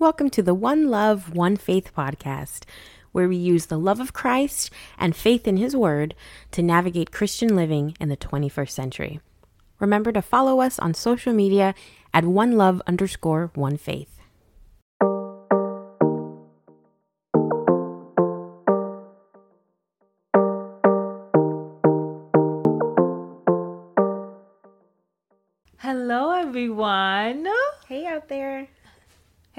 Welcome 0.00 0.30
to 0.30 0.42
the 0.42 0.54
One 0.54 0.88
Love, 0.88 1.34
One 1.36 1.58
Faith 1.58 1.92
podcast, 1.94 2.64
where 3.12 3.28
we 3.28 3.36
use 3.36 3.66
the 3.66 3.78
love 3.78 4.00
of 4.00 4.14
Christ 4.14 4.70
and 4.98 5.14
faith 5.14 5.46
in 5.46 5.58
His 5.58 5.76
Word 5.76 6.14
to 6.52 6.62
navigate 6.62 7.12
Christian 7.12 7.54
living 7.54 7.94
in 8.00 8.08
the 8.08 8.16
21st 8.16 8.70
century. 8.70 9.20
Remember 9.78 10.10
to 10.10 10.22
follow 10.22 10.62
us 10.62 10.78
on 10.78 10.94
social 10.94 11.34
media 11.34 11.74
at 12.14 12.24
One 12.24 12.52
Love 12.56 12.80
underscore 12.86 13.50
One 13.54 13.76
Faith. 13.76 14.19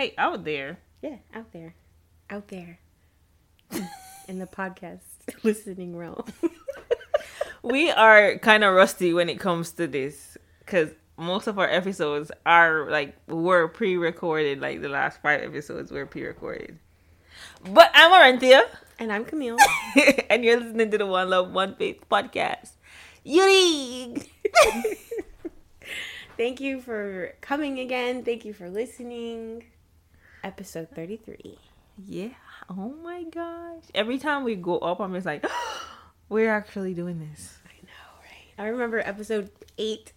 Hey, 0.01 0.15
out 0.17 0.45
there. 0.45 0.79
Yeah, 1.03 1.17
out 1.31 1.53
there. 1.53 1.75
Out 2.27 2.47
there. 2.47 2.79
in 4.27 4.39
the 4.39 4.47
podcast 4.47 5.01
listening 5.43 5.95
realm. 5.95 6.25
We 7.61 7.91
are 7.91 8.39
kind 8.39 8.63
of 8.63 8.73
rusty 8.73 9.13
when 9.13 9.29
it 9.29 9.39
comes 9.39 9.73
to 9.73 9.85
this 9.85 10.39
because 10.65 10.89
most 11.17 11.45
of 11.45 11.59
our 11.59 11.69
episodes 11.69 12.31
are 12.47 12.89
like 12.89 13.15
were 13.27 13.67
pre-recorded. 13.67 14.59
Like 14.59 14.81
the 14.81 14.89
last 14.89 15.21
five 15.21 15.43
episodes 15.43 15.91
were 15.91 16.07
pre-recorded. 16.07 16.79
But 17.63 17.91
I'm 17.93 18.09
Arantia, 18.11 18.63
and 18.97 19.13
I'm 19.13 19.23
Camille. 19.23 19.57
and 20.31 20.43
you're 20.43 20.59
listening 20.59 20.89
to 20.89 20.97
the 20.97 21.05
One 21.05 21.29
Love, 21.29 21.51
One 21.51 21.75
Faith 21.75 22.03
podcast. 22.09 22.71
Yuri. 23.23 24.15
Thank 26.37 26.59
you 26.59 26.81
for 26.81 27.35
coming 27.41 27.79
again. 27.79 28.25
Thank 28.25 28.43
you 28.43 28.53
for 28.53 28.67
listening. 28.67 29.65
Episode 30.43 30.89
33. 30.95 31.57
Yeah. 32.07 32.29
Oh 32.69 32.93
my 33.03 33.23
gosh. 33.23 33.83
Every 33.93 34.17
time 34.17 34.43
we 34.43 34.55
go 34.55 34.77
up, 34.79 34.99
I'm 34.99 35.13
just 35.13 35.25
like, 35.25 35.45
we're 36.29 36.49
actually 36.51 36.93
doing 36.93 37.19
this. 37.19 37.57
I 37.65 37.73
know, 37.85 38.19
right? 38.21 38.65
I 38.65 38.69
remember 38.69 38.99
episode 38.99 39.49
8, 39.77 40.13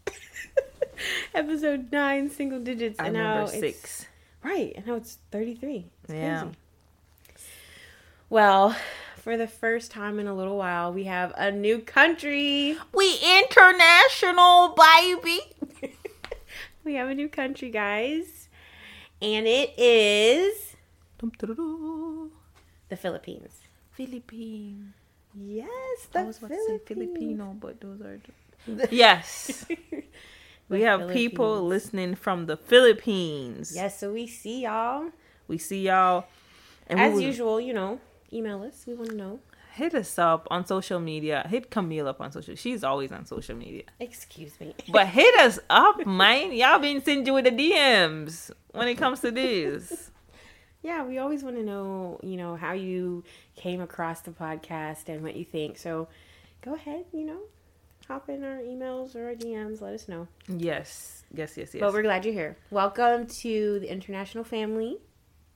episode 1.35 1.93
9, 1.93 2.31
single 2.31 2.61
digits. 2.61 2.99
I 3.01 3.07
and 3.07 3.15
now 3.15 3.45
it's- 3.45 3.61
six. 3.61 4.07
Right, 4.43 4.75
and 4.77 4.87
now 4.87 4.95
it's 4.97 5.19
33. 5.31 5.87
It's 6.05 6.13
Yeah. 6.13 6.41
crazy. 6.43 6.57
Well, 8.29 8.77
for 9.17 9.37
the 9.39 9.47
first 9.47 9.91
time 9.91 10.19
in 10.19 10.27
a 10.27 10.35
little 10.35 10.57
while, 10.59 10.93
we 10.93 11.05
have 11.05 11.33
a 11.37 11.51
new 11.51 11.79
country. 11.79 12.77
We 12.93 13.19
international, 13.39 14.75
baby. 14.77 15.41
We 16.85 16.97
have 16.97 17.09
a 17.09 17.15
new 17.15 17.31
country, 17.31 17.71
guys. 17.71 18.44
And 19.25 19.47
it 19.47 19.73
is 19.79 20.77
the 21.41 22.97
Philippines. 22.97 23.55
Philippines. 23.93 24.93
Yes, 25.35 26.07
the 26.13 26.21
I 26.21 26.23
was 26.25 26.39
about 26.39 26.51
to 26.51 26.65
say 26.67 26.79
Filipino, 26.85 27.57
but 27.59 27.81
those 27.81 28.03
are. 28.03 28.21
Yes. 28.91 29.65
we 30.69 30.83
have 30.83 31.11
people 31.11 31.67
listening 31.67 32.15
from 32.17 32.45
the 32.47 32.57
Philippines. 32.59 33.73
Yes, 33.75 33.99
so 33.99 34.13
we 34.13 34.27
see 34.27 34.63
y'all. 34.63 35.09
We 35.49 35.57
see 35.57 35.83
y'all. 35.87 36.27
And 36.87 37.01
As 37.01 37.15
would- 37.15 37.25
usual, 37.25 37.61
you 37.61 37.73
know, 37.73 38.01
email 38.31 38.63
us. 38.63 38.85
We 38.87 38.93
want 38.93 39.11
to 39.11 39.17
know. 39.17 39.41
Hit 39.75 39.93
us 39.95 40.21
up 40.21 40.47
on 40.53 40.65
social 40.65 41.01
media. 41.01 41.45
Hit 41.51 41.69
Camille 41.69 42.07
up 42.07 42.21
on 42.21 42.31
social. 42.31 42.55
She's 42.55 42.85
always 42.85 43.11
on 43.11 43.27
social 43.27 43.57
media. 43.57 43.83
Excuse 43.99 44.53
me. 44.61 44.73
But 44.93 45.09
hit 45.09 45.35
us 45.41 45.59
up, 45.69 46.07
man. 46.07 46.53
Y'all 46.53 46.79
been 46.79 47.03
sending 47.03 47.27
you 47.27 47.35
with 47.35 47.45
the 47.47 47.51
DMs 47.51 48.53
when 48.71 48.87
it 48.87 48.95
comes 48.95 49.19
to 49.21 49.33
this. 49.33 50.13
yeah, 50.83 51.03
we 51.03 51.19
always 51.19 51.43
want 51.43 51.57
to 51.57 51.65
know, 51.65 52.21
you 52.23 52.37
know, 52.37 52.55
how 52.55 52.73
you 52.73 53.25
came 53.57 53.81
across 53.81 54.21
the 54.21 54.31
podcast 54.31 55.09
and 55.09 55.25
what 55.25 55.35
you 55.35 55.45
think. 55.45 55.77
So 55.77 56.07
go 56.63 56.75
ahead, 56.75 57.07
you 57.13 57.25
know, 57.25 57.41
hop 58.07 58.29
in 58.29 58.45
our 58.45 58.59
emails 58.59 59.17
or 59.17 59.27
our 59.27 59.35
DMs. 59.35 59.81
Let 59.81 59.95
us 59.95 60.07
know. 60.07 60.29
Yes. 60.47 61.25
Yes, 61.35 61.57
yes, 61.57 61.75
yes. 61.75 61.81
But 61.81 61.93
we're 61.93 62.03
glad 62.03 62.25
you're 62.25 62.33
here. 62.33 62.57
Welcome 62.71 63.27
to 63.43 63.81
the 63.81 63.91
international 63.91 64.45
family. 64.45 64.99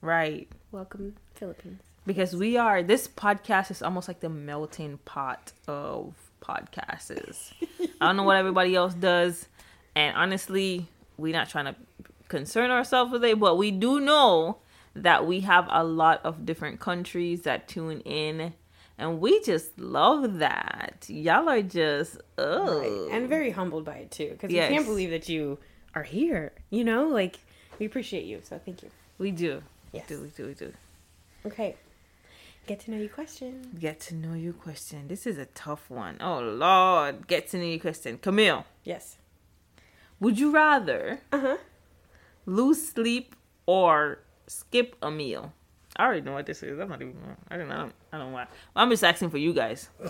right. 0.01 0.49
Welcome, 0.73 1.15
Philippines. 1.35 1.81
Because 2.09 2.35
we 2.35 2.57
are 2.57 2.83
this 2.83 3.07
podcast 3.07 3.71
is 3.71 3.83
almost 3.83 4.09
like 4.09 4.19
the 4.21 4.29
melting 4.29 4.99
pot 5.05 5.53
of 5.69 6.15
podcasts. 6.41 7.53
I 8.01 8.07
don't 8.07 8.17
know 8.17 8.25
what 8.25 8.37
everybody 8.37 8.75
else 8.75 8.95
does, 8.95 9.47
and 9.95 10.17
honestly, 10.17 10.89
we're 11.17 11.33
not 11.35 11.49
trying 11.49 11.67
to 11.67 11.77
concern 12.29 12.71
ourselves 12.71 13.13
with 13.13 13.25
it, 13.25 13.39
but 13.39 13.57
we 13.57 13.71
do 13.71 14.01
know 14.01 14.57
that 14.95 15.27
we 15.27 15.41
have 15.41 15.67
a 15.71 15.85
lot 15.85 16.21
of 16.25 16.45
different 16.45 16.81
countries 16.81 17.43
that 17.43 17.69
tune 17.69 18.01
in, 18.01 18.55
and 18.97 19.21
we 19.21 19.41
just 19.43 19.79
love 19.79 20.39
that. 20.39 21.05
Y'all 21.09 21.49
are 21.49 21.63
just 21.63 22.17
oh, 22.39 22.81
Right. 22.81 23.15
And 23.17 23.29
very 23.29 23.51
humbled 23.51 23.85
by 23.85 23.97
it 23.99 24.11
too, 24.11 24.31
because 24.31 24.51
Yes. 24.51 24.71
we 24.71 24.75
can't 24.77 24.87
believe 24.87 25.11
that 25.11 25.29
you 25.29 25.59
are 25.95 26.03
here. 26.03 26.53
You 26.71 26.85
know, 26.85 27.09
like 27.09 27.39
we 27.79 27.87
appreciate 27.87 28.25
you. 28.25 28.41
So 28.43 28.59
thank 28.65 28.83
you. 28.83 28.89
we 29.19 29.31
do, 29.31 29.63
Yes. 29.93 30.09
we 30.09 30.17
do, 30.17 30.23
we 30.23 30.29
do, 30.31 30.47
we 30.47 30.55
do. 30.55 30.73
Okay. 31.47 31.77
Get 32.69 32.81
to 32.81 32.91
know 32.91 32.99
you 32.99 33.09
question. 33.09 33.63
Get 33.81 33.99
to 34.01 34.15
know 34.15 34.35
you 34.35 34.53
question. 34.53 35.09
This 35.09 35.27
is 35.27 35.39
a 35.39 35.47
tough 35.47 35.89
one. 35.89 36.19
Oh 36.21 36.39
Lord, 36.41 37.27
get 37.27 37.49
to 37.49 37.57
know 37.57 37.65
you 37.65 37.81
question. 37.81 38.19
Camille. 38.19 38.67
Yes. 38.85 39.17
Would 40.21 40.39
you 40.39 40.51
rather 40.51 41.21
Uh 41.33 41.41
huh. 41.41 41.57
lose 42.45 42.87
sleep 42.87 43.35
or 43.65 44.19
skip 44.47 44.97
a 45.01 45.11
meal? 45.11 45.55
I 45.97 46.05
already 46.05 46.21
know 46.21 46.35
what 46.35 46.45
this 46.45 46.63
is. 46.63 46.79
I'm 46.79 46.91
not 46.91 47.01
even. 47.01 47.17
I 47.51 47.57
don't 47.57 47.69
know. 47.71 47.91
I 48.13 48.19
don't 48.19 48.29
know 48.29 48.35
why. 48.35 48.47
I'm 48.77 48.91
just 48.91 49.03
asking 49.03 49.31
for 49.31 49.39
you 49.39 49.55
guys. 49.55 49.89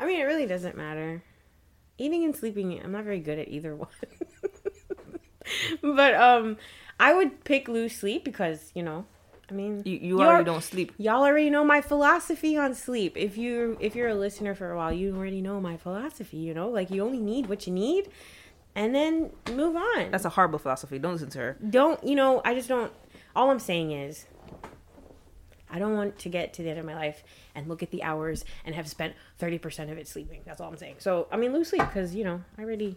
I 0.00 0.06
mean, 0.06 0.18
it 0.20 0.24
really 0.24 0.46
doesn't 0.46 0.76
matter. 0.76 1.22
Eating 1.96 2.24
and 2.24 2.34
sleeping, 2.34 2.80
I'm 2.82 2.90
not 2.90 3.04
very 3.04 3.20
good 3.20 3.38
at 3.38 3.46
either 3.48 3.76
one. 3.76 3.88
but 5.80 6.14
um, 6.16 6.56
I 6.98 7.14
would 7.14 7.44
pick 7.44 7.68
lose 7.68 7.94
sleep 7.96 8.24
because 8.24 8.72
you 8.74 8.82
know, 8.82 9.06
I 9.50 9.54
mean, 9.54 9.82
You 9.84 9.98
you 9.98 10.20
already 10.22 10.44
don't 10.44 10.62
sleep. 10.62 10.92
y'all 10.98 11.22
already 11.22 11.50
know 11.50 11.64
my 11.64 11.80
philosophy 11.80 12.56
on 12.56 12.74
sleep. 12.74 13.16
If 13.16 13.36
you 13.36 13.76
if 13.80 13.94
you're 13.94 14.08
a 14.08 14.14
listener 14.14 14.54
for 14.54 14.70
a 14.70 14.76
while, 14.76 14.92
you 14.92 15.14
already 15.16 15.40
know 15.42 15.60
my 15.60 15.76
philosophy. 15.76 16.38
You 16.38 16.54
know, 16.54 16.68
like 16.68 16.90
you 16.90 17.02
only 17.04 17.18
need 17.20 17.48
what 17.48 17.66
you 17.66 17.72
need, 17.72 18.08
and 18.74 18.94
then 18.94 19.30
move 19.52 19.76
on. 19.76 20.10
That's 20.10 20.24
a 20.24 20.30
horrible 20.30 20.58
philosophy. 20.58 20.98
Don't 20.98 21.12
listen 21.12 21.30
to 21.30 21.38
her. 21.38 21.56
don't 21.68 22.02
you 22.02 22.14
know? 22.14 22.40
I 22.44 22.54
just 22.54 22.68
don't. 22.68 22.92
All 23.36 23.50
I'm 23.50 23.58
saying 23.58 23.92
is. 23.92 24.26
I 25.70 25.80
don't 25.80 25.94
want 25.94 26.20
to 26.20 26.28
get 26.28 26.52
to 26.54 26.62
the 26.62 26.70
end 26.70 26.78
of 26.78 26.84
my 26.86 26.94
life 26.94 27.24
and 27.52 27.66
look 27.68 27.82
at 27.82 27.90
the 27.90 28.04
hours 28.04 28.44
and 28.64 28.76
have 28.76 28.86
spent 28.88 29.14
30% 29.40 29.90
of 29.90 29.98
it 29.98 30.06
sleeping. 30.06 30.42
That's 30.46 30.60
all 30.60 30.68
I'm 30.68 30.76
saying. 30.76 30.96
So, 30.98 31.26
I 31.32 31.36
mean, 31.36 31.52
lose 31.52 31.70
sleep 31.70 31.82
because, 31.82 32.14
you 32.14 32.22
know, 32.22 32.44
I 32.56 32.62
already, 32.62 32.96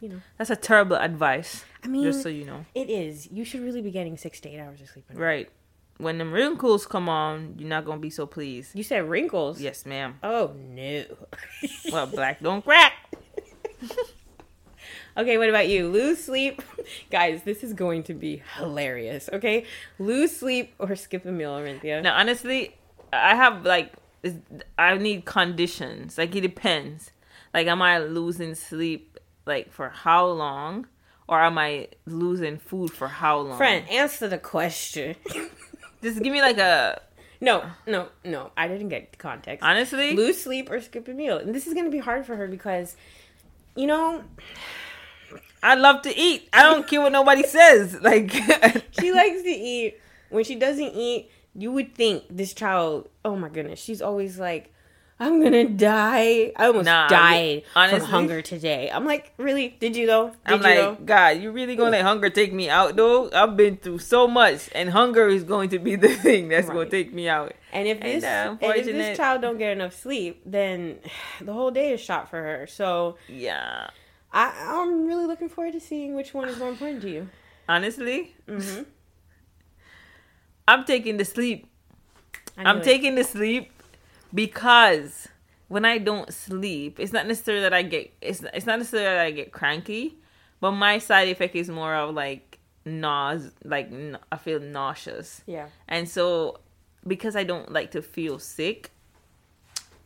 you 0.00 0.08
know. 0.08 0.20
That's 0.36 0.50
a 0.50 0.56
terrible 0.56 0.96
advice. 0.96 1.64
I 1.84 1.88
mean, 1.88 2.04
Just 2.04 2.22
so 2.22 2.28
you 2.28 2.44
know. 2.44 2.64
it 2.74 2.90
is. 2.90 3.28
You 3.30 3.44
should 3.44 3.60
really 3.62 3.82
be 3.82 3.90
getting 3.90 4.16
six 4.16 4.40
to 4.40 4.48
eight 4.48 4.58
hours 4.60 4.80
of 4.80 4.88
sleep. 4.88 5.04
Right. 5.12 5.48
When 5.98 6.18
them 6.18 6.32
wrinkles 6.32 6.86
come 6.86 7.08
on, 7.08 7.54
you're 7.58 7.68
not 7.68 7.84
gonna 7.84 8.00
be 8.00 8.10
so 8.10 8.24
pleased. 8.26 8.74
You 8.76 8.82
said 8.84 9.08
wrinkles. 9.08 9.60
Yes, 9.60 9.84
ma'am. 9.86 10.18
Oh, 10.22 10.52
no. 10.56 11.04
Well, 11.92 12.06
black 12.06 12.40
don't 12.40 12.64
crack. 12.64 12.92
okay, 15.16 15.38
what 15.38 15.48
about 15.48 15.68
you? 15.68 15.88
Lose 15.88 16.22
sleep. 16.24 16.62
Guys, 17.10 17.42
this 17.42 17.62
is 17.64 17.72
going 17.72 18.02
to 18.04 18.14
be 18.14 18.42
hilarious, 18.56 19.28
okay? 19.32 19.64
Lose 19.98 20.36
sleep 20.36 20.74
or 20.78 20.94
skip 20.96 21.24
a 21.26 21.32
meal, 21.32 21.50
Orinthia. 21.52 22.02
Now, 22.02 22.16
honestly, 22.16 22.76
I 23.12 23.34
have 23.34 23.64
like 23.64 23.92
is- 24.22 24.36
I 24.78 24.96
need 24.98 25.24
conditions. 25.24 26.18
Like 26.18 26.34
it 26.36 26.42
depends. 26.42 27.10
Like, 27.54 27.66
am 27.66 27.80
I 27.80 27.98
losing 27.98 28.54
sleep 28.54 29.07
like 29.48 29.72
for 29.72 29.88
how 29.88 30.26
long, 30.26 30.86
or 31.26 31.40
am 31.40 31.58
I 31.58 31.88
losing 32.06 32.58
food 32.58 32.92
for 32.92 33.08
how 33.08 33.40
long? 33.40 33.58
Friend, 33.58 33.88
answer 33.88 34.28
the 34.28 34.38
question. 34.38 35.16
just 36.02 36.22
give 36.22 36.32
me 36.32 36.40
like 36.40 36.58
a 36.58 37.00
no, 37.40 37.64
no, 37.86 38.08
no. 38.24 38.50
I 38.56 38.68
didn't 38.68 38.88
get 38.88 39.12
the 39.12 39.18
context. 39.18 39.64
honestly. 39.64 40.14
lose 40.14 40.42
sleep 40.42 40.70
or 40.70 40.80
skip 40.80 41.06
a 41.08 41.12
meal. 41.12 41.38
And 41.38 41.54
this 41.54 41.66
is 41.66 41.74
going 41.74 41.84
to 41.84 41.90
be 41.90 41.98
hard 41.98 42.26
for 42.26 42.36
her 42.36 42.48
because, 42.48 42.96
you 43.76 43.86
know, 43.86 44.24
I 45.62 45.74
love 45.74 46.02
to 46.02 46.16
eat. 46.16 46.48
I 46.52 46.62
don't 46.64 46.86
care 46.86 47.00
what 47.00 47.12
nobody 47.12 47.44
says. 47.44 47.96
Like, 48.02 48.32
she 48.98 49.12
likes 49.12 49.42
to 49.42 49.50
eat. 49.50 50.00
When 50.30 50.44
she 50.44 50.56
doesn't 50.56 50.94
eat, 50.94 51.30
you 51.54 51.72
would 51.72 51.94
think 51.94 52.24
this 52.28 52.52
child, 52.52 53.08
oh 53.24 53.36
my 53.36 53.48
goodness, 53.48 53.80
she's 53.80 54.02
always 54.02 54.38
like, 54.38 54.72
I'm 55.20 55.42
gonna 55.42 55.64
die. 55.68 56.52
I 56.56 56.66
almost 56.66 56.84
Nah, 56.84 57.08
died 57.08 57.64
honestly- 57.74 57.98
from 58.00 58.08
hunger 58.08 58.40
today. 58.40 58.88
I'm 58.92 59.04
like, 59.04 59.32
really? 59.36 59.76
Did 59.80 59.96
you 59.96 60.06
though? 60.06 60.28
Did 60.28 60.36
I'm 60.46 60.58
you 60.58 60.62
like, 60.62 60.76
though? 60.76 60.96
God, 61.04 61.38
you 61.42 61.50
really 61.50 61.74
gonna 61.74 61.90
let 61.90 62.02
hunger 62.02 62.30
take 62.30 62.52
me 62.52 62.70
out 62.70 62.94
though? 62.94 63.28
I've 63.32 63.56
been 63.56 63.76
through 63.78 63.98
so 63.98 64.28
much, 64.28 64.68
and 64.76 64.90
hunger 64.90 65.26
is 65.26 65.42
going 65.42 65.70
to 65.70 65.80
be 65.80 65.96
the 66.06 66.08
thing 66.08 66.48
that's 66.48 66.68
gonna 66.68 66.88
take 66.88 67.12
me 67.12 67.28
out. 67.28 67.52
And 67.72 67.88
if 67.88 67.98
And, 68.00 68.06
this 68.06 68.24
uh, 68.24 68.56
and 68.60 68.76
if 68.76 68.86
this 68.86 69.16
child 69.16 69.42
don't 69.42 69.58
get 69.58 69.72
enough 69.72 69.92
sleep, 69.94 70.40
then 70.46 70.98
the 71.40 71.52
whole 71.52 71.72
day 71.72 71.92
is 71.92 72.00
shot 72.00 72.30
for 72.30 72.40
her. 72.40 72.66
So 72.68 73.16
Yeah, 73.26 73.90
I, 74.32 74.52
I'm 74.68 75.04
really 75.04 75.26
looking 75.26 75.48
forward 75.48 75.72
to 75.72 75.80
seeing 75.80 76.14
which 76.14 76.32
one 76.32 76.48
is 76.48 76.58
more 76.58 76.68
important 76.68 77.02
to 77.02 77.10
you. 77.10 77.28
honestly, 77.68 78.36
hmm 78.48 78.82
I'm 80.68 80.84
taking 80.84 81.16
the 81.16 81.24
sleep. 81.24 81.66
I'm 82.56 82.78
it. 82.78 82.84
taking 82.84 83.14
the 83.14 83.24
sleep 83.24 83.72
because 84.34 85.28
when 85.68 85.84
I 85.84 85.98
don't 85.98 86.32
sleep, 86.32 86.98
it's 87.00 87.12
not 87.12 87.26
necessarily 87.26 87.62
that 87.62 87.74
I 87.74 87.82
get 87.82 88.12
it's 88.20 88.42
it's 88.54 88.66
not 88.66 88.78
necessarily 88.78 89.08
that 89.16 89.24
I 89.26 89.30
get 89.30 89.52
cranky, 89.52 90.16
but 90.60 90.72
my 90.72 90.98
side 90.98 91.28
effect 91.28 91.54
is 91.54 91.68
more 91.68 91.94
of 91.94 92.14
like 92.14 92.58
nause, 92.84 93.50
like 93.64 93.90
I 94.32 94.36
feel 94.36 94.60
nauseous, 94.60 95.42
Yeah. 95.46 95.68
and 95.88 96.08
so 96.08 96.60
because 97.06 97.36
I 97.36 97.44
don't 97.44 97.70
like 97.72 97.90
to 97.92 98.02
feel 98.02 98.38
sick, 98.38 98.90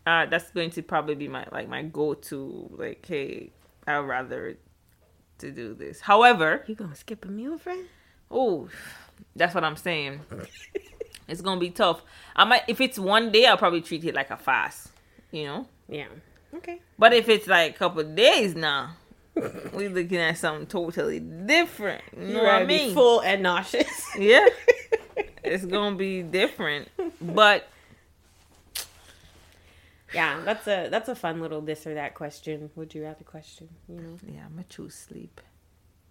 uh, 0.07 0.27
that's 0.27 0.51
going 0.51 0.71
to 0.71 0.83
probably 0.83 1.15
be 1.15 1.29
my 1.29 1.47
like 1.53 1.69
my 1.69 1.83
go 1.83 2.15
to 2.15 2.71
like 2.77 3.05
hey 3.07 3.51
I'd 3.87 3.99
rather 3.99 4.57
to 5.39 5.51
do 5.51 5.75
this. 5.75 6.01
However, 6.01 6.65
You 6.67 6.75
gonna 6.75 6.95
skip 6.97 7.25
a 7.25 7.29
meal, 7.29 7.59
friend? 7.59 7.87
Oh, 8.31 8.69
that's 9.37 9.55
what 9.55 9.63
I'm 9.65 9.77
saying. 9.77 10.21
it's 11.33 11.41
gonna 11.41 11.59
be 11.59 11.71
tough. 11.71 12.03
I 12.37 12.45
might 12.45 12.63
if 12.69 12.81
it's 12.81 12.99
one 12.99 13.33
day, 13.33 13.47
I'll 13.47 13.57
probably 13.57 13.81
treat 13.81 14.05
it 14.05 14.15
like 14.15 14.31
a 14.31 14.37
fast, 14.37 14.91
you 15.31 15.45
know. 15.45 15.67
Yeah. 15.89 16.09
Okay. 16.55 16.81
But 16.99 17.15
if 17.15 17.29
it's 17.29 17.47
like 17.47 17.75
a 17.75 17.79
couple 17.79 18.05
days 18.05 18.55
now, 18.55 18.97
we're 19.35 19.91
looking 19.91 20.19
at 20.19 20.37
something 20.37 20.67
totally 20.67 21.21
different. 21.21 22.03
You 22.17 22.35
know 22.35 22.45
what 22.45 22.55
I 22.55 22.65
mean? 22.65 22.95
full 22.95 23.21
and 23.21 23.43
nauseous. 23.43 24.07
yeah, 24.19 24.47
it's 25.43 25.65
gonna 25.65 25.97
be 25.97 26.23
different. 26.23 26.89
But 27.21 27.67
yeah, 30.13 30.43
that's 30.45 30.67
a 30.67 30.89
that's 30.91 31.09
a 31.09 31.15
fun 31.15 31.41
little 31.41 31.63
this 31.63 31.87
or 31.87 31.95
that 31.95 32.15
question. 32.15 32.71
Would 32.77 32.95
you 32.95 33.05
rather 33.05 33.25
question? 33.25 33.71
You 33.89 33.97
know. 33.97 34.19
yeah, 34.27 34.45
I'm 34.45 34.53
gonna 34.53 34.65
choose 34.69 34.95
sleep. 34.95 35.41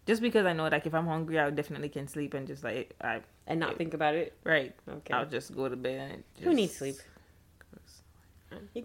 Just 0.07 0.21
because 0.21 0.45
I 0.45 0.53
know 0.53 0.67
like 0.67 0.85
if 0.85 0.93
I'm 0.95 1.05
hungry, 1.07 1.39
I 1.39 1.49
definitely 1.51 1.89
can 1.89 2.07
sleep 2.07 2.33
and 2.33 2.47
just 2.47 2.63
like 2.63 2.95
I 3.01 3.21
And 3.47 3.59
not 3.59 3.77
think 3.77 3.93
about 3.93 4.15
it. 4.15 4.33
right. 4.43 4.73
Okay. 4.89 5.13
I'll 5.13 5.25
just 5.25 5.55
go 5.55 5.69
to 5.69 5.75
bed. 5.75 6.11
and 6.11 6.23
Who 6.43 6.53
needs 6.53 6.75
sleep? 6.75 6.95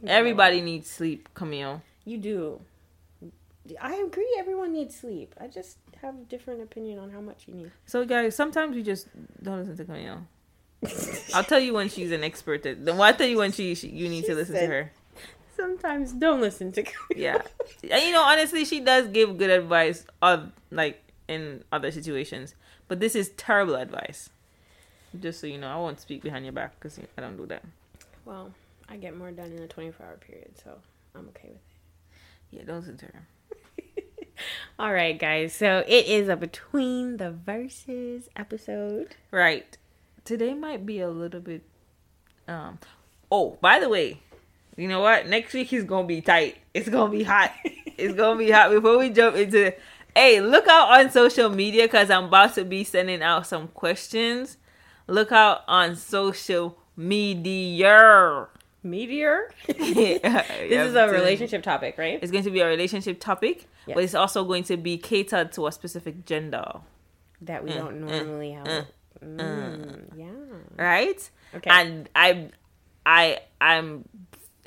Everybody 0.06 0.60
needs 0.60 0.88
sleep, 0.90 1.28
Camille. 1.34 1.82
You 2.04 2.18
do. 2.18 2.60
I 3.80 3.94
agree. 3.96 4.36
Everyone 4.38 4.72
needs 4.72 4.94
sleep. 4.96 5.34
I 5.40 5.48
just 5.48 5.78
have 6.02 6.14
a 6.14 6.24
different 6.28 6.62
opinion 6.62 6.98
on 7.00 7.10
how 7.10 7.20
much 7.20 7.44
you 7.48 7.54
need. 7.54 7.72
So, 7.86 8.04
guys, 8.04 8.36
sometimes 8.36 8.76
you 8.76 8.82
just 8.82 9.08
don't 9.42 9.58
listen 9.58 9.76
to 9.78 9.84
Camille. 9.84 10.20
I'll 11.34 11.42
tell 11.42 11.58
you 11.58 11.72
when 11.74 11.88
she's 11.88 12.12
an 12.12 12.22
expert. 12.22 12.64
At, 12.64 12.78
well, 12.78 13.02
I'll 13.02 13.14
tell 13.14 13.26
you 13.26 13.38
when 13.38 13.50
she, 13.50 13.74
she 13.74 13.88
you 13.88 14.08
need 14.08 14.22
She 14.22 14.28
to 14.28 14.34
listen 14.36 14.54
said- 14.54 14.60
to 14.66 14.72
her. 14.72 14.92
Sometimes 15.56 16.12
don't 16.12 16.42
listen 16.42 16.70
to. 16.72 16.84
Yeah, 17.16 17.40
and 17.90 18.02
you 18.04 18.12
know, 18.12 18.20
honestly, 18.22 18.66
she 18.66 18.80
does 18.80 19.08
give 19.08 19.38
good 19.38 19.48
advice 19.48 20.04
of 20.20 20.52
like 20.70 21.02
in 21.28 21.64
other 21.72 21.90
situations, 21.90 22.54
but 22.88 23.00
this 23.00 23.14
is 23.14 23.30
terrible 23.36 23.74
advice. 23.74 24.30
Just 25.18 25.40
so 25.40 25.46
you 25.46 25.58
know, 25.58 25.68
I 25.68 25.76
won't 25.76 26.00
speak 26.00 26.22
behind 26.22 26.44
your 26.44 26.52
back 26.52 26.78
because 26.78 26.98
I 27.16 27.20
don't 27.20 27.36
do 27.36 27.46
that. 27.46 27.62
Well, 28.24 28.52
I 28.88 28.96
get 28.96 29.16
more 29.16 29.30
done 29.30 29.52
in 29.52 29.62
a 29.62 29.68
24 29.68 30.06
hour 30.06 30.16
period, 30.16 30.52
so 30.62 30.72
I'm 31.14 31.28
okay 31.28 31.48
with 31.48 31.56
it. 31.56 31.60
Yeah, 32.50 32.62
don't 32.64 32.98
to 32.98 33.06
her. 33.06 33.26
All 34.78 34.92
right, 34.92 35.18
guys. 35.18 35.54
So 35.54 35.84
it 35.86 36.06
is 36.06 36.28
a 36.28 36.36
between 36.36 37.16
the 37.16 37.30
verses 37.30 38.28
episode. 38.36 39.16
Right. 39.30 39.76
Today 40.24 40.54
might 40.54 40.86
be 40.86 41.00
a 41.00 41.08
little 41.08 41.40
bit. 41.40 41.62
Um. 42.46 42.78
Oh, 43.30 43.58
by 43.60 43.80
the 43.80 43.88
way, 43.88 44.20
you 44.76 44.88
know 44.88 45.00
what? 45.00 45.26
Next 45.26 45.54
week 45.54 45.72
is 45.72 45.84
gonna 45.84 46.06
be 46.06 46.20
tight. 46.20 46.58
It's 46.74 46.88
gonna 46.88 47.10
be 47.10 47.22
hot. 47.22 47.52
it's 47.64 48.14
gonna 48.14 48.38
be 48.38 48.50
hot. 48.50 48.70
Before 48.70 48.98
we 48.98 49.10
jump 49.10 49.36
into, 49.36 49.72
hey, 50.16 50.40
look 50.40 50.66
out 50.66 50.88
on 50.98 51.10
social 51.10 51.48
media 51.50 51.84
because 51.84 52.10
I'm 52.10 52.24
about 52.24 52.54
to 52.54 52.64
be 52.64 52.82
sending 52.84 53.22
out 53.22 53.46
some 53.46 53.68
questions. 53.68 54.56
Look 55.06 55.30
out 55.30 55.62
on 55.68 55.94
social 55.94 56.78
media. 56.96 58.46
Meteor. 58.82 59.50
this 59.66 60.88
is 60.88 60.94
a 60.94 61.08
relationship 61.08 61.62
topic, 61.62 61.98
right? 61.98 62.18
It's 62.22 62.30
going 62.32 62.44
to 62.44 62.50
be 62.50 62.60
a 62.60 62.66
relationship 62.66 63.20
topic, 63.20 63.66
Yes. 63.86 63.94
but 63.94 64.04
it's 64.04 64.14
also 64.14 64.44
going 64.44 64.64
to 64.64 64.76
be 64.76 64.96
catered 64.98 65.52
to 65.52 65.66
a 65.66 65.72
specific 65.72 66.24
gender, 66.24 66.64
That 67.42 67.62
we 67.64 67.70
Mm, 67.70 67.74
don't 67.74 67.94
mm, 67.96 68.00
normally 68.08 68.52
have. 68.52 68.66
mm, 68.66 68.86
Mm, 69.22 70.02
yeah. 70.16 70.82
right? 70.84 71.30
Okay. 71.54 71.70
and 71.70 72.08
I, 72.14 72.48
I, 73.04 73.40
I'm, 73.60 74.08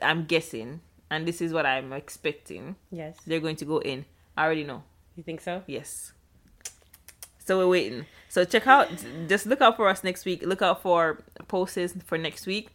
I'm 0.02 0.25
guessing, 0.25 0.81
and 1.10 1.28
this 1.28 1.42
is 1.42 1.52
what 1.54 1.66
I'm 1.66 1.92
expecting. 1.94 2.75
yes. 2.92 3.18
They're 3.28 3.40
going 3.42 3.57
to 3.57 3.66
go 3.66 3.80
in. 3.80 4.06
I 4.38 4.45
already 4.45 4.63
know. 4.63 4.84
You 5.19 5.24
think 5.24 5.42
so? 5.42 5.63
Yes. 5.68 6.13
So 7.44 7.57
we're 7.57 7.68
waiting. 7.68 8.06
So 8.30 8.45
check 8.45 8.66
out. 8.68 8.88
Just 9.27 9.48
look 9.48 9.60
out 9.60 9.75
for 9.75 9.89
us 9.89 10.01
next 10.01 10.24
week. 10.24 10.45
Look 10.45 10.62
out 10.62 10.81
for 10.81 11.21
posts 11.50 11.94
for 12.06 12.18
next 12.18 12.48
week, 12.48 12.69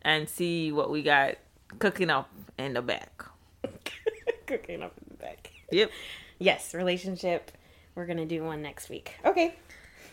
and 0.00 0.26
see 0.26 0.72
what 0.72 0.90
we 0.90 1.02
got 1.02 1.34
cooking 1.78 2.08
up 2.08 2.30
in 2.58 2.72
the 2.72 2.80
back. 2.80 3.22
Cooking 4.46 4.82
up 4.82 4.94
in 4.96 5.08
the 5.10 5.22
back. 5.22 5.50
Yep. 5.72 5.90
Yes, 6.38 6.72
relationship. 6.72 7.52
We're 7.94 8.06
gonna 8.06 8.24
do 8.24 8.42
one 8.44 8.62
next 8.62 8.88
week. 8.88 9.16
Okay. 9.26 9.54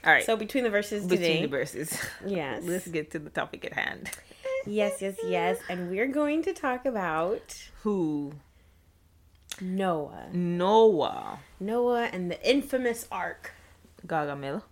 All 0.04 0.12
right. 0.12 0.26
So 0.26 0.36
between 0.36 0.66
the 0.66 0.70
verses 0.70 1.06
between 1.06 1.20
today. 1.22 1.42
the 1.44 1.48
verses, 1.48 1.98
yes. 2.28 2.64
let's 2.66 2.90
get 2.90 3.12
to 3.12 3.20
the 3.20 3.30
topic 3.30 3.64
at 3.64 3.72
hand. 3.72 4.10
Yes, 4.66 5.02
yes, 5.02 5.16
yes. 5.24 5.58
And 5.70 5.90
we're 5.90 6.08
going 6.08 6.44
to 6.44 6.52
talk 6.52 6.86
about 6.86 7.70
Who 7.84 8.34
Noah. 9.62 10.28
Noah 10.34 11.40
Noah 11.60 12.10
and 12.12 12.30
the 12.32 12.50
infamous 12.50 13.08
ark. 13.12 13.52
Gargamel. 14.08 14.64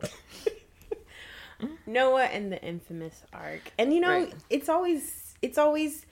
Noah 1.86 2.24
and 2.24 2.50
the 2.50 2.60
infamous 2.62 3.22
ark. 3.32 3.72
And 3.78 3.92
you 3.92 4.00
know, 4.00 4.08
Right. 4.10 4.34
it's 4.50 4.68
always 4.68 5.34
it's 5.42 5.58
always 5.58 6.06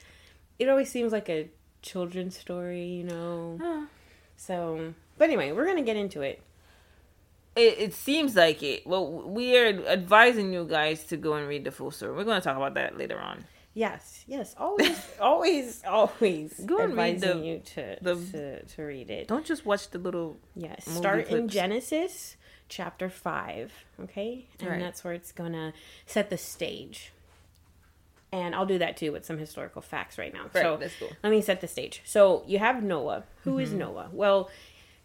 it 0.59 0.69
always 0.69 0.91
seems 0.91 1.13
like 1.13 1.29
a 1.29 1.49
children's 1.83 2.39
story, 2.39 2.85
you 2.85 3.05
know. 3.05 3.87
So, 4.37 4.95
but 5.19 5.25
anyway, 5.29 5.53
we're 5.53 5.65
going 5.65 5.77
to 5.79 5.83
get 5.83 5.97
into 5.97 6.23
it. 6.23 6.43
It, 7.57 7.79
it 7.79 7.95
seems 7.95 8.37
like 8.37 8.63
it. 8.63 8.87
Well, 8.87 9.11
we 9.11 9.57
are 9.59 9.67
advising 9.87 10.53
you 10.53 10.65
guys 10.65 11.05
to 11.05 11.17
go 11.17 11.35
and 11.35 11.49
read 11.49 11.65
the 11.65 11.71
full 11.71 11.91
story. 11.91 12.15
We're 12.15 12.25
going 12.25 12.41
to 12.41 12.45
talk 12.45 12.57
about 12.57 12.75
that 12.75 12.97
later 12.97 13.19
on. 13.19 13.45
Yes, 13.73 14.25
yes, 14.27 14.55
always 14.59 15.07
always 15.21 15.83
always 15.87 16.53
Go 16.67 16.79
and 16.79 16.97
read 16.97 17.15
advising 17.15 17.41
the- 17.41 17.47
you 17.47 17.59
to, 17.59 17.97
the- 18.03 18.17
to 18.17 18.65
to 18.65 18.83
read 18.83 19.11
it. 19.11 19.29
Don't 19.29 19.47
just 19.47 19.65
watch 19.65 19.91
the 19.91 19.99
little. 19.99 20.37
Yes, 20.57 20.85
start 20.87 21.29
in. 21.29 21.49
Genesis 21.49 22.37
chapter 22.69 23.11
5, 23.11 23.73
okay? 24.05 24.47
And 24.61 24.71
Right. 24.71 24.81
that's 24.81 25.05
where 25.05 25.13
it's 25.13 25.33
going 25.33 25.53
to 25.53 25.73
set 26.07 26.31
the 26.31 26.39
stage. 26.39 27.13
And 28.33 28.55
I'll 28.55 28.65
do 28.67 28.79
that 28.79 28.97
too 28.97 29.11
with 29.13 29.25
some 29.25 29.39
historical 29.39 29.83
facts 29.83 30.17
right 30.17 30.33
now. 30.33 30.45
Right, 30.55 30.63
so 30.63 30.79
let's 30.81 30.97
go. 30.99 31.09
let 31.23 31.31
me 31.31 31.43
set 31.43 31.61
the 31.61 31.67
stage. 31.67 32.01
So 32.05 32.45
you 32.47 32.61
have 32.61 32.83
Noah. 32.83 33.25
Who 33.43 33.59
is 33.59 33.71
mm-hmm. 33.71 33.79
Noah? 33.79 34.09
Well, 34.13 34.49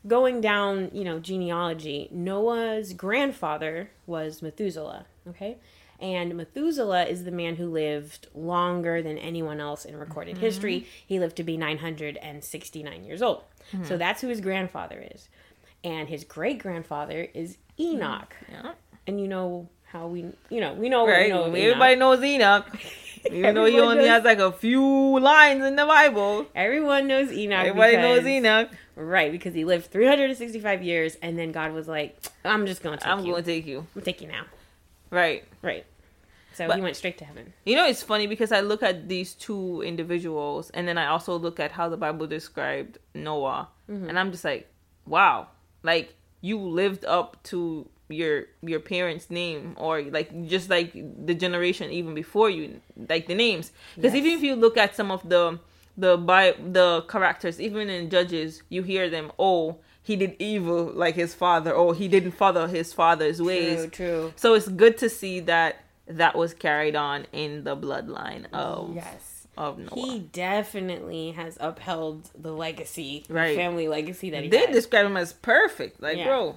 going 0.08 0.42
down, 0.42 0.92
you 0.94 1.04
know, 1.04 1.18
genealogy, 1.20 2.08
Noah's 2.12 2.94
grandfather 2.94 3.90
was 4.06 4.44
Methuselah, 4.44 5.08
okay? 5.28 5.58
And 6.00 6.36
Methuselah 6.36 7.06
is 7.06 7.24
the 7.24 7.32
man 7.32 7.56
who 7.56 7.72
lived 7.72 8.28
longer 8.34 9.02
than 9.02 9.18
anyone 9.18 9.60
else 9.60 9.86
in 9.86 9.96
recorded 9.98 10.36
mm-hmm. 10.36 10.46
history. 10.46 10.88
He 11.06 11.20
lived 11.20 11.38
to 11.38 11.44
be 11.44 11.58
969 11.58 13.04
years 13.06 13.22
old. 13.22 13.44
So 13.72 13.78
mm-hmm. 13.78 13.98
that's 13.98 14.22
who 14.22 14.28
his 14.28 14.42
grandfather 14.42 15.08
is. 15.14 15.30
And 15.84 16.10
his 16.10 16.24
great 16.24 16.60
grandfather 16.60 17.28
is 17.34 17.58
Enoch. 17.80 18.36
Mm, 18.46 18.52
yeah. 18.52 18.72
And 19.08 19.22
you 19.22 19.28
know 19.28 19.70
how 19.86 20.08
we, 20.08 20.26
you 20.50 20.60
know, 20.60 20.74
we 20.74 20.90
know, 20.90 21.08
Right. 21.08 21.28
we 21.28 21.30
know 21.30 21.44
Everybody 21.46 21.94
Enoch. 21.94 22.00
knows 22.00 22.24
Enoch. 22.24 22.68
Even 23.32 23.56
though 23.56 23.66
he 23.66 23.80
only 23.80 23.98
knows- 23.98 24.08
has 24.08 24.24
like 24.24 24.40
a 24.40 24.52
few 24.52 25.20
lines 25.20 25.64
in 25.64 25.76
the 25.76 25.86
Bible. 25.86 26.46
Everyone 26.54 27.08
knows 27.08 27.32
Enoch. 27.32 27.66
Everybody 27.66 27.98
knows 27.98 28.26
Enoch. 28.26 28.70
Right, 28.96 29.32
because 29.32 29.54
he 29.54 29.66
lived 29.66 29.92
365 29.92 30.82
years, 30.82 31.18
and 31.22 31.38
then 31.38 31.52
God 31.52 31.74
was 31.74 31.86
like, 31.86 32.18
"I'm 32.46 32.66
just 32.66 32.82
going 32.82 32.98
to 32.98 33.04
take 33.04 33.12
you. 33.12 33.20
I'm 33.20 33.26
you. 33.26 33.32
going 33.34 33.44
to 33.44 33.52
take 33.52 33.66
you. 33.66 33.88
I'm 33.94 34.02
take 34.04 34.22
you 34.22 34.28
now." 34.30 34.46
Right. 35.12 35.44
Right. 35.62 35.86
So 36.54 36.68
But- 36.68 36.78
he 36.78 36.82
went 36.82 36.96
straight 36.96 37.18
to 37.20 37.26
heaven. 37.26 37.54
You 37.66 37.76
know, 37.76 37.86
it's 37.86 38.02
funny 38.04 38.28
because 38.28 38.52
I 38.52 38.62
look 38.62 38.82
at 38.84 39.10
these 39.10 39.34
two 39.34 39.82
individuals 39.82 40.70
and 40.72 40.88
then 40.88 40.98
I 40.98 41.08
also 41.08 41.38
look 41.38 41.60
at 41.60 41.72
how 41.72 41.90
the 41.90 41.98
Bible 41.98 42.28
described 42.28 42.98
Noah. 43.14 43.68
Mm-hmm. 43.90 44.10
And 44.10 44.18
I'm 44.20 44.32
just 44.32 44.46
like, 44.46 44.70
wow. 45.06 45.48
Like 45.84 46.16
you 46.42 46.58
lived 46.60 47.04
up 47.06 47.42
to 47.52 47.88
your 48.08 48.46
your 48.62 48.80
parents' 48.80 49.30
name 49.32 49.74
or 49.78 50.02
like 50.04 50.30
just 50.48 50.70
like 50.70 50.94
the 50.94 51.34
generation 51.34 51.90
even 51.92 52.14
before 52.14 52.50
you 52.50 52.80
like 53.10 53.28
the 53.28 53.36
names. 53.36 53.72
Because 53.96 54.14
Yes. 54.14 54.20
even 54.24 54.32
if 54.38 54.44
you 54.44 54.56
look 54.56 54.78
at 54.78 54.96
some 54.96 55.12
of 55.12 55.28
the 55.28 55.60
the 55.98 56.16
by 56.18 56.54
the 56.60 57.02
characters, 57.10 57.60
even 57.60 57.90
in 57.90 58.10
Judges, 58.10 58.62
you 58.70 58.84
hear 58.84 59.10
them, 59.10 59.32
oh, 59.40 59.78
he 60.06 60.16
did 60.16 60.36
evil 60.40 60.86
like 60.86 61.16
his 61.16 61.34
father, 61.34 61.74
or 61.74 61.94
he 61.96 62.08
didn't 62.08 62.32
follow 62.32 62.68
his 62.68 62.94
father's 62.94 63.42
ways. 63.42 63.82
True, 63.82 63.90
true. 63.90 64.34
So 64.38 64.54
it's 64.54 64.68
good 64.70 64.98
to 65.00 65.10
see 65.10 65.40
that 65.42 65.78
that 66.08 66.36
was 66.38 66.54
carried 66.54 66.96
on 66.96 67.26
in 67.34 67.64
the 67.64 67.76
bloodline 67.76 68.46
of 68.54 68.94
Yes. 68.96 69.48
of 69.58 69.80
Noah. 69.80 69.90
He 69.96 70.20
definitely 70.20 71.32
has 71.32 71.58
upheld 71.60 72.30
the 72.40 72.52
legacy, 72.52 73.24
the 73.28 73.34
Right. 73.34 73.56
family 73.56 73.88
legacy 73.88 74.30
that 74.30 74.44
he 74.44 74.50
they 74.50 74.60
had. 74.66 74.72
describe 74.72 75.06
him 75.08 75.18
as 75.18 75.34
perfect, 75.34 76.02
like 76.02 76.18
Yeah. 76.18 76.26
bro. 76.28 76.56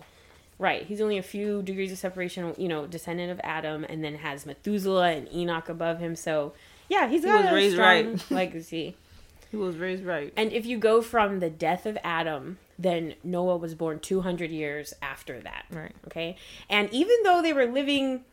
Right. 0.59 0.83
He's 0.85 1.01
only 1.01 1.17
a 1.19 1.23
few 1.23 1.63
degrees 1.63 1.93
of 1.93 1.99
separation, 1.99 2.53
you 2.59 2.67
know, 2.69 2.87
descendant 2.87 3.31
of 3.31 3.41
Adam, 3.45 3.85
and 3.89 4.03
then 4.05 4.17
has 4.17 4.45
Methuselah 4.45 5.11
and 5.13 5.33
Enoch 5.33 5.69
above 5.69 6.01
him. 6.01 6.17
So, 6.17 6.53
yeah, 6.89 7.09
he's 7.09 7.23
He 7.23 7.31
got 7.31 7.45
was 7.45 7.53
a 7.53 7.55
raised 7.55 7.75
strong 7.77 8.07
right. 8.11 8.31
legacy. 8.31 8.97
He 9.51 9.57
was 9.57 9.77
raised 9.77 10.05
right. 10.05 10.33
And 10.37 10.53
if 10.53 10.67
you 10.67 10.77
go 10.77 11.01
from 11.01 11.39
the 11.39 11.49
death 11.49 11.87
of 11.87 11.97
Adam, 12.05 12.59
then 12.79 13.15
Noah 13.25 13.57
was 13.57 13.75
born 13.75 13.99
200 13.99 14.51
years 14.51 14.95
after 15.03 15.41
that. 15.41 15.67
Right. 15.71 15.95
Okay. 16.07 16.37
And 16.69 16.93
even 16.93 17.17
though 17.25 17.43
they 17.43 17.53
were 17.53 17.67
living 17.67 18.25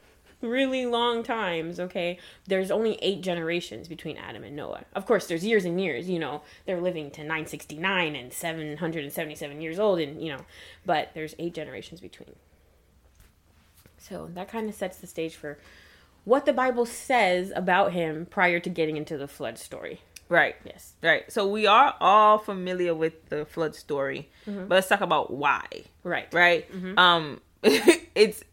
really 0.41 0.85
long 0.85 1.23
times, 1.23 1.79
okay, 1.79 2.19
there's 2.47 2.69
only 2.69 2.99
eight 3.01 3.21
generations 3.21 3.87
between 3.87 4.17
Adam 4.17 4.43
and 4.43 4.55
Noah. 4.55 4.85
Of 4.93 5.05
course, 5.05 5.27
there's 5.27 5.45
years 5.45 5.65
and 5.65 5.81
years, 5.81 6.07
you 6.07 6.19
know, 6.19 6.41
they're 6.65 6.81
living 6.81 7.09
to 7.11 7.21
969 7.21 8.15
and 8.15 8.31
777 8.31 9.61
years 9.61 9.79
old, 9.79 9.99
and, 9.99 10.21
you 10.21 10.31
know, 10.31 10.41
but 10.85 11.11
there's 11.13 11.35
eight 11.39 11.53
generations 11.53 12.01
between. 12.01 12.35
So 13.97 14.29
that 14.35 14.49
kind 14.49 14.69
of 14.69 14.75
sets 14.75 14.97
the 14.97 15.07
stage 15.07 15.35
for 15.35 15.57
what 16.25 16.45
the 16.45 16.53
Bible 16.53 16.85
says 16.85 17.51
about 17.55 17.93
him 17.93 18.25
prior 18.25 18.59
to 18.59 18.69
getting 18.69 18.97
into 18.97 19.17
the 19.17 19.27
flood 19.27 19.57
story. 19.57 20.01
Right. 20.29 20.55
Yes. 20.65 20.93
Right. 21.03 21.31
So 21.31 21.47
we 21.47 21.67
are 21.67 21.95
all 21.99 22.37
familiar 22.39 22.95
with 22.95 23.29
the 23.29 23.45
flood 23.45 23.75
story, 23.75 24.29
Mm-hmm. 24.47 24.67
but 24.67 24.75
let's 24.75 24.87
talk 24.87 25.01
about 25.01 25.31
why. 25.31 25.65
Right. 26.03 26.27
Right. 26.33 26.67
Um, 26.97 27.41
it's 27.63 28.43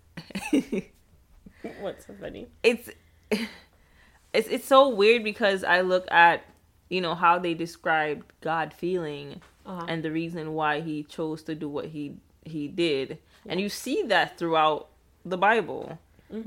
What's 1.80 2.06
so 2.06 2.14
funny? 2.20 2.48
it's 2.62 2.90
it's 3.30 4.48
it's 4.48 4.64
so 4.66 4.88
weird 4.88 5.22
because 5.24 5.62
I 5.64 5.80
look 5.82 6.06
at 6.10 6.42
you 6.88 7.00
know 7.00 7.14
how 7.14 7.38
they 7.38 7.54
described 7.54 8.24
God 8.40 8.72
feeling 8.74 9.40
Uh-huh. 9.64 9.86
and 9.88 10.02
the 10.02 10.10
reason 10.10 10.54
why 10.54 10.80
he 10.80 11.04
chose 11.04 11.42
to 11.44 11.54
do 11.54 11.68
what 11.68 11.86
he 11.86 12.16
he 12.44 12.66
did, 12.66 13.18
and 13.46 13.60
you 13.60 13.68
see 13.68 14.02
that 14.08 14.36
throughout 14.38 14.88
the 15.24 15.38
Bible. 15.38 15.98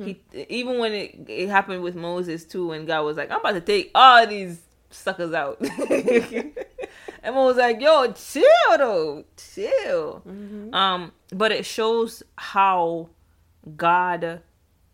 He 0.03 0.19
even 0.49 0.79
when 0.79 0.91
it, 0.93 1.29
it 1.29 1.47
happened 1.47 1.83
with 1.83 1.95
Moses 1.95 2.43
too, 2.43 2.67
when 2.69 2.85
God 2.87 3.03
was 3.05 3.17
like, 3.17 3.29
"I'm 3.31 3.39
about 3.39 3.53
to 3.53 3.61
take 3.61 3.91
all 3.95 4.25
these 4.25 4.59
suckers 4.89 5.33
out," 5.33 5.57
and 5.89 6.53
Moses 7.25 7.55
was 7.55 7.57
like, 7.57 7.81
"Yo, 7.81 8.11
chill 8.13 8.77
though, 8.77 9.23
chill." 9.37 10.21
Um, 10.73 11.11
but 11.33 11.51
it 11.51 11.65
shows 11.65 12.23
how 12.37 13.09
God 13.75 14.41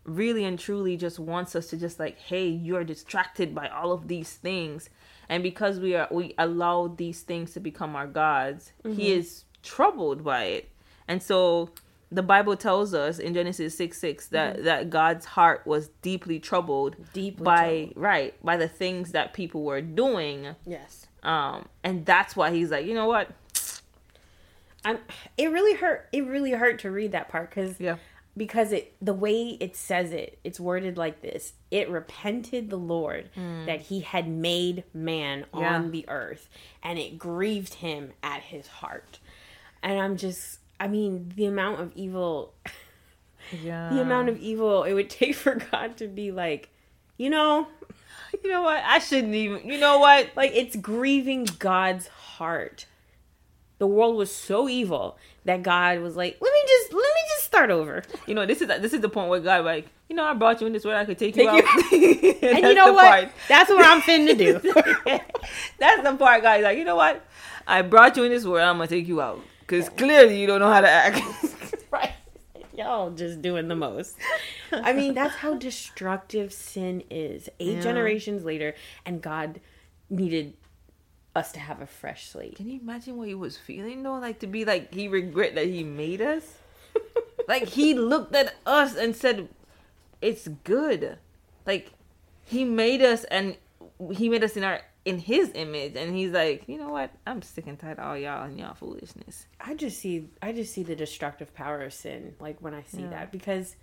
really 0.04 0.44
and 0.44 0.58
truly 0.58 0.96
just 0.96 1.18
wants 1.20 1.54
us 1.54 1.68
to 1.68 1.76
just 1.76 2.00
like, 2.00 2.18
hey, 2.18 2.48
you're 2.48 2.82
distracted 2.82 3.54
by 3.54 3.68
all 3.68 3.92
of 3.92 4.08
these 4.08 4.32
things, 4.34 4.90
and 5.28 5.42
because 5.42 5.78
we 5.78 5.94
are 5.94 6.08
we 6.10 6.34
allow 6.38 6.88
these 6.88 7.20
things 7.22 7.52
to 7.52 7.60
become 7.60 7.94
our 7.94 8.06
gods, 8.06 8.72
He 8.96 9.12
is 9.12 9.44
troubled 9.62 10.24
by 10.24 10.44
it, 10.44 10.70
and 11.06 11.22
so 11.22 11.70
the 12.12 12.22
Bible 12.22 12.56
tells 12.56 12.92
us 12.94 13.18
in 13.18 13.32
Genesis 13.34 13.76
six 13.76 13.98
six 13.98 14.28
that 14.28 14.64
that 14.64 14.90
God's 14.90 15.24
heart 15.24 15.66
was 15.66 15.88
deeply 16.02 16.38
troubled 16.38 16.94
Deeply 17.12 17.44
by 17.44 17.92
right 17.96 18.34
by 18.44 18.56
the 18.56 18.68
things 18.68 19.12
that 19.12 19.32
people 19.32 19.62
were 19.64 19.80
doing, 19.80 20.54
Yes. 20.66 21.06
um, 21.22 21.66
and 21.82 22.04
that's 22.06 22.36
why 22.36 22.50
He's 22.52 22.70
like, 22.70 22.86
you 22.86 22.94
know 22.94 23.06
what, 23.06 23.28
I'm 24.84 24.98
it 25.38 25.46
really 25.50 25.74
hurt 25.74 26.08
it 26.12 26.26
really 26.26 26.52
hurt 26.52 26.80
to 26.80 26.90
read 26.90 27.12
that 27.12 27.28
part 27.28 27.50
cuz 27.50 27.78
yeah, 27.78 27.96
because 28.36 28.72
it 28.72 28.94
the 29.00 29.14
way 29.14 29.56
it 29.60 29.76
says 29.76 30.10
it 30.12 30.38
it's 30.42 30.58
worded 30.58 30.98
like 30.98 31.22
this. 31.22 31.54
It 31.70 31.88
repented 31.88 32.68
the 32.68 32.78
lord 32.78 33.30
that 33.66 33.82
he 33.82 34.00
had 34.00 34.28
made 34.28 34.84
man 34.92 35.46
Yeah. 35.56 35.76
on 35.76 35.90
the 35.92 36.04
earth 36.08 36.48
and 36.82 36.98
it 36.98 37.16
grieved 37.18 37.74
him 37.74 38.12
at 38.22 38.42
his 38.42 38.66
heart. 38.66 39.20
And 39.84 39.98
i'm 40.00 40.16
just 40.16 40.58
i 40.82 40.88
mean 40.88 41.32
the 41.36 41.46
amount 41.46 41.80
of 41.80 41.92
evil 41.94 42.52
yeah, 43.62 43.90
the 43.90 44.00
amount 44.00 44.28
of 44.28 44.38
evil 44.38 44.84
it 44.84 44.92
would 44.94 45.10
take 45.10 45.34
for 45.44 45.54
god 45.54 45.96
to 45.96 46.06
be 46.06 46.32
like 46.32 46.70
you 47.22 47.30
know? 47.30 47.68
You 48.42 48.50
know 48.50 48.62
what, 48.62 48.82
I 48.84 48.98
shouldn't 48.98 49.34
even, 49.34 49.68
you 49.68 49.78
know 49.78 49.98
what, 49.98 50.30
like 50.34 50.52
it's 50.54 50.74
grieving 50.74 51.46
god's 51.58 52.08
heart. 52.08 52.86
The 53.78 53.86
world 53.86 54.16
was 54.16 54.34
so 54.34 54.68
evil 54.68 55.18
that 55.44 55.62
god 55.64 55.98
was 55.98 56.14
like 56.14 56.36
let 56.40 56.52
me 56.52 56.60
just 56.68 56.92
let 56.92 57.02
me 57.02 57.20
just 57.34 57.44
start 57.44 57.70
over. 57.70 58.02
You 58.26 58.34
know, 58.34 58.46
this 58.46 58.62
is 58.62 58.68
this 58.68 58.92
is 58.92 59.00
the 59.00 59.08
point 59.08 59.28
where 59.28 59.40
God 59.40 59.64
like, 59.64 59.88
you 60.08 60.16
know, 60.16 60.24
I 60.24 60.34
brought 60.34 60.60
you 60.60 60.66
in 60.66 60.72
this 60.72 60.84
world, 60.84 60.98
I 60.98 61.04
could 61.04 61.18
take, 61.18 61.34
Take 61.34 61.50
you 61.50 61.56
you 61.56 61.62
out. 61.62 61.92
and 62.42 62.58
you 62.58 62.74
know 62.74 62.92
what? 62.92 63.30
that's 63.48 63.70
what 63.70 63.84
i'm 63.84 64.00
finna 64.00 64.36
do. 64.38 64.58
That's 65.78 66.02
the 66.02 66.16
part, 66.16 66.42
guys. 66.42 66.62
Like, 66.62 66.78
you 66.78 66.84
know 66.84 66.96
what? 66.96 67.24
I 67.66 67.82
brought 67.82 68.16
you 68.16 68.24
in 68.24 68.30
this 68.30 68.44
world. 68.44 68.66
I'm 68.66 68.76
gonna 68.76 68.88
take 68.88 69.08
you 69.08 69.20
out 69.20 69.40
because 69.72 69.88
clearly 69.88 70.38
you 70.38 70.46
don't 70.46 70.60
know 70.60 70.70
how 70.70 70.82
to 70.82 70.88
act. 70.90 71.22
right 71.90 72.12
y'all 72.76 73.10
just 73.10 73.40
doing 73.40 73.68
the 73.68 73.74
most 73.74 74.16
i 74.72 74.92
mean 74.92 75.14
that's 75.14 75.36
how 75.36 75.54
destructive 75.54 76.52
sin 76.52 77.02
is 77.10 77.48
eight 77.58 77.76
Yeah. 77.76 77.80
generations 77.80 78.44
later 78.44 78.74
and 79.06 79.22
god 79.22 79.60
needed 80.10 80.54
us 81.34 81.52
to 81.52 81.60
have 81.60 81.80
a 81.80 81.86
fresh 81.86 82.28
slate 82.28 82.56
Can 82.56 82.68
you 82.68 82.80
imagine 82.80 83.16
what 83.16 83.28
he 83.28 83.34
was 83.34 83.56
feeling 83.56 84.02
though? 84.02 84.18
Like 84.18 84.40
to 84.40 84.46
be 84.46 84.66
like 84.66 84.92
he 84.92 85.08
regret 85.08 85.54
that 85.54 85.64
he 85.66 85.82
made 85.82 86.20
us. 86.20 86.44
like 87.48 87.68
he 87.68 87.94
looked 87.94 88.34
at 88.34 88.54
us 88.66 88.94
and 88.96 89.16
said, 89.16 89.48
"It's 90.20 90.48
good." 90.64 91.16
Like 91.64 91.92
he 92.44 92.64
made 92.66 93.00
us 93.00 93.24
and 93.24 93.56
he 94.12 94.28
made 94.28 94.44
us 94.44 94.58
in 94.58 94.64
our 94.64 94.82
in 95.04 95.18
his 95.18 95.50
image, 95.54 95.94
and 95.96 96.14
he's 96.14 96.30
like, 96.30 96.68
you 96.68 96.78
know 96.78 96.90
what? 96.90 97.10
I'm 97.26 97.42
sick 97.42 97.66
and 97.66 97.78
tired 97.78 97.98
of 97.98 98.04
all 98.06 98.16
y'all 98.16 98.44
and 98.44 98.58
y'all 98.58 98.74
foolishness. 98.74 99.46
i 99.60 99.74
just 99.74 99.98
see 99.98 100.28
i 100.40 100.52
just 100.52 100.72
see 100.72 100.82
the 100.84 100.94
destructive 100.96 101.52
power 101.54 101.80
of 101.82 101.92
sin 101.92 102.34
like 102.40 102.56
when 102.60 102.74
i 102.74 102.82
see 102.82 103.02
Yeah. 103.02 103.10
that 103.10 103.32
because 103.32 103.74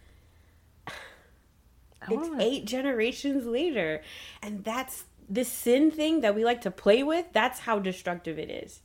it's 2.09 2.29
eight 2.39 2.65
generations 2.65 3.45
later 3.45 4.01
and 4.41 4.63
that's 4.63 5.03
this 5.29 5.47
sin 5.49 5.91
thing 5.91 6.21
that 6.21 6.33
we 6.35 6.43
like 6.45 6.61
to 6.61 6.71
play 6.71 7.03
with 7.03 7.25
that's 7.33 7.59
how 7.59 7.77
destructive 7.79 8.39
it 8.39 8.49
is 8.49 8.81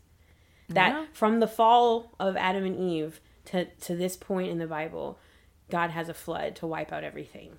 that 0.69 0.91
Yeah. 0.93 1.05
from 1.13 1.41
the 1.41 1.47
fall 1.47 2.13
of 2.19 2.37
adam 2.37 2.65
and 2.65 2.77
eve 2.79 3.21
to 3.47 3.67
to 3.67 3.95
this 3.97 4.17
point 4.17 4.51
in 4.51 4.59
the 4.59 4.67
bible 4.67 5.19
god 5.71 5.91
has 5.91 6.09
a 6.09 6.15
flood 6.15 6.57
to 6.57 6.67
wipe 6.67 6.93
out 6.93 7.05
everything 7.05 7.59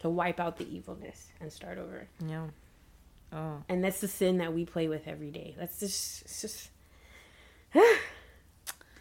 to 0.00 0.08
wipe 0.10 0.40
out 0.40 0.56
the 0.56 0.68
evilness 0.74 1.28
and 1.40 1.52
start 1.52 1.78
over 1.78 2.08
Yeah. 2.26 2.48
Oh. 3.32 3.62
and 3.68 3.84
that's 3.84 4.00
the 4.00 4.08
sin 4.08 4.38
that 4.38 4.52
we 4.52 4.64
play 4.64 4.88
with 4.88 5.06
every 5.06 5.30
day 5.30 5.54
that's 5.58 5.78
just 5.80 6.22
it's 6.22 6.40
just 6.40 6.70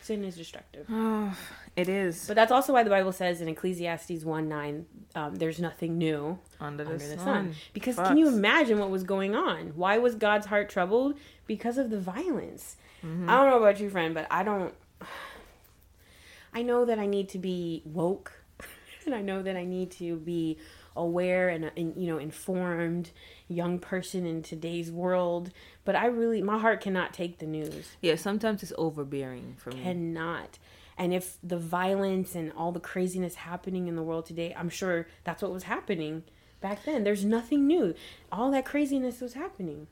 sin 0.01 0.23
is 0.23 0.35
destructive 0.37 0.85
Oh, 0.89 1.35
it 1.75 1.89
is 1.89 2.25
but 2.27 2.35
that's 2.35 2.51
also 2.51 2.73
why 2.73 2.83
the 2.83 2.89
bible 2.89 3.11
says 3.11 3.41
in 3.41 3.47
ecclesiastes 3.47 4.23
1 4.23 4.47
9 4.47 4.85
um, 5.15 5.35
there's 5.35 5.59
nothing 5.59 5.97
new 5.97 6.37
under 6.59 6.83
the, 6.83 6.91
under 6.91 7.07
the 7.07 7.15
sun. 7.15 7.25
sun. 7.25 7.55
Because 7.73 7.95
can 7.95 8.17
you 8.17 8.27
imagine 8.27 8.79
what 8.79 8.89
was 8.89 9.03
going 9.03 9.35
on? 9.35 9.69
Why 9.75 9.97
was 9.97 10.15
God's 10.15 10.45
heart 10.45 10.69
troubled? 10.69 11.17
Because 11.47 11.77
of 11.77 11.89
the 11.89 11.99
violence. 11.99 12.75
Mm-hmm. 13.03 13.29
I 13.29 13.37
don't 13.37 13.49
know 13.49 13.57
about 13.57 13.79
you, 13.79 13.89
friend, 13.89 14.13
but 14.13 14.27
I 14.29 14.43
don't. 14.43 14.73
I 16.53 16.61
know 16.63 16.85
that 16.85 16.99
I 16.99 17.05
need 17.05 17.29
to 17.29 17.37
be 17.37 17.81
woke, 17.85 18.31
and 19.05 19.15
I 19.15 19.21
know 19.21 19.41
that 19.41 19.55
I 19.55 19.65
need 19.65 19.91
to 19.91 20.17
be 20.17 20.57
aware 20.95 21.49
and, 21.49 21.65
uh, 21.65 21.69
and 21.77 21.93
you 21.95 22.07
know 22.07 22.17
informed 22.17 23.11
young 23.47 23.79
person 23.79 24.25
in 24.25 24.41
today's 24.41 24.91
world. 24.91 25.51
But 25.85 25.95
I 25.95 26.05
really, 26.05 26.41
my 26.41 26.59
heart 26.59 26.81
cannot 26.81 27.13
take 27.13 27.39
the 27.39 27.45
news. 27.45 27.89
Yeah, 28.01 28.15
sometimes 28.15 28.63
it's 28.63 28.73
overbearing 28.77 29.55
for 29.57 29.71
me. 29.71 29.81
Cannot. 29.81 30.59
And 30.97 31.13
if 31.13 31.37
the 31.41 31.57
violence 31.57 32.35
and 32.35 32.51
all 32.57 32.73
the 32.73 32.79
craziness 32.81 33.35
happening 33.35 33.87
in 33.87 33.95
the 33.95 34.03
world 34.03 34.25
today, 34.25 34.53
I'm 34.55 34.69
sure 34.69 35.07
that's 35.23 35.41
what 35.41 35.51
was 35.51 35.63
happening 35.63 36.23
back 36.59 36.83
then. 36.83 37.05
There's 37.05 37.23
nothing 37.23 37.65
new. 37.65 37.95
All 38.31 38.51
that 38.51 38.65
craziness 38.65 39.21
was 39.21 39.33
happening. 39.33 39.87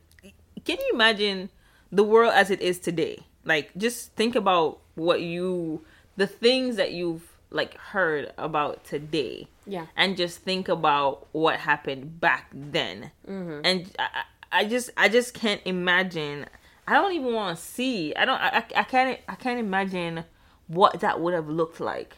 Can 0.66 0.78
you 0.80 0.92
imagine 0.94 1.50
the 1.92 2.04
world 2.04 2.34
as 2.36 2.52
it 2.52 2.62
is 2.62 2.78
today? 2.78 3.20
Like, 3.46 3.72
just 3.78 4.14
think 4.16 4.36
about 4.36 4.80
what 4.96 5.22
you, 5.22 5.86
the 6.18 6.28
things 6.28 6.76
that 6.76 6.92
you've 6.92 7.37
like 7.50 7.78
heard 7.78 8.34
about 8.38 8.84
today, 8.84 9.48
Yeah. 9.66 9.86
and 9.96 10.18
just 10.18 10.40
think 10.40 10.68
about 10.68 11.28
what 11.32 11.60
happened 11.60 12.20
back 12.20 12.50
then. 12.54 13.12
And 13.26 13.90
I, 14.00 14.24
I 14.52 14.66
just, 14.66 14.90
I 14.98 15.10
just 15.10 15.34
can't 15.34 15.62
imagine. 15.66 16.46
I 16.88 16.94
don't 16.94 17.14
even 17.14 17.34
want 17.34 17.58
to 17.58 17.64
see. 17.64 18.16
I 18.16 18.26
don't. 18.26 18.40
I, 18.40 18.64
I 18.76 18.84
can't. 18.84 19.20
I 19.28 19.36
can't 19.36 19.60
imagine 19.60 20.24
what 20.68 21.00
that 21.02 21.20
would 21.22 21.34
have 21.34 21.50
looked 21.50 21.80
like. 21.80 22.16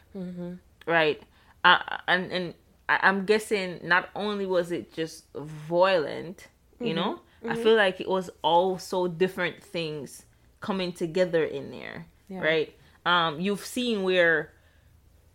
Right. 0.85 1.21
Uh, 1.63 1.79
and 2.07 2.31
and 2.31 2.53
I'm 2.87 3.25
guessing 3.25 3.79
not 3.83 4.09
only 4.15 4.45
was 4.45 4.71
it 4.71 4.93
just 4.93 5.25
violent, 5.35 6.47
you 6.79 6.93
know, 6.93 7.19
I 7.47 7.55
feel 7.55 7.75
like 7.75 7.99
it 8.01 8.07
was 8.09 8.29
also 8.41 9.07
different 9.07 9.63
things 9.63 10.25
coming 10.61 10.91
together 10.93 11.43
in 11.43 11.71
there. 11.71 12.05
Yeah. 12.27 12.39
Right. 12.41 12.75
Um, 13.05 13.39
you've 13.39 13.65
seen 13.65 14.03
where 14.03 14.51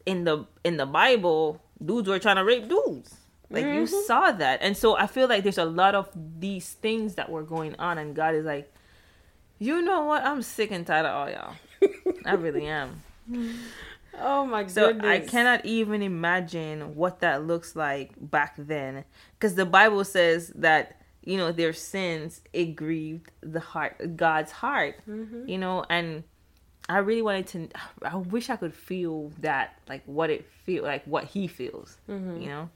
in 0.06 0.24
the 0.24 0.46
in 0.64 0.76
the 0.76 0.86
Bible, 0.86 1.60
dudes 1.84 2.08
were 2.08 2.18
trying 2.18 2.36
to 2.36 2.44
rape 2.44 2.68
dudes. 2.68 3.16
Like 3.50 3.64
you 3.66 3.86
saw 3.86 4.32
that. 4.32 4.60
And 4.62 4.76
so 4.76 4.96
I 4.96 5.06
feel 5.06 5.28
like 5.28 5.42
there's 5.44 5.58
a 5.58 5.64
lot 5.64 5.94
of 5.94 6.08
these 6.40 6.72
things 6.72 7.14
that 7.14 7.30
were 7.30 7.42
going 7.42 7.76
on 7.78 7.98
and 7.98 8.14
God 8.16 8.34
is 8.34 8.44
like, 8.44 8.72
You 9.58 9.80
know 9.82 10.04
what? 10.06 10.24
I'm 10.24 10.42
sick 10.42 10.70
and 10.72 10.86
tired 10.86 11.06
of 11.06 11.14
all 11.14 11.30
y'all. 11.30 11.54
I 12.24 12.34
really 12.34 12.66
am. 12.66 13.02
Oh 14.20 14.46
my 14.46 14.66
So 14.68 14.92
goodness. 14.92 15.06
I 15.06 15.18
cannot 15.20 15.64
even 15.66 16.00
imagine 16.02 16.94
what 16.94 17.20
that 17.20 17.46
looks 17.46 17.74
like 17.74 18.12
back 18.16 18.54
then, 18.56 19.04
because 19.36 19.56
the 19.56 19.66
Bible 19.66 20.04
says 20.04 20.52
that 20.54 21.00
you 21.24 21.36
know 21.36 21.50
their 21.50 21.72
sins 21.72 22.40
it 22.52 22.76
grieved 22.76 23.30
the 23.40 23.58
heart, 23.60 24.16
God's 24.16 24.52
heart, 24.52 24.96
Mm-hmm. 25.08 25.48
you 25.48 25.58
know, 25.58 25.84
and 25.90 26.22
I 26.88 26.98
really 26.98 27.22
wanted 27.22 27.46
to. 27.48 27.68
I 28.02 28.16
wish 28.16 28.50
I 28.50 28.56
could 28.56 28.74
feel 28.74 29.32
that, 29.40 29.78
like 29.88 30.02
what 30.06 30.30
it 30.30 30.46
feel 30.64 30.82
like, 30.84 31.04
what 31.06 31.24
He 31.24 31.46
feels, 31.48 31.96
Mm-hmm. 32.08 32.40
you 32.42 32.48
know, 32.48 32.70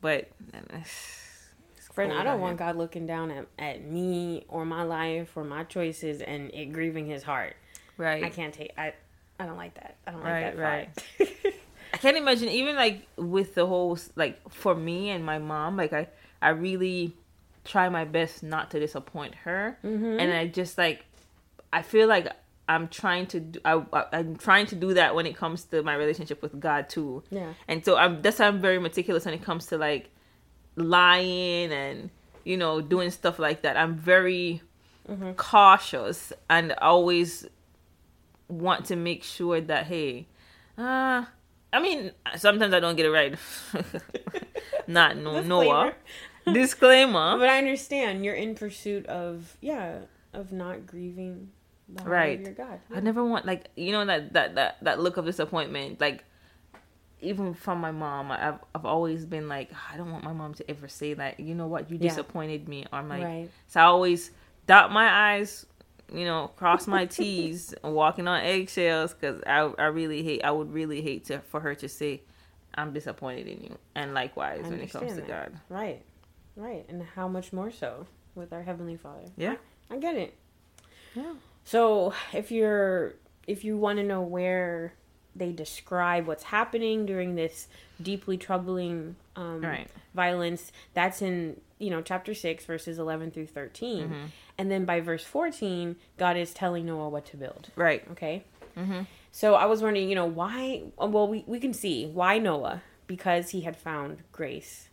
but. 0.00 0.28
it's 0.72 1.26
Friend, 1.92 2.12
I 2.12 2.22
don't 2.22 2.40
want. 2.40 2.56
God 2.56 2.76
looking 2.76 3.06
down 3.06 3.30
at, 3.32 3.46
at 3.58 3.82
me 3.84 4.44
or 4.48 4.64
my 4.64 4.82
life 4.84 5.36
or 5.36 5.42
my 5.44 5.64
choices 5.64 6.20
and 6.22 6.50
it 6.54 6.66
grieving 6.72 7.04
his 7.06 7.22
heart. 7.24 7.56
Right. 7.96 8.22
I 8.24 8.30
can't 8.30 8.54
take 8.54 8.72
I 8.78 8.94
I 9.40 9.46
don't 9.46 9.56
like 9.56 9.74
that. 9.74 9.96
I 10.06 10.12
don't 10.12 10.22
like 10.22 10.32
Right, 10.32 10.56
that 10.56 10.58
right. 10.58 11.04
vibe. 11.18 11.52
I 11.94 11.96
can't 11.96 12.16
imagine 12.16 12.48
even 12.48 12.76
like 12.76 13.06
with 13.16 13.54
the 13.56 13.66
whole 13.66 13.98
like 14.14 14.38
for 14.50 14.74
me 14.74 15.10
and 15.10 15.24
my 15.26 15.38
mom 15.38 15.76
like 15.76 15.92
I 15.92 16.06
I 16.40 16.50
really 16.50 17.12
try 17.64 17.88
my 17.88 18.04
best 18.04 18.42
not 18.44 18.70
to 18.70 18.78
disappoint 18.80 19.34
her 19.34 19.76
Mm-hmm. 19.84 20.20
and 20.20 20.32
I 20.32 20.46
just 20.46 20.78
like 20.78 21.04
I 21.72 21.82
feel 21.82 22.06
like 22.06 22.28
I'm 22.70 22.86
trying 22.88 23.26
to 23.34 23.40
do, 23.40 23.58
I, 23.64 23.82
I'm 24.12 24.36
trying 24.36 24.66
to 24.72 24.76
do 24.84 24.94
that 24.94 25.14
when 25.16 25.26
it 25.26 25.36
comes 25.36 25.64
to 25.72 25.82
my 25.82 25.94
relationship 25.94 26.40
with 26.42 26.54
God 26.60 26.88
too. 26.88 27.22
Yeah. 27.30 27.52
and 27.68 27.84
so 27.84 27.96
I'm 27.96 28.22
that's 28.22 28.38
why 28.38 28.46
I'm 28.46 28.60
very 28.60 28.78
meticulous 28.78 29.24
when 29.26 29.34
it 29.34 29.42
comes 29.42 29.66
to 29.66 29.76
like 29.78 30.04
lying 30.76 31.72
and 31.72 32.10
you 32.44 32.56
know 32.56 32.80
doing 32.80 33.10
stuff 33.10 33.38
like 33.38 33.62
that. 33.62 33.76
I'm 33.76 33.96
very 33.96 34.62
Mm-hmm. 35.08 35.32
cautious 35.32 36.32
and 36.48 36.72
always 36.80 37.48
want 38.48 38.84
to 38.86 38.96
make 38.96 39.24
sure 39.24 39.60
that 39.60 39.86
hey 39.86 40.28
uh 40.78 41.24
I 41.72 41.78
mean 41.80 42.12
sometimes 42.36 42.72
I 42.74 42.78
don't 42.80 42.94
get 42.96 43.06
it 43.06 43.10
right. 43.10 43.34
Not 44.86 45.16
no 45.16 45.40
Noah. 45.42 45.94
Disclaimer. 46.46 47.38
But 47.38 47.48
I 47.48 47.58
understand. 47.58 48.24
You're 48.24 48.34
in 48.34 48.54
pursuit 48.54 49.06
of 49.06 49.56
yeah, 49.60 50.00
of 50.32 50.52
not 50.52 50.86
grieving 50.86 51.50
Right. 52.04 52.40
your 52.40 52.52
God. 52.52 52.80
I 52.94 53.00
never 53.00 53.24
want 53.24 53.46
like 53.46 53.68
you 53.76 53.92
know 53.92 54.04
that 54.04 54.32
that 54.34 54.54
that 54.54 54.76
that 54.82 55.00
look 55.00 55.16
of 55.16 55.24
disappointment 55.24 56.00
like 56.00 56.24
even 57.20 57.52
from 57.52 57.80
my 57.80 57.90
mom 57.90 58.30
I've 58.32 58.58
I've 58.74 58.86
always 58.86 59.26
been 59.26 59.48
like 59.48 59.70
I 59.92 59.96
don't 59.96 60.10
want 60.10 60.24
my 60.24 60.32
mom 60.32 60.54
to 60.54 60.70
ever 60.70 60.88
say 60.88 61.14
that 61.14 61.38
you 61.40 61.54
know 61.54 61.66
what 61.66 61.90
you 61.90 61.98
Yeah. 62.00 62.08
disappointed 62.08 62.68
me 62.68 62.86
or 62.92 62.98
I'm 62.98 63.08
like 63.08 63.24
Right. 63.24 63.50
so 63.66 63.80
I 63.80 63.84
always 63.84 64.30
dot 64.66 64.90
my 64.92 65.08
eyes 65.34 65.66
you 66.12 66.24
know 66.24 66.48
cross 66.56 66.86
my 66.86 67.04
t's 67.16 67.74
walking 67.84 68.26
on 68.26 68.40
eggshells 68.42 69.12
because 69.14 69.42
I 69.46 69.58
I 69.78 69.86
really 69.86 70.22
hate 70.22 70.44
I 70.44 70.50
would 70.50 70.72
really 70.72 71.02
hate 71.02 71.24
to 71.26 71.40
for 71.40 71.60
her 71.60 71.74
to 71.76 71.88
say 71.88 72.22
I'm 72.74 72.92
disappointed 72.92 73.48
in 73.48 73.62
you 73.64 73.78
and 73.94 74.14
likewise 74.14 74.62
when 74.62 74.80
it 74.80 74.90
comes 74.92 75.14
to. 75.16 75.20
God 75.22 75.52
Right. 75.68 76.02
Right. 76.56 76.84
And 76.88 77.02
how 77.02 77.26
much 77.28 77.52
more 77.52 77.70
so 77.70 78.06
with 78.34 78.52
our 78.52 78.62
Heavenly 78.62 78.96
Father. 78.96 79.24
Yeah. 79.36 79.56
I 79.90 79.98
get 79.98 80.14
it. 80.16 80.34
Yeah. 81.14 81.32
So 81.70 82.12
if 82.32 82.50
you're 82.50 83.14
if 83.46 83.62
you 83.64 83.76
want 83.76 83.98
to 83.98 84.04
know 84.04 84.22
where 84.22 84.92
they 85.36 85.52
describe 85.52 86.26
what's 86.26 86.42
happening 86.42 87.06
during 87.06 87.36
this 87.36 87.68
deeply 88.02 88.36
troubling 88.36 89.14
um, 89.36 89.60
Right. 89.60 89.88
violence, 90.14 90.72
that's 90.94 91.22
in 91.22 91.60
you 91.78 91.90
know 91.90 92.02
chapter 92.02 92.34
six 92.34 92.64
verses 92.64 92.98
eleven 92.98 93.30
through 93.30 93.46
13 93.46 94.02
Mm-hmm. 94.04 94.24
and 94.58 94.70
then 94.70 94.84
by 94.84 95.00
verse 95.00 95.22
fourteen, 95.24 95.94
God 96.18 96.36
is 96.36 96.52
telling 96.52 96.86
Noah 96.86 97.08
what 97.08 97.24
to 97.26 97.36
build. 97.36 97.70
right 97.76 98.02
Okay. 98.12 98.42
Mhm. 98.76 99.06
So 99.32 99.54
I 99.54 99.66
was 99.66 99.80
wondering, 99.80 100.08
you 100.08 100.16
know, 100.16 100.26
why? 100.26 100.82
Well, 100.98 101.28
we 101.28 101.44
we 101.46 101.60
can 101.60 101.72
see 101.72 102.06
why 102.06 102.38
Noah 102.38 102.82
because 103.06 103.50
he 103.50 103.60
had 103.60 103.76
found 103.76 104.22
grace 104.32 104.88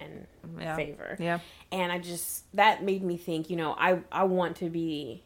and 0.00 0.26
yeah 0.60 0.76
favor 0.76 1.16
yeah 1.18 1.38
and 1.72 1.90
i 1.90 1.98
just 1.98 2.44
that 2.54 2.84
made 2.84 3.02
me 3.02 3.16
think 3.16 3.48
you 3.48 3.56
know 3.56 3.72
i 3.78 3.98
i 4.12 4.22
want 4.24 4.54
to 4.56 4.68
be 4.68 5.22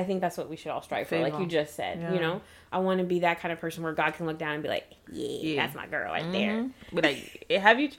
i 0.00 0.04
think 0.04 0.20
that's 0.20 0.36
what 0.36 0.48
we 0.50 0.56
should 0.56 0.70
all 0.72 0.82
strive 0.82 1.06
for 1.08 1.18
like 1.20 1.38
you 1.38 1.46
just 1.46 1.74
said 1.74 1.98
Yeah. 2.00 2.12
you 2.14 2.20
know 2.20 2.40
i 2.72 2.78
want 2.78 2.98
to 2.98 3.04
be 3.04 3.20
that 3.20 3.40
kind 3.40 3.52
of 3.52 3.60
person 3.60 3.82
where 3.84 3.92
god 3.92 4.14
can 4.14 4.26
look 4.26 4.38
down 4.38 4.54
and 4.54 4.62
be 4.62 4.68
like 4.68 4.86
yeah, 5.12 5.28
Yeah. 5.28 5.56
that's 5.62 5.74
my 5.76 5.86
girl 5.86 6.10
right 6.12 6.30
there 6.32 6.54
Mhm. 6.62 6.70
But 6.92 7.04
like, 7.04 7.46
have 7.50 7.78
you? 7.80 7.90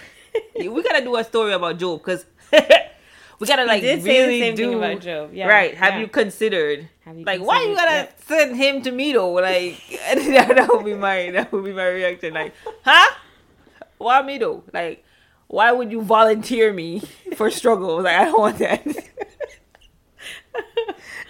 we 0.72 0.82
gotta 0.82 1.02
do 1.02 1.16
a 1.16 1.24
story 1.24 1.52
about 1.52 1.78
Job 1.78 2.00
because 2.00 2.24
we 3.38 3.46
gotta 3.46 3.64
like 3.64 3.82
did 3.82 4.02
say 4.02 4.06
the 4.08 4.18
really 4.26 4.40
same 4.40 4.56
thing 4.56 4.70
do 4.72 4.78
about 4.78 5.00
Job, 5.00 5.32
yeah, 5.32 5.46
right. 5.46 5.74
Have 5.74 5.94
yeah. 5.94 6.00
you 6.00 6.08
considered? 6.08 6.88
Have 7.04 7.16
you 7.18 7.24
like, 7.24 7.40
why 7.40 7.60
you 7.62 7.68
considered- 7.68 7.76
gotta 7.76 7.94
yep. 7.94 8.20
send 8.26 8.56
him 8.56 8.82
to 8.82 8.90
me 8.90 9.12
though? 9.12 9.32
Like, 9.32 9.78
that, 10.14 10.54
that 10.56 10.68
would 10.72 10.84
be 10.84 10.94
my 10.94 11.30
that 11.30 11.52
would 11.52 11.64
be 11.64 11.72
my 11.72 11.86
reaction. 11.88 12.34
Like, 12.34 12.52
huh? 12.84 13.14
Why 13.98 14.22
me 14.22 14.38
though? 14.38 14.64
Like, 14.72 15.04
why 15.46 15.72
would 15.72 15.90
you 15.92 16.02
volunteer 16.02 16.72
me 16.72 17.02
for 17.36 17.50
struggle? 17.50 18.02
Like, 18.02 18.16
I 18.16 18.24
don't 18.26 18.40
want 18.40 18.58
that. 18.58 18.84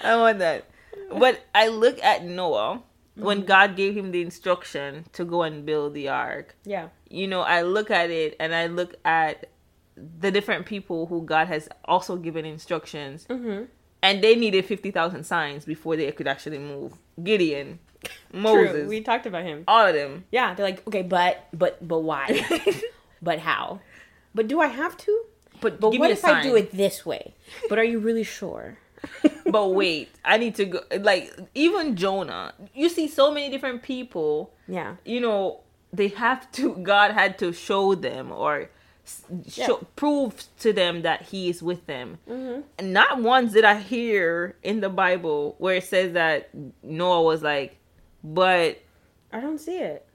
I 0.03 0.17
want 0.17 0.39
that. 0.39 0.65
But 1.11 1.45
I 1.55 1.69
look 1.69 2.03
at 2.03 2.25
Noah 2.25 2.83
when 3.15 3.45
God 3.45 3.77
gave 3.77 3.97
him 3.97 4.11
the 4.13 4.23
instruction 4.23 5.07
to 5.13 5.25
go 5.25 5.43
and 5.43 5.67
build 5.67 5.95
the 5.95 6.09
ark. 6.09 6.57
Yeah. 6.65 6.89
You 7.09 7.27
know, 7.27 7.41
I 7.41 7.63
look 7.63 7.91
at 7.91 8.11
it 8.11 8.37
and 8.39 8.55
I 8.55 8.67
look 8.67 8.95
at 9.05 9.51
the 9.97 10.31
different 10.31 10.67
people 10.67 11.07
who 11.07 11.23
God 11.23 11.49
has 11.49 11.69
also 11.85 12.17
given 12.17 12.45
instructions, 12.45 13.27
mm-hmm. 13.29 13.65
and 14.03 14.23
they 14.23 14.37
needed 14.37 14.65
50,000 14.65 15.25
signs 15.25 15.65
before 15.65 15.97
they 15.97 16.11
could 16.13 16.29
actually 16.29 16.59
move. 16.59 16.95
Gideon, 17.23 17.81
Moses, 18.33 18.73
True. 18.73 18.89
we 18.89 19.01
talked 19.01 19.27
about 19.27 19.45
him. 19.45 19.65
all 19.67 19.87
of 19.87 19.95
them. 19.95 20.25
yeah 20.31 20.55
they're 20.55 20.67
like 20.67 20.87
okay 20.87 21.03
but 21.03 21.49
but 21.53 21.87
but 21.87 22.01
why? 22.01 22.47
But 23.21 23.41
how? 23.41 23.81
But 24.33 24.47
do 24.47 24.61
i 24.61 24.69
have 24.69 24.97
to? 24.99 25.25
But, 25.61 25.81
but 25.81 25.99
what 25.99 26.13
if 26.13 26.25
i 26.25 26.41
do 26.41 26.55
it 26.55 26.71
this 26.71 27.05
way? 27.05 27.35
But 27.69 27.81
are 27.81 27.85
you 27.85 27.99
really 27.99 28.23
sure 28.23 28.79
But 29.47 29.69
wait, 29.69 30.11
I 30.25 30.37
need 30.37 30.57
to 30.57 30.67
go. 30.67 30.81
Like, 31.01 31.35
even 31.55 31.97
Jonah, 31.97 32.53
you 32.75 32.91
see 32.91 33.09
so 33.09 33.33
many 33.33 33.51
different 33.51 33.83
people, 33.83 34.53
yeah 34.67 34.97
you 35.05 35.21
know, 35.21 35.61
they 35.93 36.09
have 36.09 36.51
to, 36.53 36.75
God 36.77 37.13
had 37.13 37.39
to 37.39 37.53
show 37.53 37.95
them 37.95 38.31
or 38.31 38.69
show, 39.49 39.87
prove 39.97 40.45
to 40.61 40.75
them 40.75 41.03
that 41.03 41.23
He 41.23 41.49
is 41.49 41.63
with 41.63 41.87
them. 41.87 42.19
mm-hmm. 42.29 42.61
And 42.79 42.93
not 42.93 43.23
once 43.23 43.53
did 43.55 43.65
I 43.65 43.81
hear 43.81 44.57
in 44.63 44.81
the 44.81 44.91
Bible 44.91 45.55
where 45.57 45.77
it 45.77 45.85
says 45.85 46.13
that 46.13 46.51
Noah 46.83 47.23
was 47.23 47.43
like, 47.43 47.77
but 48.23 48.83
i 49.31 49.39
don't 49.41 49.61
see 49.61 49.79
it 49.79 50.09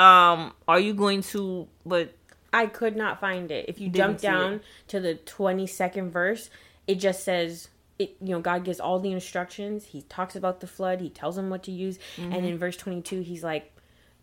um, 0.00 0.54
are 0.66 0.80
you 0.80 0.94
going 0.94 1.22
to? 1.24 1.68
But 1.84 2.14
I 2.54 2.66
could 2.66 2.96
not 2.96 3.20
find 3.20 3.50
it. 3.50 3.66
If 3.68 3.80
you 3.80 3.90
jump 3.90 4.18
down 4.18 4.54
it. 4.54 4.62
to 4.88 4.98
the 5.00 5.14
22nd 5.14 6.10
verse, 6.10 6.48
it 6.86 6.94
just 6.94 7.22
says 7.22 7.68
it 8.00 8.16
you 8.20 8.30
know 8.30 8.40
God 8.40 8.64
gives 8.64 8.80
all 8.80 8.98
the 8.98 9.12
instructions. 9.12 9.84
He 9.86 10.02
talks 10.02 10.34
about 10.34 10.60
the 10.60 10.66
flood, 10.66 11.00
he 11.00 11.10
tells 11.10 11.36
them 11.36 11.50
what 11.50 11.62
to 11.64 11.72
use, 11.72 11.98
Mm-hmm. 12.16 12.32
and 12.32 12.46
in 12.46 12.58
verse 12.58 12.76
22 12.76 13.20
he's 13.20 13.44
like 13.44 13.72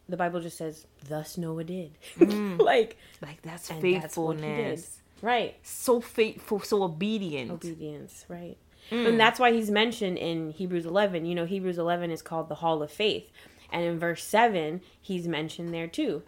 the 0.09 0.17
Bible 0.17 0.39
just 0.39 0.57
says 0.57 0.85
thus 1.07 1.37
Noah 1.37 1.63
did. 1.63 1.91
Mm. 2.19 2.59
like 2.71 2.97
like 3.21 3.41
that's 3.41 3.69
and 3.69 3.81
that's 3.81 4.17
what 4.17 4.35
he 4.37 4.41
did. 4.41 4.47
faithfulness. 4.47 5.01
Right. 5.21 5.55
So 5.63 5.99
faithful, 5.99 6.59
so 6.61 6.83
obedient. 6.83 7.49
Obedience, 7.51 8.23
right. 8.29 8.55
Mm. 8.91 9.07
And 9.09 9.19
that's 9.19 9.39
why 9.39 9.51
he's 9.51 9.69
mentioned 9.71 10.17
in 10.17 10.51
Hebrews 10.51 10.85
11. 10.85 11.25
You 11.25 11.35
know, 11.35 11.45
Hebrews 11.45 11.77
11 11.77 12.11
is 12.11 12.21
called 12.21 12.47
the 12.49 12.55
Hall 12.55 12.81
of 12.83 12.91
Faith. 12.91 13.29
And 13.71 13.83
in 13.83 13.99
verse 13.99 14.23
7, 14.23 14.79
he's 15.01 15.27
mentioned 15.27 15.73
there 15.73 15.87
too. 15.87 16.21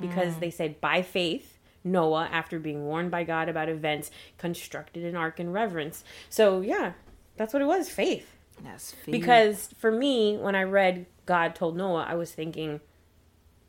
Mm. 0.00 0.08
Because 0.08 0.36
they 0.36 0.50
said, 0.50 0.80
by 0.80 1.02
faith, 1.02 1.58
Noah, 1.84 2.28
after 2.30 2.58
being 2.58 2.84
warned 2.84 3.10
by 3.10 3.24
God 3.24 3.48
about 3.48 3.68
events, 3.68 4.10
constructed 4.38 5.04
an 5.04 5.16
ark 5.16 5.40
in 5.40 5.52
reverence. 5.52 6.04
So, 6.28 6.60
yeah, 6.60 6.92
that's 7.36 7.52
what 7.52 7.62
it 7.62 7.66
was 7.66 7.88
faith. 7.88 8.36
That's 8.62 8.92
faith. 8.92 9.12
Because 9.12 9.70
for 9.78 9.90
me, 9.90 10.36
when 10.36 10.54
I 10.54 10.62
read 10.62 11.06
God 11.26 11.54
told 11.54 11.76
Noah, 11.76 12.06
I 12.08 12.14
was 12.14 12.32
thinking, 12.32 12.80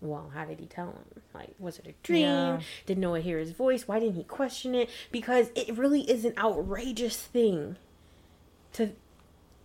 well, 0.01 0.31
how 0.33 0.45
did 0.45 0.59
he 0.59 0.65
tell 0.65 0.87
him? 0.87 1.21
Like, 1.33 1.55
was 1.59 1.79
it 1.79 1.87
a 1.87 1.93
dream? 2.03 2.23
Yeah. 2.23 2.59
Did 2.85 2.97
Noah 2.97 3.21
hear 3.21 3.39
his 3.39 3.51
voice? 3.51 3.87
Why 3.87 3.99
didn't 3.99 4.15
he 4.15 4.23
question 4.23 4.75
it? 4.75 4.89
Because 5.11 5.49
it 5.55 5.77
really 5.77 6.01
is 6.01 6.25
an 6.25 6.33
outrageous 6.37 7.17
thing 7.17 7.77
to 8.73 8.91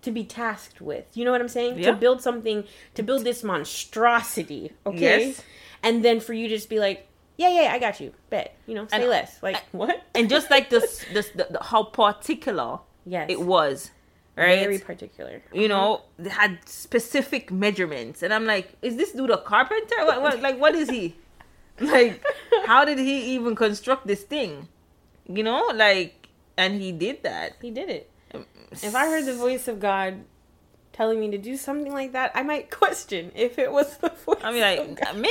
to 0.03 0.11
be 0.11 0.25
tasked 0.25 0.81
with. 0.81 1.05
You 1.15 1.25
know 1.25 1.33
what 1.33 1.41
I'm 1.41 1.49
saying? 1.49 1.79
Yeah. 1.79 1.93
To 1.93 1.97
build 1.97 2.23
something, 2.23 2.65
to 2.95 3.03
build 3.03 3.25
this 3.25 3.43
monstrosity, 3.43 4.73
okay? 4.87 5.29
Yes. 5.29 5.43
And 5.83 6.05
then 6.05 6.21
for 6.21 6.33
you 6.33 6.49
to 6.49 6.55
just 6.55 6.69
be 6.69 6.79
like, 6.79 7.07
yeah, 7.39 7.63
yeah, 7.63 7.73
I 7.73 7.79
got 7.79 8.01
you. 8.01 8.13
Bet. 8.31 8.55
You 8.67 8.75
know, 8.75 8.87
say 8.89 8.97
And- 9.01 9.09
less. 9.09 9.43
Like, 9.43 9.57
what? 9.73 10.03
and 10.15 10.29
just 10.29 10.51
like 10.51 10.69
this, 10.69 11.05
this 11.13 11.31
the, 11.31 11.47
the, 11.51 11.63
how 11.63 11.85
particular 11.85 12.81
Yes. 13.07 13.31
it 13.31 13.41
was, 13.41 13.91
right? 14.37 14.59
Very 14.59 14.79
particular. 14.79 15.41
you 15.53 15.69
know, 15.69 16.03
mm-hmm. 16.03 16.25
they 16.25 16.31
had 16.31 16.59
specific 16.67 17.51
measurements, 17.51 18.23
and 18.23 18.35
I'm 18.35 18.45
like, 18.45 18.75
is 18.83 18.97
this 18.97 19.13
dude 19.13 19.31
a 19.31 19.39
carpenter? 19.39 20.05
What, 20.05 20.21
what, 20.21 20.43
like, 20.43 20.59
what 20.61 20.75
is 20.75 20.91
he? 20.91 21.17
Like, 21.81 22.25
how 22.67 22.85
did 22.85 22.99
he 22.99 23.37
even 23.37 23.55
construct 23.55 24.05
this 24.05 24.25
thing? 24.25 24.67
You 25.29 25.45
know, 25.45 25.71
like, 25.73 26.29
and 26.57 26.83
he 26.83 26.91
did 26.91 27.23
that. 27.23 27.53
He 27.63 27.71
did 27.71 27.89
it. 27.89 28.11
Um, 28.35 28.47
if 28.73 28.97
I 28.97 29.07
heard 29.07 29.27
the 29.27 29.37
voice 29.37 29.69
of 29.69 29.79
God 29.79 30.25
telling 30.93 31.21
me 31.21 31.31
to 31.31 31.39
do 31.39 31.57
something 31.57 31.93
like 31.93 32.15
that, 32.15 32.33
I 32.35 32.43
might 32.43 32.73
question 32.73 33.31
if 33.37 33.61
it 33.61 33.71
was 33.71 33.97
the 33.99 34.09
voice. 34.09 34.41
I 34.43 34.51
mean, 34.51 34.63
like 34.63 35.17
me, 35.17 35.31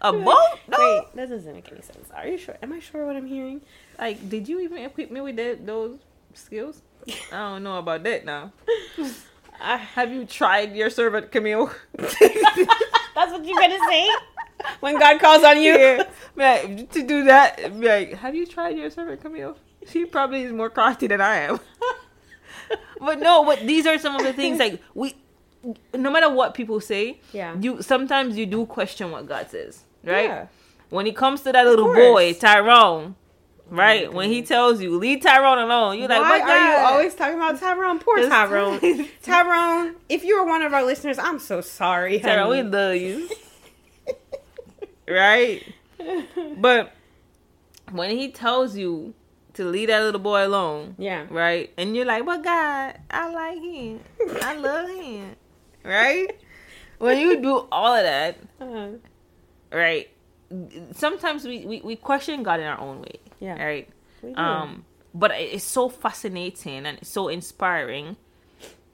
a 0.00 0.12
boat? 0.12 0.36
No. 0.68 0.76
Wait, 0.78 1.02
that 1.14 1.30
doesn't 1.30 1.52
make 1.54 1.70
any 1.72 1.80
sense. 1.80 2.10
Are 2.14 2.26
you 2.26 2.36
sure? 2.36 2.56
Am 2.62 2.72
I 2.74 2.78
sure 2.78 3.06
what 3.06 3.16
I'm 3.16 3.26
hearing? 3.26 3.62
Like, 3.98 4.28
did 4.28 4.46
you 4.48 4.60
even 4.60 4.78
equip 4.78 5.10
me 5.10 5.20
with 5.22 5.36
that, 5.36 5.64
those 5.64 5.98
skills? 6.34 6.82
I 7.32 7.36
don't 7.52 7.62
know 7.62 7.78
about 7.78 8.02
that 8.04 8.24
now. 8.26 8.52
I, 9.60 9.76
Have 9.78 10.12
you 10.12 10.24
tried 10.26 10.76
your 10.76 10.90
servant 10.90 11.32
Camille? 11.32 11.70
that's 11.96 13.32
what 13.32 13.44
you're 13.44 13.58
gonna 13.58 13.78
say 13.88 14.08
when 14.80 14.98
God 14.98 15.18
calls 15.20 15.42
on 15.42 15.60
you. 15.62 16.04
yeah, 16.36 16.62
to 16.92 17.02
do 17.06 17.24
that, 17.24 17.74
like, 17.80 18.12
have 18.14 18.34
you 18.34 18.46
tried 18.46 18.76
your 18.76 18.90
servant 18.90 19.20
Camille? 19.22 19.56
She 19.88 20.04
probably 20.04 20.42
is 20.42 20.52
more 20.52 20.68
crafty 20.70 21.06
than 21.06 21.20
I 21.20 21.36
am. 21.38 21.60
but 23.00 23.18
no, 23.20 23.44
but 23.44 23.60
these 23.60 23.86
are 23.86 23.98
some 23.98 24.14
of 24.16 24.22
the 24.22 24.32
things 24.32 24.58
like 24.58 24.82
we. 24.94 25.16
No 25.94 26.10
matter 26.10 26.30
what 26.30 26.54
people 26.54 26.80
say, 26.80 27.20
Yeah. 27.32 27.56
you 27.58 27.82
sometimes 27.82 28.36
you 28.36 28.46
do 28.46 28.64
question 28.66 29.10
what 29.10 29.26
God 29.26 29.50
says, 29.50 29.84
right? 30.08 30.24
Yeah. 30.24 30.46
When 30.90 31.06
it 31.06 31.16
comes 31.16 31.42
to 31.42 31.52
that 31.52 31.66
little 31.66 31.92
boy 31.94 32.32
Tyrone, 32.34 33.14
right? 33.68 34.12
when 34.12 34.30
he 34.30 34.42
tells 34.42 34.80
you 34.80 34.96
leave 34.98 35.20
Tyrone 35.20 35.58
alone, 35.58 35.98
you're 35.98 36.08
like, 36.08 36.20
Why 36.22 36.38
"But 36.40 36.50
are 36.50 36.70
you 36.80 36.86
always 36.86 37.14
talking 37.14 37.36
about 37.36 37.60
Tyrone? 37.60 37.98
Poor 37.98 38.26
Tyrone. 38.28 38.80
Tyrone, 39.22 39.96
if 40.08 40.24
you 40.24 40.40
were 40.40 40.46
one 40.46 40.62
of 40.62 40.72
our 40.72 40.84
listeners, 40.84 41.18
I'm 41.18 41.38
so 41.38 41.60
sorry. 41.60 42.18
Tyrone, 42.20 42.50
we 42.50 42.62
love 42.62 42.96
you, 42.96 43.28
right? 45.08 45.62
But 46.56 46.92
when 47.92 48.10
he 48.16 48.30
tells 48.30 48.76
you 48.76 49.14
to 49.54 49.64
leave 49.64 49.88
that 49.88 50.02
little 50.02 50.20
boy 50.20 50.46
alone, 50.46 50.94
yeah. 50.98 51.26
right? 51.30 51.72
And 51.76 51.96
you're 51.96 52.04
like, 52.04 52.24
but 52.24 52.42
God, 52.44 52.94
I 53.10 53.28
like 53.32 53.60
him. 53.60 54.00
I 54.42 54.54
love 54.56 54.88
him. 54.88 55.34
Right? 55.84 56.28
When 56.98 57.18
you 57.18 57.40
do 57.40 57.66
all 57.72 57.94
of 57.94 58.02
that, 58.04 58.38
Uh, 58.60 58.98
right? 59.72 60.08
Sometimes 60.92 61.44
we, 61.44 61.66
we, 61.66 61.80
we 61.82 61.96
question 61.96 62.42
God 62.42 62.60
in 62.60 62.66
our 62.66 62.80
own 62.80 63.02
way. 63.02 63.16
Yeah. 63.40 63.62
Right? 63.62 63.88
we 64.22 64.32
do. 64.32 64.40
Um 64.40 64.84
but 65.14 65.30
it's 65.32 65.64
so 65.64 65.88
fascinating 65.88 66.86
and 66.86 66.98
so 67.06 67.28
inspiring 67.28 68.16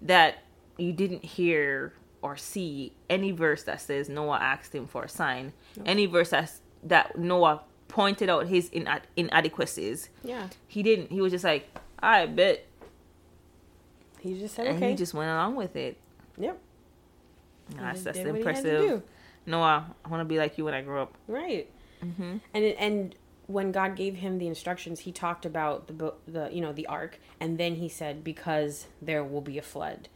that 0.03 0.39
you 0.79 0.93
didn't 0.93 1.25
hear 1.25 1.93
or 2.23 2.37
see 2.37 2.93
any 3.11 3.31
verse 3.33 3.65
that 3.65 3.81
says 3.81 4.09
Noah 4.09 4.39
asked 4.39 4.75
him 4.75 4.87
for 4.87 5.03
a 5.05 5.09
sign. 5.09 5.53
Any 5.85 6.07
verse 6.07 6.31
that's, 6.31 6.61
that 6.85 7.19
Noah 7.19 7.63
pointed 7.89 8.31
out 8.31 8.47
his 8.47 8.71
ina- 8.73 9.03
inadequacies. 9.17 10.09
yeah. 10.23 10.49
He 10.67 10.83
didn't. 10.83 11.11
He 11.11 11.21
was 11.21 11.33
just 11.33 11.45
like, 11.45 11.69
I 11.99 12.27
bet. 12.27 12.67
He 14.21 14.39
just 14.39 14.55
said 14.55 14.67
it 14.67 14.71
And 14.71 14.79
okay. 14.79 14.91
he 14.91 14.97
just 14.97 15.13
went 15.13 15.31
along 15.31 15.57
with 15.57 15.77
it. 15.77 15.99
yep. 16.39 16.59
That's, 17.77 18.03
that's 18.03 18.19
did 18.19 18.27
what 18.27 18.37
he 18.37 18.45
had 18.45 18.55
to 18.55 18.61
impressive. 18.61 19.03
Noah, 19.47 19.95
I 20.05 20.09
want 20.09 20.21
to 20.21 20.25
be 20.25 20.39
like 20.39 20.57
you 20.59 20.65
when 20.65 20.75
I 20.75 20.83
grow 20.83 21.03
up. 21.03 21.15
Right. 21.29 21.71
Mm-hmm. 22.05 22.37
And 22.55 22.65
and 22.65 23.15
when 23.47 23.73
God 23.73 23.95
gave 23.97 24.17
him 24.17 24.39
the 24.39 24.47
instructions, 24.47 25.01
he 25.01 25.13
talked 25.13 25.45
about 25.47 25.87
the 25.87 26.15
the 26.27 26.49
you 26.53 26.61
know 26.61 26.73
the 26.73 26.87
ark, 26.87 27.19
and 27.41 27.59
then 27.59 27.75
he 27.77 27.89
said 27.89 28.25
because 28.25 28.87
there 29.03 29.23
will 29.25 29.41
be 29.43 29.59
a 29.59 29.63
flood, 29.63 30.09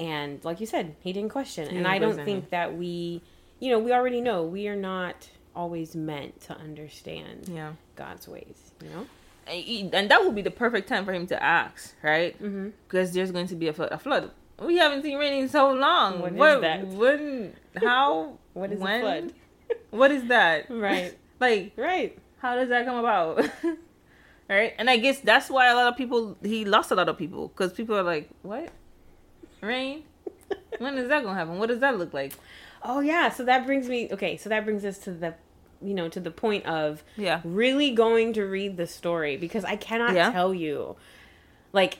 and 0.00 0.42
like 0.44 0.60
you 0.60 0.66
said, 0.66 0.96
he 1.00 1.12
didn't 1.12 1.30
question. 1.30 1.64
Mm-hmm. 1.66 1.72
He 1.72 1.78
and 1.78 1.86
I 1.88 1.98
don't 1.98 2.24
think 2.24 2.50
that 2.50 2.76
we, 2.76 3.22
you 3.60 3.70
know, 3.70 3.78
we 3.78 3.92
already 3.92 4.20
know 4.22 4.42
we 4.42 4.68
are 4.68 4.76
not 4.76 5.28
always 5.54 5.94
meant 5.96 6.40
to 6.42 6.54
understand 6.56 7.48
Yeah. 7.52 7.72
God's 7.94 8.26
ways. 8.28 8.72
You 8.82 8.90
know. 8.90 9.06
And 9.46 9.56
he- 9.62 9.90
and 9.92 10.10
that 10.10 10.22
would 10.24 10.34
be 10.34 10.42
the 10.42 10.50
perfect 10.50 10.88
time 10.88 11.04
for 11.04 11.12
him 11.12 11.26
to 11.28 11.42
ask, 11.42 11.94
right? 12.02 12.34
Mm-hmm. 12.42 12.70
Because 12.88 13.12
there's 13.12 13.30
going 13.32 13.46
to 13.48 13.54
be 13.54 13.68
a 13.68 13.72
flood. 13.72 13.92
A 13.92 13.98
flood. 13.98 14.30
We 14.60 14.76
haven't 14.78 15.02
seen 15.02 15.18
rain 15.18 15.34
in 15.42 15.48
so 15.48 15.72
long. 15.72 16.20
What 16.20 16.32
is 16.32 16.38
What- 16.38 16.60
that? 16.62 16.86
When? 16.86 17.54
How? 17.76 18.38
What 18.56 18.72
is 18.72 18.80
when? 18.80 19.00
flood? 19.02 19.32
What 19.90 20.10
is 20.10 20.24
that? 20.28 20.70
Right. 20.70 21.16
Like, 21.38 21.72
Right. 21.76 22.18
how 22.38 22.54
does 22.56 22.70
that 22.70 22.86
come 22.86 22.96
about? 22.96 23.44
right? 24.48 24.72
And 24.78 24.88
I 24.88 24.96
guess 24.96 25.20
that's 25.20 25.50
why 25.50 25.66
a 25.66 25.74
lot 25.74 25.88
of 25.88 25.96
people 25.98 26.38
he 26.42 26.64
lost 26.64 26.90
a 26.90 26.94
lot 26.94 27.10
of 27.10 27.18
people 27.18 27.48
because 27.48 27.74
people 27.74 27.94
are 27.94 28.02
like, 28.02 28.30
what? 28.42 28.70
Rain? 29.60 30.04
when 30.78 30.96
is 30.96 31.08
that 31.10 31.22
gonna 31.22 31.38
happen? 31.38 31.58
What 31.58 31.68
does 31.68 31.80
that 31.80 31.98
look 31.98 32.14
like? 32.14 32.32
Oh 32.82 33.00
yeah. 33.00 33.28
So 33.28 33.44
that 33.44 33.66
brings 33.66 33.86
me. 33.88 34.08
Okay. 34.10 34.38
So 34.38 34.48
that 34.48 34.64
brings 34.64 34.82
us 34.86 34.96
to 35.00 35.10
the, 35.12 35.34
you 35.82 35.92
know, 35.92 36.08
to 36.08 36.20
the 36.20 36.30
point 36.30 36.64
of 36.64 37.04
Yeah. 37.16 37.42
really 37.44 37.90
going 37.90 38.32
to 38.34 38.44
read 38.44 38.78
the 38.78 38.86
story 38.86 39.36
because 39.36 39.64
I 39.64 39.76
cannot 39.76 40.14
Yeah. 40.14 40.32
tell 40.32 40.54
you. 40.54 40.96
Like 41.74 41.98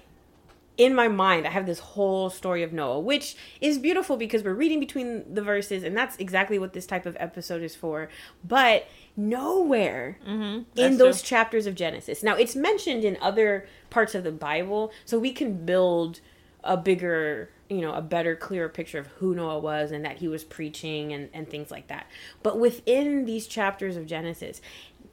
in 0.76 0.94
my 0.94 1.08
mind, 1.08 1.46
I 1.46 1.50
have 1.50 1.66
this 1.66 1.78
whole 1.78 2.28
story 2.28 2.62
of 2.62 2.72
Noah, 2.72 3.00
which 3.00 3.34
is 3.60 3.78
beautiful 3.78 4.16
because 4.16 4.42
we're 4.42 4.52
reading 4.54 4.78
between 4.80 5.32
the 5.32 5.42
verses, 5.42 5.82
and 5.82 5.96
that's 5.96 6.16
exactly 6.18 6.58
what 6.58 6.72
this 6.74 6.86
type 6.86 7.06
of 7.06 7.16
episode 7.18 7.62
is 7.62 7.74
for. 7.74 8.08
But 8.44 8.86
nowhere 9.16 10.18
Mm-hmm. 10.26 10.78
in 10.78 10.98
those 10.98 11.22
chapters 11.22 11.66
of 11.66 11.74
Genesis. 11.74 12.22
Now, 12.22 12.36
it's 12.36 12.54
mentioned 12.54 13.04
in 13.04 13.16
other 13.20 13.66
parts 13.90 14.14
of 14.14 14.24
the 14.24 14.32
Bible, 14.32 14.92
so 15.04 15.18
we 15.18 15.32
can 15.32 15.64
build 15.64 16.20
a 16.62 16.76
bigger, 16.76 17.48
you 17.70 17.80
know, 17.80 17.94
a 17.94 18.02
better, 18.02 18.34
clearer 18.36 18.68
picture 18.68 18.98
of 18.98 19.06
who 19.18 19.34
Noah 19.34 19.58
was 19.60 19.92
and 19.92 20.04
that 20.04 20.18
he 20.18 20.28
was 20.28 20.44
preaching 20.44 21.12
and, 21.12 21.28
and 21.32 21.48
things 21.48 21.70
like 21.70 21.86
that. 21.88 22.06
But 22.42 22.58
within 22.58 23.24
these 23.24 23.46
chapters 23.46 23.96
of 23.96 24.06
Genesis, 24.06 24.60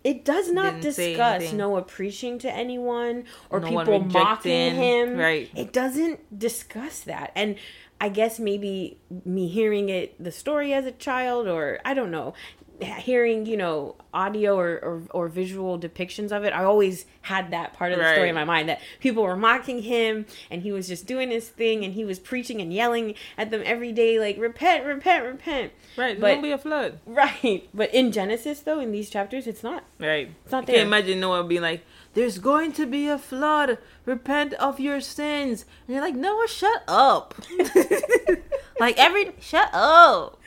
it 0.03 0.25
does 0.25 0.51
not 0.51 0.81
discuss. 0.81 1.53
Noah 1.53 1.81
preaching 1.83 2.39
to 2.39 2.51
anyone 2.51 3.25
or 3.49 3.59
No 3.59 3.67
people 3.67 3.99
mocking 3.99 4.75
him. 4.75 5.17
right. 5.17 5.49
It 5.55 5.71
doesn't 5.73 6.37
discuss 6.37 7.01
that. 7.01 7.31
And 7.35 7.55
I 8.01 8.09
guess 8.09 8.37
maybe 8.39 8.97
me 9.23 9.47
hearing 9.47 9.87
it, 9.89 10.21
the 10.21 10.31
story 10.31 10.73
as 10.73 10.85
a 10.85 10.91
child, 10.91 11.47
or 11.47 11.79
I 11.85 11.93
don't 11.93 12.11
know, 12.11 12.33
hearing, 12.81 13.45
you 13.45 13.55
know, 13.57 13.95
audio 14.13 14.57
or, 14.57 14.79
or, 14.79 15.01
or 15.11 15.27
visual 15.27 15.79
depictions 15.79 16.31
of 16.31 16.43
it, 16.43 16.53
I 16.53 16.63
always 16.63 17.05
had 17.21 17.51
that 17.51 17.73
part 17.73 17.91
of 17.91 17.99
the 17.99 18.13
story 18.13 18.29
in 18.29 18.35
my 18.35 18.43
mind 18.43 18.67
that 18.69 18.81
people 18.99 19.23
were 19.23 19.37
mocking 19.37 19.83
him 19.83 20.25
and 20.51 20.61
he 20.61 20.71
was 20.71 20.87
just 20.87 21.05
doing 21.05 21.31
his 21.31 21.47
thing 21.49 21.85
and 21.85 21.93
he 21.93 22.03
was 22.03 22.19
preaching 22.19 22.61
and 22.61 22.73
yelling 22.73 23.15
at 23.37 23.51
them 23.51 23.61
every 23.65 23.91
day, 23.91 24.19
like, 24.19 24.37
repent, 24.37 24.85
repent, 24.85 25.25
repent. 25.25 25.71
Right. 25.97 26.19
But- 26.19 26.29
gonna 26.31 26.41
be 26.41 26.51
a 26.51 26.57
flood. 26.57 26.99
Right. 27.05 27.67
But 27.73 27.93
in 27.93 28.11
Genesis, 28.11 28.59
though, 28.61 28.79
in 28.79 28.91
these 28.91 29.09
chapters, 29.09 29.47
it's 29.47 29.63
not. 29.63 29.83
Right. 29.99 30.31
It's 30.43 30.51
not 30.51 30.63
I 30.63 30.65
there. 30.65 30.75
can't 30.77 30.87
imagine 30.87 31.19
Noah 31.19 31.43
being 31.43 31.61
like, 31.61 31.85
"There's 32.13 32.39
going 32.39 32.73
to 32.73 32.85
be 32.85 33.07
a 33.07 33.17
flood. 33.17 33.77
Repent 34.05 34.53
of 34.55 34.79
your 34.79 34.99
sins." 34.99 35.65
And 35.87 35.95
you're 35.95 36.03
like, 36.03 36.15
"Noah, 36.15 36.47
shut 36.47 36.83
up." 36.87 37.35
like 38.79 38.97
every 38.97 39.31
shut 39.39 39.69
up. 39.73 40.39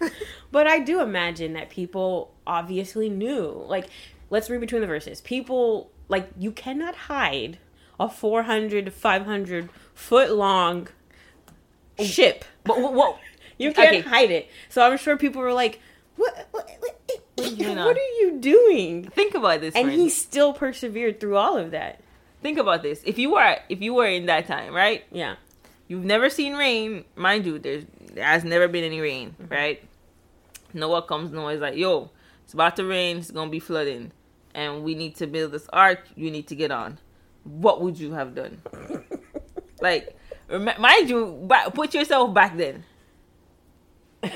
But 0.52 0.66
I 0.66 0.78
do 0.78 1.00
imagine 1.02 1.52
that 1.54 1.70
people 1.70 2.32
obviously 2.46 3.08
knew. 3.10 3.64
Like, 3.66 3.88
let's 4.30 4.48
read 4.48 4.60
between 4.60 4.80
the 4.80 4.86
verses. 4.86 5.20
People, 5.20 5.90
like, 6.08 6.28
you 6.38 6.50
cannot 6.52 6.94
hide 6.94 7.58
a 7.98 8.08
400 8.08 8.92
500 8.92 9.68
foot 9.94 10.30
long 10.32 10.88
oh, 11.98 12.04
ship. 12.04 12.44
But 12.64 12.80
what? 12.80 12.94
what 12.94 13.18
You 13.58 13.72
can't 13.72 13.88
Okay. 13.96 14.00
hide 14.02 14.30
it. 14.30 14.48
So 14.68 14.82
I'm 14.82 14.96
sure 14.98 15.16
people 15.16 15.40
were 15.42 15.52
like, 15.52 15.80
what, 16.16 16.48
what, 16.52 16.68
what, 16.80 17.00
What 17.36 17.46
are 17.46 17.50
you 17.50 17.56
doing 17.56 17.76
what 17.76 17.96
are 17.96 18.12
you 18.20 18.38
doing? 18.40 19.04
think 19.04 19.34
about 19.34 19.60
this, 19.60 19.74
And 19.74 19.86
friend. 19.86 20.00
he 20.00 20.08
still 20.10 20.52
persevered 20.52 21.20
through 21.20 21.36
all 21.36 21.56
of 21.56 21.70
that. 21.72 22.00
Think 22.42 22.58
about 22.58 22.82
this. 22.82 23.02
If 23.04 23.18
you 23.18 23.32
were 23.32 23.58
if 23.68 23.80
you 23.82 23.92
were 23.94 24.06
in 24.06 24.26
that 24.26 24.46
time, 24.46 24.72
right? 24.72 25.04
Yeah. 25.10 25.36
You've 25.88 26.04
never 26.04 26.28
seen 26.30 26.54
rain, 26.54 27.04
mind 27.14 27.46
you. 27.46 27.58
There's 27.58 27.84
there 28.16 28.24
has 28.24 28.42
never 28.44 28.66
been 28.66 28.82
any 28.84 29.00
rain, 29.00 29.36
Mm-hmm. 29.40 29.52
right? 29.54 29.82
Noah 30.74 31.02
comes. 31.02 31.30
Noah's 31.30 31.60
like, 31.60 31.76
"Yo, 31.76 32.10
it's 32.44 32.52
about 32.54 32.74
to 32.76 32.84
rain. 32.84 33.18
It's 33.18 33.30
gonna 33.30 33.50
be 33.50 33.60
flooding, 33.60 34.10
and 34.54 34.82
we 34.82 34.94
need 34.94 35.14
to 35.16 35.26
build 35.26 35.52
this 35.52 35.68
ark. 35.72 36.00
You 36.16 36.30
need 36.30 36.48
to 36.48 36.56
get 36.56 36.70
on." 36.70 36.98
What 37.44 37.80
would 37.80 37.98
you 37.98 38.12
have 38.12 38.34
done? 38.34 38.60
like, 39.80 40.16
rem- 40.48 40.80
mind 40.80 41.08
you, 41.08 41.48
put 41.74 41.94
yourself 41.94 42.34
back 42.34 42.56
then. 42.56 42.82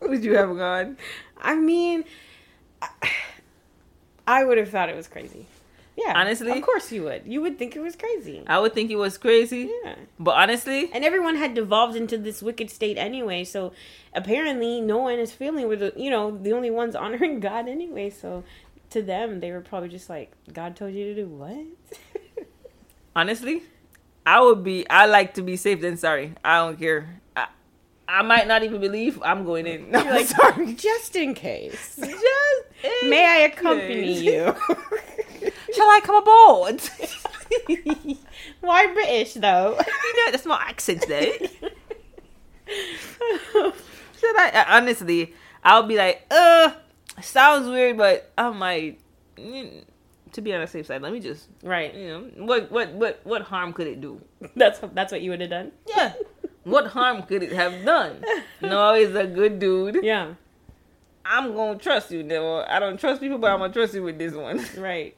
Would 0.00 0.22
you 0.24 0.36
have 0.36 0.56
gone? 0.56 0.96
I 1.36 1.56
mean, 1.56 2.04
I, 2.80 2.88
I 4.28 4.44
would 4.44 4.58
have 4.58 4.68
thought 4.70 4.88
it 4.88 4.94
was 4.96 5.08
crazy. 5.08 5.46
Yeah. 6.04 6.12
Honestly? 6.16 6.52
Of 6.52 6.62
course 6.62 6.92
you 6.92 7.02
would. 7.04 7.22
You 7.26 7.40
would 7.42 7.58
think 7.58 7.74
it 7.74 7.80
was 7.80 7.96
crazy. 7.96 8.44
I 8.46 8.58
would 8.60 8.72
think 8.72 8.90
it 8.90 8.96
was 8.96 9.18
crazy, 9.18 9.68
Yeah. 9.84 9.96
but 10.18 10.36
honestly, 10.36 10.90
And 10.92 11.04
everyone 11.04 11.36
had 11.36 11.54
devolved 11.54 11.96
into 11.96 12.16
this 12.16 12.40
wicked 12.42 12.70
state 12.70 12.96
anyway. 12.96 13.42
So 13.44 13.72
apparently, 14.14 14.80
Noah 14.80 15.10
and 15.12 15.20
his 15.20 15.32
family 15.32 15.64
were 15.64 15.76
the 15.76 15.92
you 15.96 16.10
know 16.10 16.24
the 16.36 16.52
only 16.52 16.70
ones 16.70 16.94
honoring 17.04 17.40
God 17.40 17.68
anyway. 17.68 18.10
So 18.10 18.44
to 18.90 19.02
them, 19.02 19.40
they 19.40 19.50
were 19.52 19.60
probably 19.60 19.88
just 19.88 20.08
like, 20.08 20.30
"God 20.52 20.76
told 20.76 20.94
you 20.94 21.04
to 21.12 21.14
do 21.22 21.26
what?" 21.28 22.46
honestly, 23.16 23.62
I 24.26 24.40
would 24.40 24.62
be. 24.62 24.88
I 24.88 25.06
like 25.06 25.34
to 25.34 25.42
be 25.42 25.56
safe 25.56 25.80
than 25.80 25.96
sorry. 25.96 26.34
I 26.44 26.58
don't 26.58 26.78
care. 26.78 27.20
I, 27.36 27.46
I 28.06 28.22
might 28.22 28.46
not 28.46 28.62
even 28.62 28.80
believe 28.80 29.20
I'm 29.22 29.44
going 29.44 29.66
in. 29.66 29.90
No, 29.90 29.98
like, 30.04 30.26
sorry. 30.26 30.74
just 30.74 31.16
in 31.16 31.34
case. 31.34 31.96
Just 31.96 32.24
May 33.04 33.26
I 33.26 33.36
accompany 33.50 34.14
case. 34.14 34.22
you? 34.22 34.54
Shall 35.78 35.88
I 35.90 36.00
come 36.02 36.16
aboard? 36.16 36.82
Why 38.60 38.92
British 38.92 39.34
though? 39.34 39.76
yeah, 39.78 40.30
that's 40.32 40.44
my 40.44 40.60
accent 40.60 41.04
though. 41.08 41.32
Should 44.18 44.36
I 44.36 44.64
honestly? 44.70 45.34
I'll 45.62 45.84
be 45.84 45.96
like, 45.96 46.26
uh, 46.32 46.72
sounds 47.22 47.68
weird, 47.68 47.96
but 47.96 48.32
I 48.36 48.50
might. 48.50 48.98
To 50.32 50.40
be 50.40 50.52
on 50.52 50.62
the 50.62 50.66
safe 50.66 50.86
side, 50.86 51.00
let 51.00 51.12
me 51.12 51.20
just, 51.20 51.48
right. 51.62 51.94
you 51.94 52.08
know, 52.08 52.44
what, 52.44 52.72
what, 52.72 52.92
what, 52.92 53.20
what 53.22 53.42
harm 53.42 53.72
could 53.72 53.86
it 53.86 54.00
do? 54.00 54.20
That's 54.56 54.80
that's 54.92 55.12
what 55.12 55.22
you 55.22 55.30
would 55.30 55.40
have 55.40 55.50
done. 55.50 55.70
Yeah, 55.86 56.14
what 56.64 56.88
harm 56.88 57.22
could 57.22 57.44
it 57.44 57.52
have 57.52 57.84
done? 57.84 58.24
No, 58.60 58.94
he's 58.94 59.14
a 59.14 59.28
good 59.28 59.60
dude. 59.60 60.00
Yeah. 60.02 60.34
I'm 61.24 61.54
gonna 61.54 61.78
trust 61.78 62.10
you. 62.10 62.22
Now, 62.22 62.64
I 62.66 62.80
don't 62.80 62.98
trust 62.98 63.20
people, 63.20 63.38
but 63.38 63.50
I'm 63.52 63.60
gonna 63.60 63.72
trust 63.72 63.94
you 63.94 64.02
with 64.02 64.18
this 64.18 64.34
one. 64.34 64.64
Right. 64.76 65.14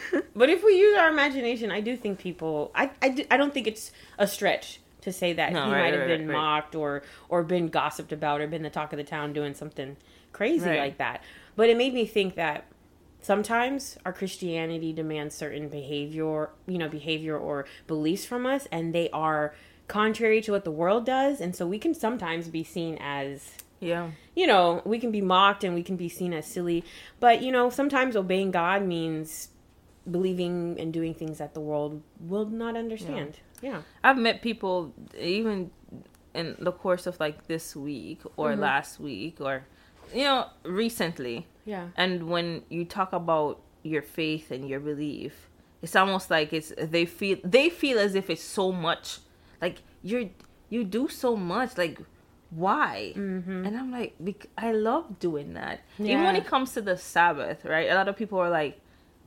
but 0.34 0.48
if 0.50 0.64
we 0.64 0.78
use 0.78 0.98
our 0.98 1.08
imagination, 1.08 1.70
I 1.70 1.80
do 1.80 1.96
think 1.96 2.18
people. 2.18 2.70
I 2.74 2.90
I, 3.02 3.08
do, 3.10 3.24
I 3.30 3.36
don't 3.36 3.52
think 3.52 3.66
it's 3.66 3.92
a 4.18 4.26
stretch 4.26 4.80
to 5.02 5.12
say 5.12 5.32
that 5.34 5.52
No, 5.52 5.66
he 5.66 5.72
right, 5.72 5.80
might 5.80 5.92
have 5.92 6.08
right, 6.08 6.18
been 6.18 6.28
right, 6.28 6.34
mocked 6.34 6.74
or 6.74 7.02
or 7.28 7.42
been 7.42 7.68
gossiped 7.68 8.12
about 8.12 8.40
or 8.40 8.46
been 8.46 8.62
the 8.62 8.70
talk 8.70 8.92
of 8.92 8.96
the 8.96 9.04
town 9.04 9.32
doing 9.32 9.54
something 9.54 9.96
crazy 10.32 10.68
like 10.76 10.98
that. 10.98 11.22
But 11.56 11.68
it 11.68 11.76
made 11.76 11.94
me 11.94 12.06
think 12.06 12.34
that 12.36 12.64
sometimes 13.20 13.98
our 14.04 14.12
Christianity 14.12 14.92
demands 14.92 15.34
certain 15.34 15.68
behavior, 15.68 16.50
you 16.66 16.78
know, 16.78 16.88
behavior 16.88 17.36
or 17.36 17.66
beliefs 17.86 18.24
from 18.24 18.46
us, 18.46 18.66
and 18.70 18.94
they 18.94 19.10
are 19.10 19.54
contrary 19.88 20.40
to 20.42 20.52
what 20.52 20.64
the 20.64 20.70
world 20.70 21.04
does, 21.06 21.40
and 21.40 21.56
so 21.56 21.66
we 21.66 21.78
can 21.78 21.94
sometimes 21.94 22.48
be 22.48 22.62
seen 22.62 22.98
as 23.00 23.52
Yeah, 23.80 24.10
you 24.36 24.46
know, 24.46 24.82
we 24.84 24.98
can 24.98 25.10
be 25.10 25.20
mocked 25.20 25.64
and 25.64 25.74
we 25.74 25.82
can 25.82 25.96
be 25.96 26.08
seen 26.08 26.32
as 26.32 26.46
silly, 26.46 26.84
but 27.20 27.42
you 27.42 27.50
know, 27.50 27.70
sometimes 27.70 28.14
obeying 28.16 28.50
God 28.50 28.82
means 28.84 29.48
believing 30.10 30.76
and 30.78 30.92
doing 30.92 31.14
things 31.14 31.38
that 31.38 31.54
the 31.54 31.60
world 31.60 32.02
will 32.20 32.46
not 32.46 32.76
understand. 32.76 33.38
Yeah. 33.62 33.82
I've 34.04 34.18
met 34.18 34.42
people 34.42 34.92
even 35.18 35.70
in 36.34 36.56
the 36.58 36.72
course 36.72 37.06
of 37.06 37.18
like 37.20 37.46
this 37.46 37.74
week 37.74 38.20
or 38.36 38.50
Mm-hmm. 38.52 38.60
last 38.60 39.00
week 39.00 39.40
or 39.40 39.64
you 40.14 40.24
know 40.24 40.46
recently 40.64 41.46
Yeah. 41.64 41.88
and 41.96 42.28
when 42.28 42.62
you 42.68 42.84
talk 42.84 43.12
about 43.12 43.60
your 43.82 44.02
faith 44.02 44.50
and 44.50 44.68
your 44.68 44.80
belief 44.80 45.48
it's 45.82 45.96
almost 45.96 46.30
like 46.30 46.52
it's 46.52 46.72
they 46.78 47.06
feel 47.06 47.38
they 47.44 47.68
feel 47.70 47.98
as 47.98 48.14
if 48.14 48.28
it's 48.30 48.42
so 48.42 48.70
much 48.72 49.18
like 49.60 49.76
you're 50.02 50.24
you 50.70 50.84
do 50.84 51.08
so 51.08 51.34
much 51.36 51.76
like 51.78 51.98
why 52.50 53.12
Mm-hmm. 53.16 53.64
and 53.66 53.76
i'm 53.76 53.90
like 53.90 54.14
i 54.56 54.72
love 54.72 55.18
doing 55.18 55.54
that 55.54 55.80
even 55.98 56.22
when 56.24 56.36
it 56.36 56.46
comes 56.46 56.72
to 56.74 56.80
the 56.80 56.96
sabbath 56.96 57.64
right 57.64 57.90
a 57.90 57.94
lot 57.94 58.08
of 58.08 58.16
people 58.16 58.38
are 58.38 58.50
like 58.50 58.80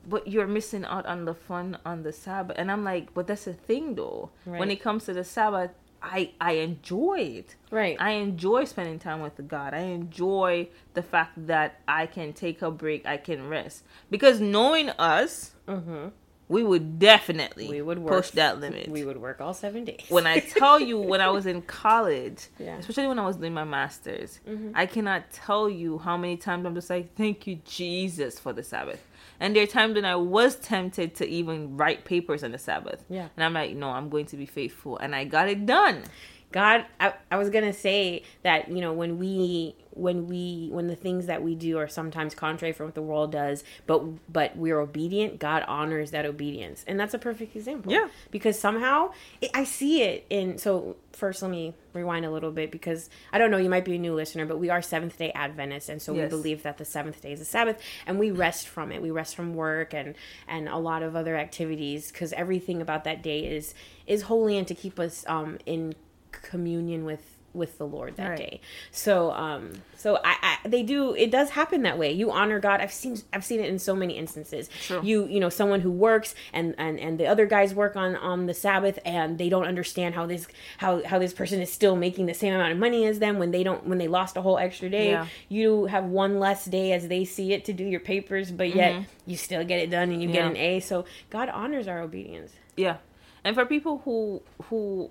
but 0.08 0.26
you're 0.28 0.46
missing 0.46 0.84
out 0.84 1.06
on 1.06 1.24
the 1.24 1.34
fun 1.34 1.78
on 1.86 2.02
the 2.02 2.12
sabbath 2.12 2.56
and 2.58 2.70
i'm 2.70 2.84
like 2.84 3.12
but 3.14 3.26
that's 3.26 3.44
the 3.44 3.52
thing 3.54 3.94
though 3.94 4.30
when 4.44 4.70
it 4.70 4.80
comes 4.82 5.04
to 5.04 5.12
the 5.12 5.24
sabbath 5.24 5.70
i 6.02 6.30
i 6.40 6.52
enjoy 6.52 7.18
it 7.20 7.56
Right. 7.70 7.96
I 7.98 8.10
enjoy 8.12 8.64
spending 8.64 8.98
time 8.98 9.22
with 9.22 9.48
God. 9.48 9.72
I 9.72 9.84
enjoy 10.00 10.68
the 10.92 11.02
fact 11.02 11.46
that 11.46 11.80
I 11.88 12.04
can 12.04 12.34
take 12.34 12.60
a 12.60 12.70
break, 12.70 13.06
I 13.06 13.16
can 13.16 13.48
rest. 13.48 13.84
Because 14.10 14.40
knowing 14.42 14.90
us, 14.90 15.52
mm-hmm. 15.66 16.08
we 16.48 16.62
would 16.62 16.98
definitely 16.98 17.68
We 17.70 17.80
would 17.80 17.98
work 17.98 18.12
push 18.24 18.30
that 18.32 18.60
limit. 18.60 18.88
We 18.90 19.04
would 19.06 19.16
work 19.16 19.40
all 19.40 19.54
seven 19.54 19.86
days. 19.86 20.04
when 20.10 20.26
I 20.26 20.40
tell 20.40 20.78
you, 20.78 20.98
when 20.98 21.22
I 21.22 21.30
was 21.30 21.46
in 21.52 21.62
college, 21.62 22.48
Yeah. 22.58 22.76
especially 22.76 23.06
when 23.06 23.18
I 23.18 23.24
was 23.26 23.36
doing 23.36 23.54
my 23.54 23.64
master's, 23.64 24.40
Mhm. 24.46 24.72
I 24.74 24.84
cannot 24.84 25.30
tell 25.32 25.70
you 25.70 25.96
how 25.96 26.18
many 26.18 26.36
times 26.36 26.66
I'm 26.66 26.74
just 26.74 26.90
like, 26.90 27.14
thank 27.16 27.46
you, 27.46 27.56
Jesus, 27.64 28.38
for 28.38 28.52
the 28.52 28.62
Sabbath. 28.62 29.02
And 29.42 29.56
there 29.56 29.64
are 29.64 29.66
times 29.66 29.96
when 29.96 30.04
I 30.04 30.14
was 30.14 30.54
tempted 30.54 31.16
to 31.16 31.28
even 31.28 31.76
write 31.76 32.04
papers 32.04 32.44
on 32.44 32.52
the 32.52 32.58
Sabbath. 32.58 33.04
Yeah. 33.08 33.26
And 33.36 33.44
I'm 33.44 33.52
like, 33.52 33.74
no, 33.74 33.88
I'm 33.90 34.08
going 34.08 34.26
to 34.26 34.36
be 34.36 34.46
faithful. 34.46 34.98
And 34.98 35.16
I 35.16 35.24
got 35.24 35.48
it 35.48 35.66
done. 35.66 36.04
God, 36.52 36.84
I, 37.00 37.14
I 37.30 37.36
was 37.38 37.50
gonna 37.50 37.72
say 37.72 38.22
that 38.42 38.68
you 38.70 38.80
know 38.80 38.92
when 38.92 39.18
we 39.18 39.74
when 39.94 40.26
we 40.26 40.68
when 40.72 40.86
the 40.86 40.96
things 40.96 41.26
that 41.26 41.42
we 41.42 41.54
do 41.54 41.76
are 41.78 41.88
sometimes 41.88 42.34
contrary 42.34 42.72
from 42.72 42.86
what 42.86 42.94
the 42.94 43.02
world 43.02 43.32
does, 43.32 43.62
but 43.86 44.02
but 44.32 44.56
we're 44.56 44.80
obedient. 44.80 45.38
God 45.38 45.64
honors 45.68 46.12
that 46.12 46.24
obedience, 46.24 46.84
and 46.86 46.98
that's 46.98 47.14
a 47.14 47.18
perfect 47.18 47.54
example. 47.56 47.92
Yeah. 47.92 48.08
because 48.30 48.58
somehow 48.58 49.12
it, 49.40 49.50
I 49.54 49.64
see 49.64 50.02
it 50.02 50.24
in. 50.30 50.56
So 50.58 50.96
first, 51.12 51.42
let 51.42 51.50
me 51.50 51.74
rewind 51.92 52.24
a 52.24 52.30
little 52.30 52.50
bit 52.52 52.70
because 52.70 53.10
I 53.34 53.38
don't 53.38 53.50
know. 53.50 53.58
You 53.58 53.68
might 53.68 53.84
be 53.84 53.96
a 53.96 53.98
new 53.98 54.14
listener, 54.14 54.46
but 54.46 54.58
we 54.58 54.70
are 54.70 54.80
Seventh 54.80 55.18
Day 55.18 55.30
Adventists, 55.34 55.88
and 55.90 56.00
so 56.00 56.14
Yes. 56.14 56.24
we 56.24 56.28
believe 56.30 56.62
that 56.62 56.78
the 56.78 56.84
seventh 56.86 57.20
day 57.20 57.32
is 57.32 57.40
a 57.42 57.44
Sabbath, 57.44 57.78
and 58.06 58.18
we 58.18 58.30
rest 58.30 58.68
from 58.68 58.92
it. 58.92 59.02
We 59.02 59.10
rest 59.10 59.36
from 59.36 59.54
work 59.54 59.92
and 59.92 60.14
and 60.48 60.68
a 60.70 60.78
lot 60.78 61.02
of 61.02 61.14
other 61.16 61.36
activities 61.36 62.10
because 62.10 62.32
everything 62.32 62.80
about 62.80 63.04
that 63.04 63.22
day 63.22 63.40
is 63.44 63.74
is 64.06 64.22
holy 64.22 64.56
and 64.56 64.66
to 64.68 64.74
keep 64.74 64.98
us 64.98 65.24
um 65.28 65.58
in 65.66 65.94
communion 66.42 67.04
with 67.04 67.28
with 67.54 67.76
the 67.76 67.86
Lord 67.86 68.16
that 68.16 68.30
Right. 68.30 68.38
day. 68.38 68.60
So 68.92 69.30
um 69.32 69.72
so 69.94 70.16
I, 70.24 70.56
I 70.64 70.68
they 70.68 70.82
do 70.82 71.12
it 71.14 71.30
does 71.30 71.50
happen 71.50 71.82
that 71.82 71.98
way. 71.98 72.10
You 72.10 72.30
honor 72.32 72.58
God. 72.58 72.80
I've 72.80 72.90
seen 72.94 73.18
I've 73.30 73.44
seen 73.44 73.60
it 73.60 73.68
in 73.68 73.78
so 73.78 73.94
many 73.94 74.16
instances. 74.16 74.70
True. 74.86 75.00
You 75.02 75.26
you 75.26 75.38
know 75.38 75.50
someone 75.50 75.82
who 75.82 75.90
works 75.90 76.34
and 76.54 76.74
and 76.78 76.98
and 76.98 77.20
the 77.20 77.26
other 77.26 77.44
guys 77.44 77.74
work 77.74 77.94
on 77.94 78.16
on 78.16 78.46
the 78.46 78.54
Sabbath 78.54 78.98
and 79.04 79.36
they 79.36 79.50
don't 79.50 79.66
understand 79.66 80.14
how 80.14 80.24
this 80.24 80.48
how 80.78 81.04
how 81.04 81.18
this 81.18 81.34
person 81.34 81.60
is 81.60 81.70
still 81.70 81.94
making 81.94 82.24
the 82.24 82.32
same 82.32 82.54
amount 82.54 82.72
of 82.72 82.78
money 82.78 83.04
as 83.04 83.18
them 83.18 83.38
when 83.38 83.50
they 83.50 83.62
don't 83.62 83.86
when 83.86 83.98
they 83.98 84.08
lost 84.08 84.38
a 84.38 84.40
whole 84.40 84.56
extra 84.56 84.88
day. 84.88 85.10
Yeah. 85.10 85.26
You 85.50 85.84
have 85.86 86.04
one 86.06 86.38
less 86.38 86.64
day 86.64 86.92
as 86.92 87.08
they 87.08 87.26
see 87.26 87.52
it 87.52 87.66
to 87.66 87.74
do 87.74 87.84
your 87.84 88.00
papers, 88.00 88.50
but 88.50 88.74
yet 88.74 89.04
you 89.26 89.36
still 89.36 89.62
get 89.62 89.78
it 89.78 89.90
done 89.90 90.10
and 90.10 90.22
you 90.22 90.28
get 90.32 90.44
Mm-hmm. 90.46 90.50
An 90.52 90.56
A. 90.56 90.80
So 90.80 91.04
God 91.28 91.50
honors 91.50 91.86
our 91.86 92.00
obedience. 92.00 92.50
Yeah. 92.78 92.96
And 93.44 93.54
for 93.54 93.66
people 93.66 93.98
who 94.06 94.40
who 94.70 95.10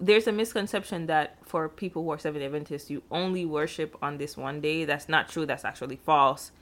there's 0.00 0.26
a 0.26 0.32
misconception 0.32 1.06
that 1.06 1.36
for 1.44 1.68
people 1.68 2.02
who 2.04 2.10
are 2.10 2.18
Seventh 2.18 2.42
Adventists, 2.44 2.90
you 2.90 3.02
only 3.10 3.44
worship 3.44 3.96
on 4.02 4.18
this 4.18 4.36
one 4.36 4.60
day. 4.60 4.84
That's 4.84 5.08
not 5.08 5.28
true. 5.28 5.46
That's 5.46 5.64
actually 5.64 5.96
false. 5.96 6.52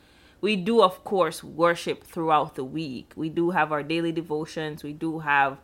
We 0.40 0.56
do, 0.56 0.82
of 0.82 1.04
course, 1.04 1.42
worship 1.42 2.04
throughout 2.04 2.54
the 2.54 2.64
week. 2.64 3.12
We 3.16 3.28
do 3.28 3.50
have 3.50 3.72
our 3.72 3.82
daily 3.82 4.12
devotions. 4.12 4.82
We 4.84 4.92
do 4.92 5.20
have, 5.20 5.58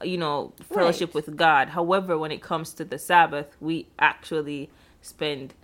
uh, 0.00 0.04
you 0.04 0.18
know, 0.18 0.52
fellowship 0.62 1.10
Right. 1.10 1.14
with 1.26 1.36
God. 1.36 1.70
However, 1.70 2.18
when 2.18 2.30
it 2.32 2.42
comes 2.42 2.72
to 2.74 2.84
the 2.84 2.98
Sabbath, 2.98 3.56
we 3.60 3.88
actually 3.98 4.70
spend 5.00 5.54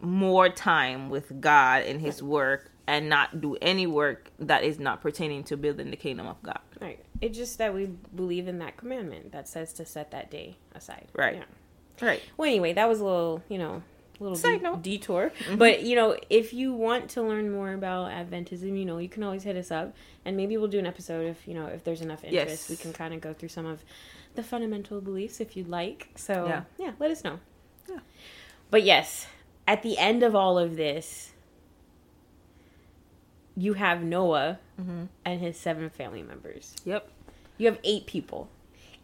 more 0.00 0.48
time 0.48 1.10
with 1.10 1.40
God 1.40 1.82
and 1.82 2.00
His 2.00 2.22
work 2.22 2.70
and 2.86 3.08
not 3.08 3.40
do 3.40 3.56
any 3.60 3.86
work 3.86 4.30
that 4.38 4.64
is 4.64 4.78
not 4.78 5.00
pertaining 5.02 5.44
to 5.44 5.56
building 5.56 5.90
the 5.90 5.96
kingdom 5.96 6.26
of 6.26 6.42
God. 6.42 6.60
Right. 6.80 7.04
It's 7.20 7.36
just 7.36 7.58
that 7.58 7.74
we 7.74 7.86
believe 8.14 8.48
in 8.48 8.58
that 8.60 8.76
commandment 8.76 9.32
that 9.32 9.48
says 9.48 9.72
to 9.74 9.84
set 9.84 10.10
that 10.12 10.30
day 10.30 10.56
aside. 10.74 11.06
Right. 11.14 11.36
Yeah. 11.36 12.06
Right. 12.06 12.22
Well, 12.36 12.48
anyway, 12.48 12.72
that 12.74 12.88
was 12.88 13.00
a 13.00 13.04
little, 13.04 13.42
you 13.48 13.58
know, 13.58 13.82
little 14.20 14.36
Side 14.36 14.58
de- 14.58 14.64
note. 14.64 14.82
detour. 14.82 15.32
Mm-hmm. 15.46 15.56
But 15.56 15.82
you 15.82 15.96
know, 15.96 16.16
if 16.30 16.52
you 16.52 16.72
want 16.72 17.10
to 17.10 17.22
learn 17.22 17.50
more 17.50 17.72
about 17.72 18.10
Adventism, 18.10 18.78
you 18.78 18.84
know, 18.84 18.98
you 18.98 19.08
can 19.08 19.22
always 19.24 19.42
hit 19.42 19.56
us 19.56 19.70
up, 19.70 19.94
and 20.24 20.36
maybe 20.36 20.56
we'll 20.56 20.68
do 20.68 20.78
an 20.78 20.86
episode 20.86 21.26
if 21.26 21.46
you 21.48 21.54
know 21.54 21.66
if 21.66 21.82
there's 21.84 22.00
enough 22.00 22.22
interest. 22.24 22.68
Yes. 22.68 22.70
We 22.70 22.76
can 22.76 22.92
kind 22.92 23.14
of 23.14 23.20
go 23.20 23.32
through 23.32 23.48
some 23.48 23.66
of 23.66 23.82
the 24.34 24.42
fundamental 24.44 25.00
beliefs 25.00 25.40
if 25.40 25.56
you'd 25.56 25.68
like. 25.68 26.08
So 26.14 26.46
Yeah. 26.46 26.62
yeah, 26.78 26.92
let 27.00 27.10
us 27.10 27.24
know. 27.24 27.40
Yeah. 27.88 27.98
But 28.70 28.84
yes, 28.84 29.26
at 29.66 29.82
the 29.82 29.98
end 29.98 30.22
of 30.22 30.34
all 30.36 30.58
of 30.58 30.76
this, 30.76 31.32
you 33.58 33.74
have 33.74 34.02
Noah 34.02 34.58
Mm-hmm. 34.80 35.06
and 35.24 35.40
his 35.40 35.58
seven 35.58 35.90
family 35.90 36.22
members. 36.22 36.76
Yep. 36.84 37.08
You 37.56 37.66
have 37.66 37.78
eight 37.82 38.06
people. 38.06 38.48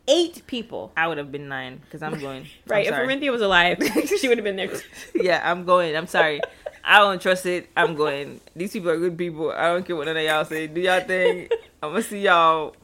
Eight 0.07 0.47
people. 0.47 0.93
I 0.97 1.09
would 1.09 1.19
have 1.19 1.33
been 1.33 1.49
nine 1.49 1.81
because 1.85 2.01
I'm 2.01 2.21
going. 2.21 2.47
Right. 2.69 2.87
I'm 2.87 2.93
If 2.93 2.99
sorry. 3.01 3.09
Arinthia 3.09 3.33
was 3.33 3.43
alive, 3.43 3.79
she 4.21 4.29
would 4.29 4.39
have 4.39 4.45
been 4.45 4.55
there. 4.55 4.71
yeah, 5.17 5.41
I'm 5.45 5.65
going. 5.65 5.97
I'm 5.97 6.07
sorry. 6.07 6.41
I 6.85 6.99
don't 7.01 7.21
trust 7.21 7.45
it. 7.47 7.69
I'm 7.77 7.97
going. 7.97 8.41
These 8.55 8.73
people 8.75 8.91
are 8.91 8.99
good 8.99 9.19
people. 9.19 9.51
I 9.51 9.73
don't 9.73 9.85
care 9.85 9.97
what 9.97 10.07
none 10.07 10.17
of 10.17 10.23
y'all 10.23 10.45
say. 10.45 10.69
Do 10.69 10.81
y'all 10.81 11.01
thing. 11.01 11.49
I'm 11.83 11.91
gonna 11.91 12.03
see 12.03 12.21
y'all 12.21 12.77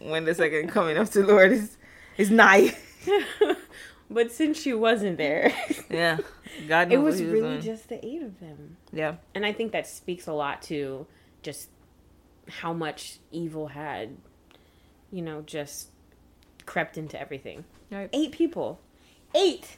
when 0.00 0.24
the 0.24 0.34
second 0.34 0.70
coming 0.70 0.96
of 0.96 1.12
the 1.12 1.24
Lord 1.24 1.52
is 1.52 1.76
is 2.18 2.30
nigh. 2.32 2.76
But 4.12 4.30
since 4.32 4.60
she 4.60 4.72
wasn't 4.74 5.16
there, 5.18 5.52
Yeah, 5.90 6.18
God 6.68 6.92
it 6.92 6.96
knows 6.96 7.04
was 7.04 7.14
what 7.14 7.20
he 7.20 7.24
was 7.26 7.32
really 7.32 7.48
doing. 7.50 7.60
just 7.62 7.88
the 7.88 8.04
eight 8.06 8.22
of 8.22 8.38
them. 8.40 8.76
yeah, 8.92 9.16
And 9.34 9.44
I 9.46 9.52
think 9.52 9.72
that 9.72 9.86
speaks 9.86 10.26
a 10.26 10.32
lot 10.32 10.62
to 10.62 11.06
just 11.42 11.68
how 12.48 12.72
much 12.72 13.18
evil 13.30 13.68
had, 13.68 14.16
you 15.10 15.22
know, 15.22 15.42
just 15.42 15.88
crept 16.66 16.96
into 16.98 17.18
everything. 17.20 17.64
right. 17.90 18.08
Eight 18.12 18.32
people. 18.32 18.80
Eight. 19.34 19.76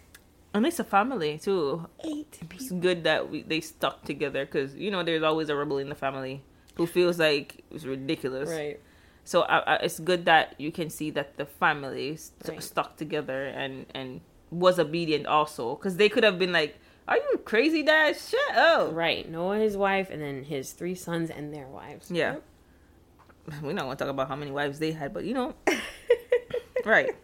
And 0.53 0.65
it's 0.67 0.79
a 0.79 0.85
family 0.85 1.39
too. 1.39 1.87
Eight 2.05 2.39
It's 2.55 2.71
good 2.71 3.05
that 3.05 3.29
we 3.31 3.43
they 3.43 3.61
stuck 3.61 4.05
together 4.05 4.45
because 4.47 4.75
you 4.77 4.91
know 4.91 5.03
there's 5.03 5.23
always 5.25 5.49
a 5.49 5.57
rebel 5.57 5.79
in 5.79 5.89
the 5.89 5.97
family 5.97 6.43
who 6.77 6.87
feels 6.87 7.19
like 7.19 7.65
it's 7.73 7.85
ridiculous. 7.85 8.49
Right. 8.51 8.79
So 9.25 9.47
it's 9.83 9.99
good 10.01 10.25
that 10.27 10.55
you 10.59 10.71
can 10.71 10.91
see 10.91 11.11
that 11.11 11.37
the 11.37 11.47
family 11.47 12.17
st- 12.17 12.49
Right. 12.49 12.63
stuck 12.63 12.97
together 12.97 13.47
and 13.47 13.87
and 13.95 14.21
was 14.51 14.79
obedient 14.79 15.27
also 15.27 15.75
because 15.77 15.97
they 15.97 16.09
could 16.09 16.23
have 16.25 16.39
been 16.39 16.53
like, 16.53 16.77
"Are 17.09 17.17
you 17.17 17.39
crazy, 17.45 17.83
Dad? 17.83 18.17
Shut 18.17 18.55
up!" 18.57 18.95
Right. 18.95 19.29
Noah, 19.29 19.59
his 19.59 19.77
wife, 19.77 20.11
and 20.11 20.21
then 20.23 20.45
his 20.45 20.73
three 20.73 20.95
sons 20.95 21.31
and 21.31 21.53
their 21.53 21.67
wives. 21.67 22.11
Yeah. 22.11 22.37
We're 23.63 23.73
not 23.73 23.85
gonna 23.85 23.97
talk 23.97 24.09
about 24.09 24.29
how 24.29 24.37
many 24.37 24.51
wives 24.51 24.79
they 24.79 24.93
had, 24.93 25.13
but 25.13 25.25
you 25.25 25.35
know, 25.35 25.55
Right. 26.85 27.17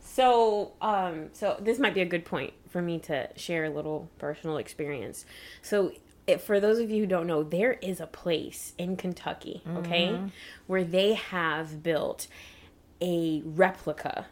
So, 0.00 0.72
um, 0.80 1.30
so 1.32 1.56
this 1.60 1.78
might 1.78 1.94
be 1.94 2.00
a 2.00 2.06
good 2.06 2.24
point 2.24 2.52
for 2.68 2.80
me 2.82 2.98
to 3.00 3.28
share 3.36 3.64
a 3.64 3.70
little 3.70 4.08
personal 4.18 4.58
experience. 4.58 5.24
So, 5.62 5.92
if, 6.26 6.42
for 6.42 6.60
those 6.60 6.78
of 6.78 6.90
you 6.90 7.00
who 7.02 7.06
don't 7.06 7.26
know, 7.26 7.42
there 7.42 7.72
is 7.72 8.00
a 8.00 8.06
place 8.06 8.72
in 8.78 8.96
Kentucky, 8.96 9.62
okay, 9.76 10.18
where 10.66 10.84
they 10.84 11.14
have 11.14 11.82
built 11.82 12.26
a 13.00 13.42
replica, 13.44 14.26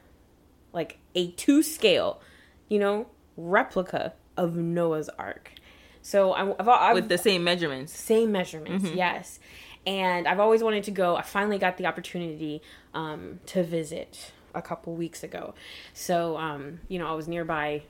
like 0.73 0.99
a 1.15 1.31
two 1.33 1.63
scale, 1.63 2.21
you 2.69 2.79
know, 2.79 3.07
replica 3.37 4.15
of 4.37 4.57
Noah's 4.57 5.11
Ark. 5.19 5.53
So 6.01 6.33
I, 6.33 6.55
I've, 6.59 6.69
I've 6.69 6.95
With 6.95 7.09
the 7.09 7.19
same 7.19 7.45
measurements. 7.45 7.93
same 7.93 8.33
measurements, 8.33 8.91
yes. 8.91 9.39
And 9.87 10.27
I've 10.27 10.41
always 10.41 10.63
wanted 10.63 10.85
to 10.85 10.91
go. 10.91 11.17
I 11.17 11.23
finally 11.23 11.59
got 11.59 11.77
the 11.77 11.87
opportunity 11.87 12.63
um, 12.95 13.41
to 13.47 13.63
visit 13.63 14.33
a 14.55 14.63
couple 14.63 14.95
weeks 14.95 15.23
ago. 15.23 15.55
So, 15.93 16.37
um, 16.37 16.81
you 16.89 16.99
know, 16.99 17.07
I 17.07 17.13
was 17.13 17.29
nearby 17.29 17.83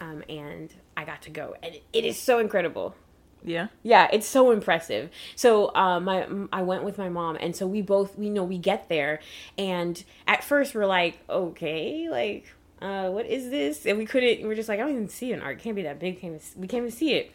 um, 0.00 0.22
and 0.28 0.72
I 0.96 1.04
got 1.04 1.22
to 1.22 1.30
go. 1.30 1.56
And 1.62 1.74
it 1.92 2.04
is 2.04 2.18
so 2.18 2.38
incredible. 2.38 2.94
Yeah. 3.44 3.68
Yeah, 3.82 4.08
it's 4.12 4.26
so 4.26 4.50
impressive. 4.50 5.10
So, 5.36 5.74
um, 5.74 6.04
my 6.04 6.26
I 6.52 6.62
went 6.62 6.84
with 6.84 6.98
my 6.98 7.08
mom, 7.08 7.36
and 7.40 7.54
so 7.56 7.66
we 7.66 7.82
both 7.82 8.18
we 8.18 8.28
know 8.30 8.44
we 8.44 8.58
get 8.58 8.88
there, 8.88 9.20
and 9.56 10.02
at 10.26 10.44
first 10.44 10.74
we're 10.74 10.86
like, 10.86 11.18
okay, 11.28 12.08
like, 12.10 12.52
uh, 12.82 13.08
what 13.10 13.26
is 13.26 13.50
this? 13.50 13.86
And 13.86 13.98
we 13.98 14.06
couldn't. 14.06 14.46
We're 14.46 14.54
just 14.54 14.68
like, 14.68 14.78
I 14.80 14.82
don't 14.82 14.92
even 14.92 15.08
see 15.08 15.32
an 15.32 15.40
ark. 15.40 15.58
It 15.58 15.62
can't 15.62 15.76
be 15.76 15.82
that 15.82 15.98
big. 15.98 16.20
Can't 16.20 16.40
we 16.56 16.66
can't 16.66 16.82
even 16.82 16.90
see 16.90 17.14
it. 17.14 17.32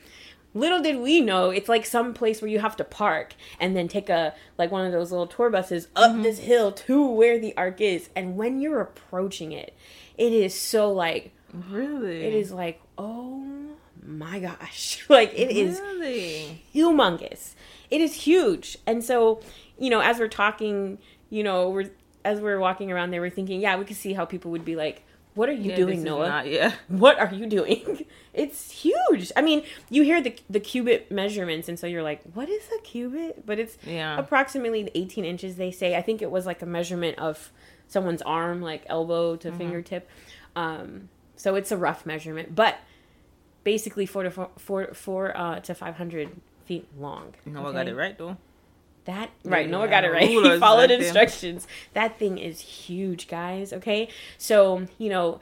Little 0.53 0.81
did 0.81 0.99
we 1.01 1.19
know, 1.19 1.49
it's 1.49 1.67
like 1.67 1.85
some 1.85 2.13
place 2.13 2.41
where 2.41 2.49
you 2.49 2.59
have 2.59 2.77
to 2.77 2.85
park 2.85 3.33
and 3.59 3.75
then 3.75 3.89
take 3.89 4.09
a 4.09 4.33
like 4.57 4.71
one 4.71 4.85
of 4.85 4.93
those 4.93 5.11
little 5.11 5.27
tour 5.27 5.49
buses 5.49 5.89
up 5.97 6.23
this 6.23 6.39
hill 6.39 6.71
to 6.71 7.05
where 7.05 7.37
the 7.37 7.55
ark 7.57 7.81
is. 7.81 8.09
And 8.15 8.37
when 8.37 8.61
you're 8.61 8.79
approaching 8.79 9.51
it, 9.51 9.73
it 10.17 10.31
is 10.31 10.55
so 10.57 10.89
like 10.93 11.33
Really? 11.69 12.23
it 12.25 12.33
is 12.33 12.53
like 12.53 12.79
oh 12.97 13.64
my 14.05 14.39
gosh, 14.39 15.03
like 15.09 15.31
it 15.33 15.51
is 15.51 15.79
Really? 15.79 16.63
humongous. 16.73 17.53
It 17.91 18.01
is 18.01 18.13
huge. 18.13 18.77
And 18.87 19.03
so, 19.03 19.41
you 19.79 19.89
know, 19.89 19.99
as 19.99 20.19
we're 20.19 20.27
talking, 20.27 20.97
you 21.29 21.43
know, 21.43 21.69
we're 21.69 21.89
as 22.23 22.39
we're 22.39 22.59
walking 22.59 22.91
around 22.91 23.11
there, 23.11 23.21
we're 23.21 23.29
thinking, 23.29 23.61
yeah, 23.61 23.77
we 23.77 23.85
could 23.85 23.97
see 23.97 24.13
how 24.13 24.25
people 24.25 24.49
would 24.51 24.65
be 24.65 24.75
like, 24.75 25.03
"What 25.35 25.47
are 25.49 25.53
you 25.53 25.69
Yeah, 25.71 25.75
doing, 25.75 26.03
Noah? 26.03 26.27
not- 26.27 26.47
yeah. 26.47 26.73
What 26.87 27.19
are 27.19 27.31
you 27.33 27.45
doing?" 27.45 28.05
it's 28.33 28.71
huge. 28.71 29.31
I 29.35 29.41
mean, 29.41 29.63
you 29.89 30.01
hear 30.03 30.21
the 30.21 30.35
the 30.49 30.59
cubit 30.59 31.11
measurements, 31.11 31.69
and 31.69 31.77
so 31.77 31.85
you're 31.87 32.03
like, 32.03 32.21
"What 32.33 32.49
is 32.49 32.63
a 32.77 32.81
cubit?" 32.81 33.45
But 33.45 33.59
it's 33.59 33.77
Yeah. 33.85 34.17
approximately 34.17 34.89
18 34.95 35.23
inches. 35.25 35.55
They 35.57 35.71
say. 35.71 35.95
I 35.95 36.01
think 36.01 36.21
it 36.21 36.31
was 36.31 36.45
like 36.47 36.61
a 36.63 36.65
measurement 36.65 37.19
of 37.19 37.51
someone's 37.87 38.23
arm, 38.23 38.61
like 38.63 38.83
elbow 38.87 39.35
to 39.37 39.51
fingertip. 39.51 40.09
Um, 40.55 41.09
so 41.35 41.53
it's 41.55 41.71
a 41.71 41.77
rough 41.77 42.05
measurement, 42.05 42.55
but 42.55 42.79
basically 43.65 44.05
four 44.05 44.23
to 44.23 44.31
four, 44.31 44.49
four, 44.57 44.93
four 44.93 45.37
uh, 45.37 45.59
to 45.59 45.75
500 45.75 46.29
feet 46.65 46.87
long. 46.97 47.33
No, 47.45 47.63
I 47.63 47.65
okay? 47.65 47.73
got 47.79 47.87
it 47.89 47.95
right 47.95 48.17
though. 48.17 48.37
That 49.03 49.31
Yeah, 49.43 49.51
right? 49.51 49.69
Noah 49.69 49.85
yeah, 49.85 49.91
got 49.91 50.03
it 50.05 50.11
right. 50.11 50.27
He 50.29 50.59
followed 50.59 50.89
then. 50.89 51.01
instructions. 51.01 51.67
That 51.93 52.17
thing 52.17 52.37
is 52.37 52.61
huge, 52.61 53.27
guys. 53.27 53.73
Okay, 53.73 54.07
so 54.37 54.87
you 54.97 55.09
know 55.09 55.39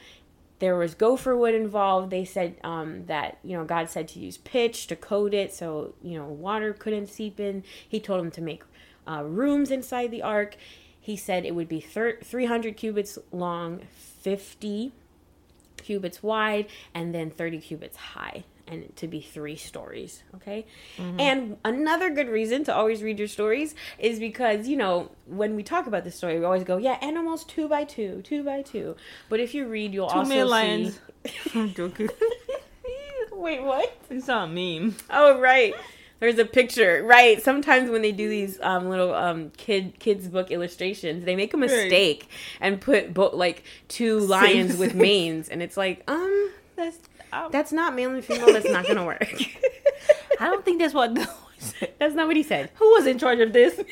there 0.60 0.76
was 0.76 0.96
gopher 0.96 1.36
wood 1.36 1.54
involved. 1.56 2.10
They 2.10 2.26
said 2.26 2.56
um, 2.64 3.06
that 3.06 3.38
you 3.44 3.56
know 3.56 3.64
God 3.64 3.90
said 3.90 4.08
to 4.10 4.20
use 4.20 4.38
pitch 4.38 4.88
to 4.88 4.96
coat 4.96 5.34
it 5.34 5.54
so 5.54 5.94
you 6.02 6.18
know 6.18 6.26
water 6.26 6.74
couldn't 6.74 7.08
seep 7.08 7.40
in. 7.40 7.64
He 7.88 8.00
told 8.00 8.20
him 8.26 8.32
to 8.32 8.42
make 8.42 8.64
uh, 9.08 9.24
rooms 9.24 9.72
inside 9.72 10.12
the 10.12 10.22
ark. 10.24 10.58
He 11.00 11.16
said 11.18 11.46
it 11.46 11.54
would 11.56 11.68
be 11.70 11.82
thir- 11.82 12.18
300 12.24 12.78
cubits 12.78 13.18
long, 13.32 13.82
50 14.22 14.94
cubits 15.84 16.24
wide, 16.24 16.68
and 16.94 17.14
then 17.14 17.30
30 17.30 17.60
cubits 17.60 17.98
high, 17.98 18.44
and 18.68 18.96
to 18.96 19.08
be 19.08 19.22
three 19.22 19.56
stories. 19.56 20.24
Okay. 20.36 20.66
Mm-hmm. 20.98 21.20
And 21.20 21.58
another 21.64 22.10
good 22.10 22.30
reason 22.30 22.64
to 22.66 22.76
always 22.76 23.04
read 23.04 23.20
your 23.20 23.28
stories 23.28 23.76
is 24.00 24.20
because, 24.20 24.68
you 24.68 24.78
know, 24.78 25.12
when 25.28 25.56
we 25.56 25.64
talk 25.64 25.86
about 25.88 26.04
this 26.04 26.16
story, 26.16 26.40
we 26.40 26.46
always 26.46 26.64
go, 26.64 26.78
yeah, 26.78 26.98
animals 27.02 27.44
two 27.44 27.68
by 27.68 27.84
two, 27.84 28.22
two 28.24 28.44
by 28.44 28.62
two. 28.62 28.96
But 29.30 29.40
if 29.40 29.54
you 29.54 29.68
read, 29.68 29.94
you'll 29.94 30.10
Two 30.10 30.18
also 30.18 30.32
see. 30.32 30.44
lions. 30.44 31.00
Wait, 33.32 33.64
what? 33.64 33.98
It's 34.10 34.28
not 34.28 34.50
a 34.50 34.52
meme. 34.52 34.96
Oh, 35.10 35.40
right. 35.40 35.74
There's 36.20 36.40
a 36.40 36.46
picture, 36.46 37.04
right? 37.06 37.42
Sometimes 37.42 37.90
when 37.90 38.02
they 38.02 38.12
do 38.14 38.30
these 38.30 38.60
um, 38.62 38.90
little 38.90 39.14
um, 39.14 39.52
kid 39.58 40.00
kids 40.00 40.28
book 40.28 40.52
illustrations, 40.52 41.26
they 41.26 41.36
make 41.36 41.54
a 41.54 41.58
mistake 41.58 42.30
and 42.62 42.80
put 42.80 43.14
bo- 43.14 43.36
like 43.36 43.64
two 43.90 44.20
lions 44.20 44.78
with 44.78 44.92
same. 44.92 45.02
manes, 45.02 45.50
and 45.50 45.62
it's 45.62 45.78
like, 45.78 46.04
um, 46.08 46.52
That's. 46.76 46.98
Um, 47.34 47.50
that's 47.52 47.72
not 47.72 47.96
male 47.96 48.12
and 48.12 48.24
female. 48.24 48.54
That's 48.54 48.70
not 48.70 48.86
gonna 48.88 49.06
work. 49.06 49.28
I 50.40 50.46
don't 50.46 50.64
think 50.64 50.80
that's 50.80 50.94
what 50.94 51.16
that's 51.98 52.14
not 52.14 52.28
what 52.28 52.36
he 52.36 52.44
said. 52.44 52.70
Who 52.76 52.92
was 52.92 53.08
in 53.08 53.18
charge 53.18 53.40
of 53.40 53.54
this? 53.54 53.76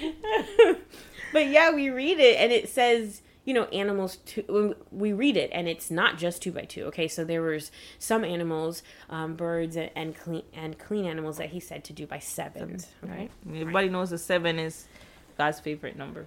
but 1.32 1.46
yeah, 1.46 1.74
we 1.74 1.90
read 1.90 2.18
it 2.18 2.38
and 2.38 2.52
it 2.52 2.68
says, 2.68 3.22
you 3.46 3.54
know, 3.54 3.64
animals. 3.66 4.18
Two, 4.26 4.76
we 4.92 5.14
read 5.14 5.38
it 5.38 5.48
and 5.54 5.66
it's 5.66 5.90
not 5.90 6.18
just 6.18 6.42
two 6.42 6.52
by 6.52 6.62
two. 6.62 6.84
Okay, 6.86 7.08
so 7.08 7.24
there 7.24 7.40
was 7.40 7.70
some 7.98 8.24
animals, 8.24 8.82
um, 9.08 9.36
birds 9.36 9.76
and, 9.76 9.90
and 9.96 10.14
clean 10.18 10.42
and 10.52 10.78
clean 10.78 11.06
animals 11.06 11.38
that 11.38 11.50
he 11.50 11.60
said 11.60 11.82
to 11.84 11.94
do 11.94 12.06
by 12.06 12.18
sevens. 12.18 12.88
Okay, 13.04 13.30
Everybody 13.48 13.88
knows 13.88 14.10
the 14.10 14.18
seven 14.18 14.58
is 14.58 14.86
God's 15.38 15.60
favorite 15.60 15.96
number. 15.96 16.26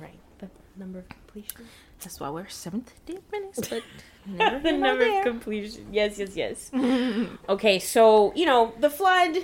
right. 0.00 0.18
The 0.38 0.48
number 0.76 1.00
of 1.00 1.08
completion. 1.08 1.68
That's 2.00 2.20
why 2.20 2.30
we're 2.30 2.48
seventh 2.48 2.92
day 3.06 3.16
Adventists, 3.16 3.68
but 3.68 3.82
never 4.26 4.58
the 4.60 4.72
number 4.72 5.18
of 5.18 5.24
completion. 5.24 5.86
Yes, 5.92 6.18
yes, 6.18 6.36
yes. 6.36 6.70
okay, 7.48 7.78
so 7.78 8.32
you 8.34 8.46
know 8.46 8.74
the 8.78 8.90
flood. 8.90 9.38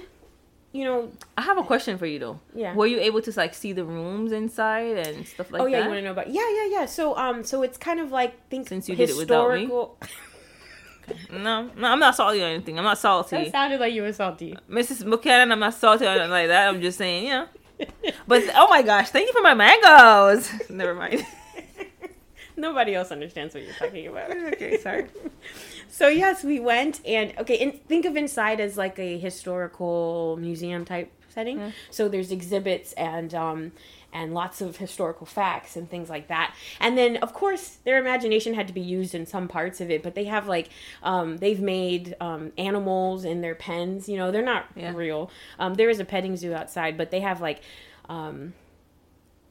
You 0.72 0.84
know, 0.84 1.12
I 1.36 1.42
have 1.42 1.58
a 1.58 1.64
question 1.64 1.98
for 1.98 2.06
you 2.06 2.18
though. 2.18 2.40
Yeah. 2.54 2.74
Were 2.74 2.86
you 2.86 3.00
able 3.00 3.20
to 3.22 3.32
like 3.36 3.54
see 3.54 3.72
the 3.72 3.84
rooms 3.84 4.30
inside 4.30 4.98
and 4.98 5.26
stuff 5.26 5.50
like 5.50 5.60
that 5.60 5.62
oh 5.62 5.66
yeah, 5.66 5.78
that? 5.78 5.84
you 5.84 5.90
want 5.90 5.98
to 5.98 6.04
know 6.04 6.12
about? 6.12 6.28
Yeah, 6.30 6.48
yeah, 6.48 6.66
yeah. 6.70 6.86
So 6.86 7.16
um, 7.16 7.42
so 7.42 7.62
it's 7.62 7.76
kind 7.76 7.98
of 7.98 8.12
like 8.12 8.48
think 8.48 8.68
Since 8.68 8.88
you 8.88 8.94
did 8.94 9.10
it 9.10 9.16
without 9.16 9.54
me. 9.54 9.68
No, 11.28 11.68
no, 11.76 11.88
I'm 11.88 11.98
not 11.98 12.14
salty 12.14 12.40
or 12.40 12.46
anything. 12.46 12.78
I'm 12.78 12.84
not 12.84 12.98
salty. 12.98 13.36
that 13.36 13.50
sounded 13.50 13.80
like 13.80 13.92
you 13.92 14.02
were 14.02 14.12
salty. 14.12 14.56
Mrs. 14.70 15.04
Buchanan, 15.04 15.50
I'm 15.50 15.58
not 15.58 15.74
salty 15.74 16.06
or 16.06 16.10
anything 16.10 16.30
like 16.30 16.46
that. 16.46 16.68
I'm 16.68 16.80
just 16.80 16.98
saying, 16.98 17.24
yeah. 17.26 17.46
But 18.26 18.44
oh 18.54 18.68
my 18.68 18.82
gosh, 18.82 19.10
thank 19.10 19.26
you 19.26 19.32
for 19.32 19.42
my 19.42 19.54
mangoes. 19.54 20.50
Never 20.70 20.94
mind. 20.94 21.26
Nobody 22.56 22.94
else 22.94 23.10
understands 23.10 23.54
what 23.54 23.64
you're 23.64 23.74
talking 23.74 24.06
about. 24.06 24.30
okay, 24.30 24.78
sorry. 24.78 25.06
So 25.90 26.08
yes, 26.08 26.44
we 26.44 26.60
went 26.60 27.00
and 27.06 27.34
okay, 27.38 27.58
and 27.58 27.74
think 27.86 28.04
of 28.04 28.16
inside 28.16 28.60
as 28.60 28.76
like 28.76 28.98
a 28.98 29.18
historical 29.18 30.36
museum 30.40 30.84
type 30.84 31.10
setting. 31.28 31.58
Mm-hmm. 31.58 31.70
So 31.90 32.08
there's 32.08 32.32
exhibits 32.32 32.92
and 32.94 33.34
um 33.34 33.72
and 34.12 34.34
lots 34.34 34.60
of 34.60 34.78
historical 34.78 35.24
facts 35.26 35.76
and 35.76 35.88
things 35.88 36.08
like 36.10 36.26
that. 36.28 36.54
And 36.80 36.98
then 36.98 37.16
of 37.18 37.32
course 37.32 37.78
their 37.84 37.98
imagination 37.98 38.54
had 38.54 38.66
to 38.66 38.72
be 38.72 38.80
used 38.80 39.14
in 39.14 39.24
some 39.26 39.46
parts 39.46 39.80
of 39.80 39.90
it, 39.90 40.02
but 40.02 40.14
they 40.14 40.24
have 40.24 40.48
like 40.48 40.68
um 41.02 41.36
they've 41.38 41.60
made 41.60 42.16
um 42.20 42.52
animals 42.58 43.24
in 43.24 43.40
their 43.40 43.54
pens, 43.54 44.08
you 44.08 44.16
know, 44.16 44.30
they're 44.32 44.42
not 44.42 44.66
Yeah. 44.74 44.92
real. 44.94 45.30
Um 45.58 45.74
there 45.74 45.90
is 45.90 46.00
a 46.00 46.04
petting 46.04 46.36
zoo 46.36 46.54
outside, 46.54 46.96
but 46.96 47.10
they 47.12 47.20
have 47.20 47.40
like 47.40 47.62
um 48.08 48.54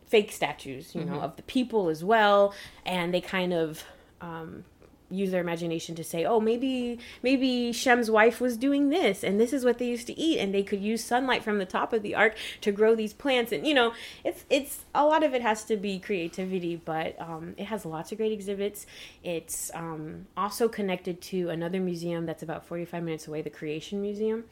fake 0.07 0.31
statues, 0.31 0.95
you 0.95 1.03
know, 1.05 1.13
Mm-hmm. 1.13 1.23
of 1.23 1.35
the 1.35 1.43
people 1.43 1.87
as 1.89 2.03
well, 2.03 2.53
and 2.85 3.13
they 3.13 3.21
kind 3.21 3.53
of 3.53 3.83
um, 4.21 4.65
use 5.09 5.31
their 5.31 5.41
imagination 5.41 5.95
to 5.95 6.03
say, 6.03 6.25
oh, 6.25 6.39
maybe 6.39 6.99
maybe 7.23 7.71
Shem's 7.71 8.09
wife 8.11 8.39
was 8.39 8.57
doing 8.57 8.89
this, 8.89 9.23
and 9.23 9.39
this 9.39 9.53
is 9.53 9.65
what 9.65 9.77
they 9.77 9.87
used 9.87 10.07
to 10.07 10.19
eat, 10.19 10.39
and 10.39 10.53
they 10.53 10.63
could 10.63 10.81
use 10.81 11.03
sunlight 11.03 11.43
from 11.43 11.57
the 11.57 11.65
top 11.65 11.93
of 11.93 12.03
the 12.03 12.15
ark 12.15 12.35
to 12.61 12.71
grow 12.71 12.95
these 12.95 13.13
plants, 13.13 13.51
and 13.51 13.65
you 13.65 13.73
know, 13.73 13.93
it's 14.23 14.45
it's 14.49 14.85
a 14.93 15.05
lot 15.05 15.23
of 15.23 15.33
it 15.33 15.41
has 15.41 15.63
to 15.65 15.77
be 15.77 15.99
creativity, 15.99 16.75
but 16.75 17.19
um, 17.19 17.53
it 17.57 17.65
has 17.65 17.85
lots 17.85 18.11
of 18.11 18.17
great 18.17 18.31
exhibits. 18.31 18.85
It's 19.23 19.71
um, 19.73 20.27
also 20.37 20.67
connected 20.67 21.21
to 21.21 21.49
another 21.49 21.79
museum 21.79 22.25
that's 22.25 22.43
about 22.43 22.65
forty 22.65 22.85
five 22.85 23.03
minutes 23.03 23.27
away, 23.27 23.41
the 23.41 23.49
Creation 23.49 24.01
Museum, 24.01 24.43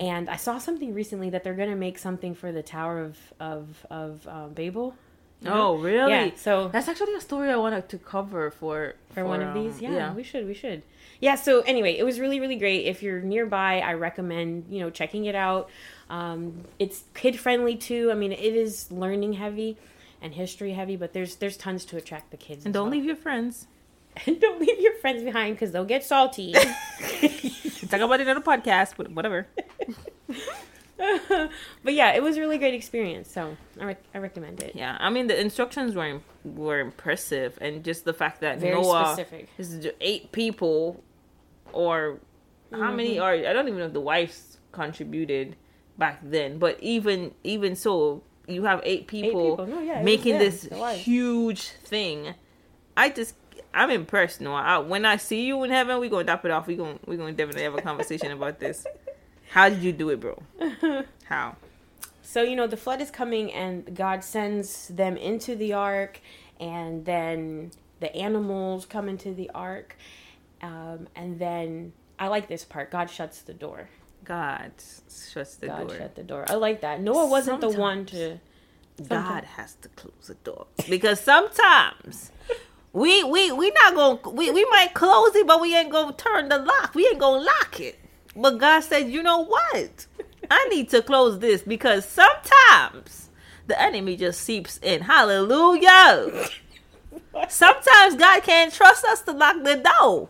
and 0.00 0.28
I 0.28 0.36
saw 0.36 0.58
something 0.58 0.94
recently 0.94 1.30
that 1.30 1.44
they're 1.44 1.54
gonna 1.54 1.76
make 1.76 1.98
something 1.98 2.34
for 2.34 2.52
the 2.52 2.62
Tower 2.62 3.00
of 3.00 3.18
of 3.40 3.86
of 3.90 4.26
um, 4.28 4.52
Babel. 4.54 4.94
You 5.44 5.50
know? 5.50 5.68
Oh, 5.68 5.76
really? 5.76 6.10
Yeah. 6.10 6.30
So 6.36 6.68
That's 6.68 6.88
actually 6.88 7.14
a 7.14 7.20
story 7.20 7.50
I 7.50 7.56
wanted 7.56 7.88
to 7.90 7.98
cover 7.98 8.50
for 8.50 8.94
for 9.12 9.24
one 9.24 9.42
of 9.42 9.54
um, 9.56 9.62
these, 9.62 9.80
yeah, 9.80 10.12
we 10.12 10.22
should, 10.22 10.46
we 10.46 10.54
should. 10.54 10.82
Yeah. 11.20 11.34
So 11.34 11.60
anyway, 11.60 11.96
it 11.98 12.02
was 12.02 12.18
really, 12.18 12.40
really 12.40 12.56
great. 12.56 12.86
If 12.86 13.02
you're 13.02 13.20
nearby, 13.20 13.80
I 13.80 13.94
recommend 13.94 14.66
you 14.70 14.80
know 14.80 14.90
checking 14.90 15.26
it 15.26 15.34
out. 15.34 15.68
Um, 16.10 16.64
it's 16.78 17.04
kid 17.14 17.38
friendly 17.38 17.76
too. 17.76 18.10
I 18.10 18.14
mean, 18.14 18.32
it 18.32 18.54
is 18.54 18.90
learning 18.90 19.34
heavy 19.34 19.76
and 20.22 20.34
history 20.34 20.72
heavy, 20.72 20.96
but 20.96 21.12
there's 21.12 21.36
there's 21.36 21.56
tons 21.56 21.84
to 21.86 21.96
attract 21.96 22.30
the 22.30 22.36
kids. 22.36 22.64
And 22.64 22.72
don't 22.72 22.84
well. 22.84 22.92
leave 22.92 23.04
your 23.04 23.16
friends. 23.16 23.66
and 24.26 24.40
don't 24.40 24.60
leave 24.60 24.80
your 24.80 24.94
friends 24.96 25.22
behind 25.22 25.56
because 25.56 25.72
they'll 25.72 25.84
get 25.84 26.04
salty. 26.04 26.52
Talk 27.88 28.00
about 28.00 28.20
it 28.20 28.28
on 28.28 28.36
a 28.36 28.40
podcast, 28.40 28.94
but 28.96 29.10
whatever. 29.10 29.46
but 31.82 31.92
yeah, 31.94 32.12
it 32.12 32.22
was 32.22 32.36
a 32.36 32.40
really 32.40 32.58
great 32.58 32.74
experience. 32.74 33.30
So 33.30 33.56
I, 33.80 33.84
rec- 33.84 34.04
I 34.14 34.18
recommend 34.18 34.62
it. 34.62 34.74
Yeah, 34.74 34.96
I 35.00 35.10
mean 35.10 35.26
the 35.26 35.38
instructions 35.40 35.94
were 35.94 36.20
were 36.44 36.80
impressive, 36.80 37.58
and 37.60 37.82
just 37.84 38.04
the 38.04 38.12
fact 38.14 38.40
that 38.42 38.58
Very 38.58 38.74
Noah 38.80 39.06
specific. 39.14 39.48
is 39.58 39.88
eight 40.00 40.30
people, 40.32 41.02
or 41.72 42.18
how 42.72 42.90
many 42.92 43.16
Mm-hmm. 43.16 43.22
are 43.22 43.32
I 43.50 43.52
don't 43.52 43.66
even 43.68 43.80
know 43.80 43.86
if 43.86 43.92
the 43.92 44.00
wives 44.00 44.58
contributed 44.72 45.56
back 45.98 46.20
then, 46.22 46.58
but 46.58 46.78
even 46.82 47.32
even 47.44 47.76
so, 47.76 48.22
you 48.46 48.64
have 48.64 48.80
eight 48.84 49.06
people, 49.06 49.56
people. 49.56 49.66
No, 49.66 49.80
yeah, 49.80 50.02
making 50.02 50.38
this 50.38 50.68
huge 50.96 51.62
thing. 51.62 52.34
I 52.96 53.10
just 53.10 53.34
I'm 53.72 53.90
impressed, 53.90 54.40
Noah. 54.40 54.62
I, 54.62 54.78
when 54.78 55.04
I 55.04 55.16
see 55.16 55.44
you 55.46 55.64
in 55.64 55.70
heaven, 55.70 55.98
we 55.98 56.08
gonna 56.08 56.24
top 56.24 56.44
it 56.44 56.50
off. 56.52 56.66
We 56.68 56.76
gonna 56.76 56.98
we 57.06 57.16
gonna 57.16 57.32
definitely 57.32 57.64
have 57.64 57.74
a 57.74 57.82
conversation 57.82 58.30
about 58.30 58.60
this. 58.60 58.86
How 59.50 59.68
did 59.68 59.82
you 59.82 59.92
do 59.92 60.10
it, 60.10 60.20
bro? 60.20 60.42
How? 61.24 61.56
So, 62.22 62.42
you 62.42 62.56
know, 62.56 62.66
the 62.66 62.76
flood 62.76 63.00
is 63.00 63.10
coming 63.10 63.52
and 63.52 63.94
God 63.94 64.24
sends 64.24 64.88
them 64.88 65.16
into 65.16 65.54
the 65.54 65.72
ark, 65.74 66.20
and 66.58 67.04
then 67.04 67.70
the 68.00 68.14
animals 68.14 68.86
come 68.86 69.08
into 69.08 69.32
the 69.32 69.50
ark. 69.54 69.96
Um, 70.62 71.08
and 71.14 71.38
then 71.38 71.92
I 72.18 72.28
like 72.28 72.48
this 72.48 72.64
part 72.64 72.90
God 72.90 73.10
shuts 73.10 73.42
the 73.42 73.54
door. 73.54 73.88
God 74.24 74.72
shuts 75.32 75.56
the 75.56 75.66
door. 75.66 75.76
God 75.76 75.88
door. 75.88 75.98
shut 75.98 76.14
the 76.14 76.22
door. 76.22 76.44
I 76.48 76.54
like 76.54 76.80
that. 76.80 77.00
Noah 77.00 77.26
wasn't 77.26 77.60
the 77.60 77.70
one 77.70 78.06
to. 78.06 78.40
God 79.08 79.44
has 79.44 79.74
to 79.82 79.88
close 79.90 80.28
the 80.28 80.34
door 80.34 80.66
because 80.88 81.20
sometimes 81.20 82.30
we 82.92 83.24
we 83.24 83.50
we 83.50 83.70
not 83.72 83.94
gonna 83.94 84.30
we, 84.30 84.50
we 84.50 84.64
might 84.70 84.94
close 84.94 85.34
it, 85.34 85.46
but 85.46 85.60
we 85.60 85.76
ain't 85.76 85.90
gonna 85.90 86.12
turn 86.12 86.48
the 86.48 86.58
lock. 86.58 86.94
We 86.94 87.06
ain't 87.08 87.18
gonna 87.18 87.42
lock 87.42 87.80
it. 87.80 87.98
But 88.36 88.58
God 88.58 88.80
said, 88.80 89.10
you 89.10 89.22
know 89.22 89.44
what? 89.44 90.06
I 90.50 90.68
need 90.68 90.90
to 90.90 91.02
close 91.02 91.38
this 91.38 91.62
because 91.62 92.04
sometimes 92.04 93.30
the 93.66 93.80
enemy 93.80 94.16
just 94.16 94.40
seeps 94.42 94.78
in. 94.82 95.02
Hallelujah. 95.02 96.48
Sometimes 97.48 98.16
God 98.16 98.42
can't 98.42 98.72
trust 98.72 99.04
us 99.04 99.22
to 99.22 99.32
lock 99.32 99.56
the 99.64 99.76
door 99.76 100.28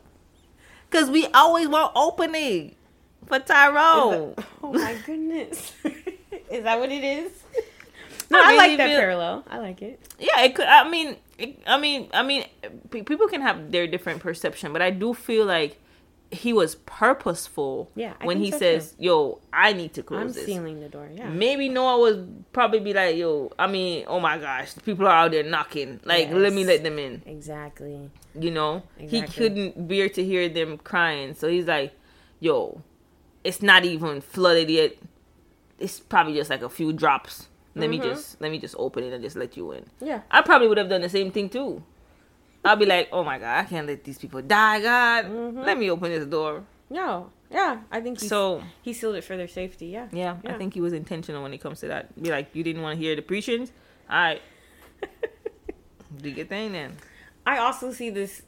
because 0.90 1.10
we 1.10 1.26
always 1.28 1.68
want 1.68 1.92
opening 1.94 2.74
for 3.26 3.38
Tyrone. 3.40 4.34
Oh 4.62 4.72
my 4.72 4.96
goodness. 5.04 5.72
is 6.50 6.64
that 6.64 6.78
what 6.78 6.90
it 6.90 7.04
is? 7.04 7.32
No, 8.30 8.38
I 8.38 8.52
I, 8.52 8.56
like 8.56 8.76
that 8.78 8.88
feel- 8.88 8.98
parallel. 9.00 9.44
I 9.48 9.58
like 9.58 9.82
it. 9.82 10.00
Yeah, 10.18 10.40
it 10.42 10.54
could. 10.54 10.66
I 10.66 10.88
mean, 10.88 11.16
it, 11.38 11.58
I 11.66 11.78
mean, 11.78 12.08
I 12.14 12.22
mean, 12.22 12.44
pe- 12.90 13.02
people 13.02 13.28
can 13.28 13.42
have 13.42 13.70
their 13.70 13.86
different 13.86 14.20
perception, 14.20 14.72
but 14.72 14.80
I 14.82 14.90
do 14.90 15.12
feel 15.14 15.44
like 15.44 15.78
he 16.34 16.52
was 16.52 16.74
purposeful. 16.86 17.90
Yeah, 17.94 18.14
I 18.20 18.26
when 18.26 18.38
he 18.38 18.50
so, 18.50 18.58
says, 18.58 18.94
"Yo, 18.98 19.40
I 19.52 19.72
need 19.72 19.94
to 19.94 20.02
close 20.02 20.34
this. 20.34 20.42
I'm 20.42 20.46
this." 20.46 20.54
sealing 20.54 20.80
the 20.80 20.88
door. 20.88 21.08
Yeah. 21.14 21.28
Maybe 21.28 21.68
Noah 21.68 22.00
would 22.00 22.44
probably 22.52 22.80
be 22.80 22.92
like, 22.92 23.16
"Yo, 23.16 23.52
I 23.58 23.66
mean, 23.66 24.04
oh 24.06 24.20
my 24.20 24.38
gosh, 24.38 24.74
people 24.84 25.06
are 25.06 25.16
out 25.24 25.30
there 25.32 25.42
knocking. 25.42 26.00
Like, 26.04 26.30
let 26.30 26.52
me 26.52 26.64
let 26.64 26.82
them 26.82 26.98
in." 26.98 27.22
Exactly. 27.26 28.10
You 28.38 28.50
know, 28.50 28.82
he 28.98 29.22
couldn't 29.22 29.88
bear 29.88 30.08
to 30.10 30.24
hear 30.24 30.48
them 30.48 30.78
crying, 30.78 31.34
so 31.34 31.48
he's 31.48 31.66
like, 31.66 31.92
"Yo, 32.40 32.82
it's 33.44 33.62
not 33.62 33.84
even 33.84 34.20
flooded 34.20 34.70
yet. 34.70 34.92
It's 35.78 36.00
probably 36.00 36.34
just 36.34 36.50
like 36.50 36.62
a 36.62 36.68
few 36.68 36.92
drops. 36.92 37.48
Let 37.76 37.90
me 37.90 37.98
Mm-hmm. 37.98 38.08
just 38.08 38.40
let 38.40 38.50
me 38.52 38.58
just 38.58 38.76
open 38.78 39.02
it 39.04 39.12
and 39.12 39.22
just 39.22 39.36
let 39.36 39.56
you 39.56 39.72
in." 39.72 39.86
Yeah. 40.00 40.22
I 40.30 40.42
probably 40.42 40.68
would 40.68 40.78
have 40.78 40.88
done 40.88 41.00
the 41.02 41.08
same 41.08 41.30
thing 41.32 41.48
too. 41.48 41.82
I'll 42.64 42.76
be 42.76 42.86
like, 42.86 43.08
oh 43.12 43.22
my 43.24 43.38
god, 43.38 43.58
I 43.58 43.64
can't 43.64 43.86
let 43.86 44.04
these 44.04 44.18
people 44.18 44.40
die, 44.42 44.80
God. 44.80 45.26
Mm-hmm. 45.26 45.60
Let 45.60 45.78
me 45.78 45.90
open 45.90 46.10
this 46.10 46.26
door. 46.26 46.64
No. 46.90 47.30
Yeah. 47.50 47.80
I 47.90 48.00
think 48.00 48.20
he, 48.20 48.28
So 48.28 48.62
he 48.82 48.92
sealed 48.92 49.16
it 49.16 49.24
for 49.24 49.36
their 49.36 49.48
safety. 49.48 49.86
Yeah. 49.86 50.08
yeah, 50.12 50.36
I 50.44 50.54
think 50.54 50.74
he 50.74 50.80
was 50.80 50.92
intentional 50.92 51.42
when 51.42 51.52
it 51.52 51.58
comes 51.58 51.80
to 51.80 51.88
that. 51.88 52.20
Be 52.20 52.30
like, 52.30 52.48
you 52.54 52.64
didn't 52.64 52.82
want 52.82 52.98
to 52.98 53.04
hear 53.04 53.14
the 53.14 53.22
preachings? 53.22 53.70
Alright. 54.10 54.42
Do 56.22 56.30
your 56.30 56.46
thing 56.46 56.72
then. 56.72 56.96
I 57.46 57.58
also 57.58 57.92
see 57.92 58.10
this 58.10 58.42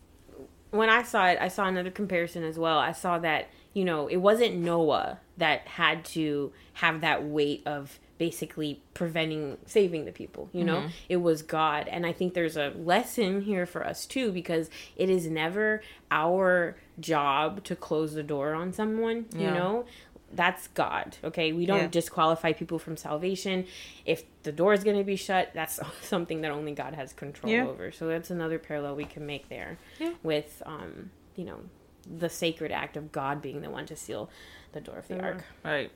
when 0.70 0.90
I 0.90 1.02
saw 1.02 1.26
it, 1.26 1.38
I 1.40 1.48
saw 1.48 1.66
another 1.66 1.90
comparison 1.90 2.44
as 2.44 2.58
well. 2.58 2.78
I 2.78 2.92
saw 2.92 3.18
that, 3.20 3.48
you 3.72 3.84
know, 3.84 4.08
it 4.08 4.16
wasn't 4.16 4.56
Noah 4.56 5.20
that 5.36 5.66
had 5.66 6.04
to 6.06 6.52
have 6.74 7.00
that 7.00 7.24
weight 7.24 7.62
of 7.66 7.98
basically 8.18 8.80
preventing 8.94 9.58
saving 9.66 10.04
the 10.06 10.12
people, 10.12 10.48
you 10.52 10.64
know? 10.64 10.88
It 11.08 11.18
was 11.18 11.42
God. 11.42 11.86
And 11.88 12.06
I 12.06 12.12
think 12.12 12.34
there's 12.34 12.56
a 12.56 12.70
lesson 12.70 13.42
here 13.42 13.66
for 13.66 13.86
us 13.86 14.06
too 14.06 14.32
because 14.32 14.70
it 14.96 15.10
is 15.10 15.26
never 15.26 15.82
our 16.10 16.76
job 16.98 17.62
to 17.64 17.76
close 17.76 18.14
the 18.14 18.22
door 18.22 18.54
on 18.54 18.72
someone, 18.72 19.26
you 19.34 19.50
know? 19.50 19.84
That's 20.32 20.66
God, 20.68 21.16
okay? 21.22 21.52
We 21.52 21.66
don't 21.66 21.78
Yeah. 21.82 21.86
disqualify 21.86 22.52
people 22.52 22.78
from 22.80 22.96
salvation. 22.96 23.64
If 24.04 24.24
the 24.42 24.50
door 24.50 24.72
is 24.72 24.82
going 24.82 24.96
to 24.98 25.04
be 25.04 25.14
shut, 25.16 25.50
that's 25.54 25.78
something 26.02 26.40
that 26.40 26.50
only 26.50 26.72
God 26.72 26.94
has 26.94 27.12
control 27.12 27.52
Yeah. 27.52 27.66
over. 27.66 27.92
So 27.92 28.08
that's 28.08 28.30
another 28.30 28.58
parallel 28.58 28.96
we 28.96 29.04
can 29.04 29.24
make 29.26 29.48
there 29.48 29.78
Yeah. 30.00 30.14
with, 30.22 30.62
um, 30.66 31.10
you 31.36 31.44
know, 31.44 31.60
the 32.08 32.28
sacred 32.28 32.72
act 32.72 32.96
of 32.96 33.12
God 33.12 33.40
being 33.42 33.62
the 33.62 33.70
one 33.70 33.86
to 33.86 33.96
seal 33.96 34.28
the 34.72 34.80
door 34.80 34.96
of 34.98 35.08
the 35.08 35.20
ark. 35.22 35.44
Right. 35.64 35.90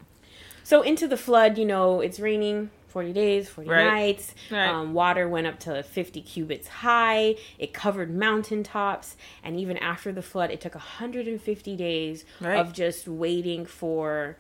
So 0.64 0.82
into 0.82 1.08
the 1.08 1.16
flood, 1.16 1.58
you 1.58 1.64
know, 1.64 2.00
it's 2.00 2.20
raining 2.20 2.70
40 2.88 3.12
days, 3.12 3.48
40 3.48 3.68
Right. 3.70 3.84
nights. 3.86 4.34
Right. 4.50 4.66
Um, 4.68 4.92
water 4.94 5.28
went 5.28 5.46
up 5.46 5.58
to 5.61 5.82
50 5.82 6.20
cubits 6.22 6.66
high. 6.68 7.36
It 7.58 7.72
covered 7.72 8.11
mountaintops. 8.14 9.16
And 9.44 9.58
even 9.58 9.76
after 9.78 10.11
the 10.12 10.22
flood, 10.22 10.50
it 10.50 10.61
took 10.61 10.74
150 10.74 11.76
days 11.76 12.24
Right. 12.40 12.58
of 12.58 12.72
just 12.72 13.06
waiting 13.08 13.64
for 13.66 14.36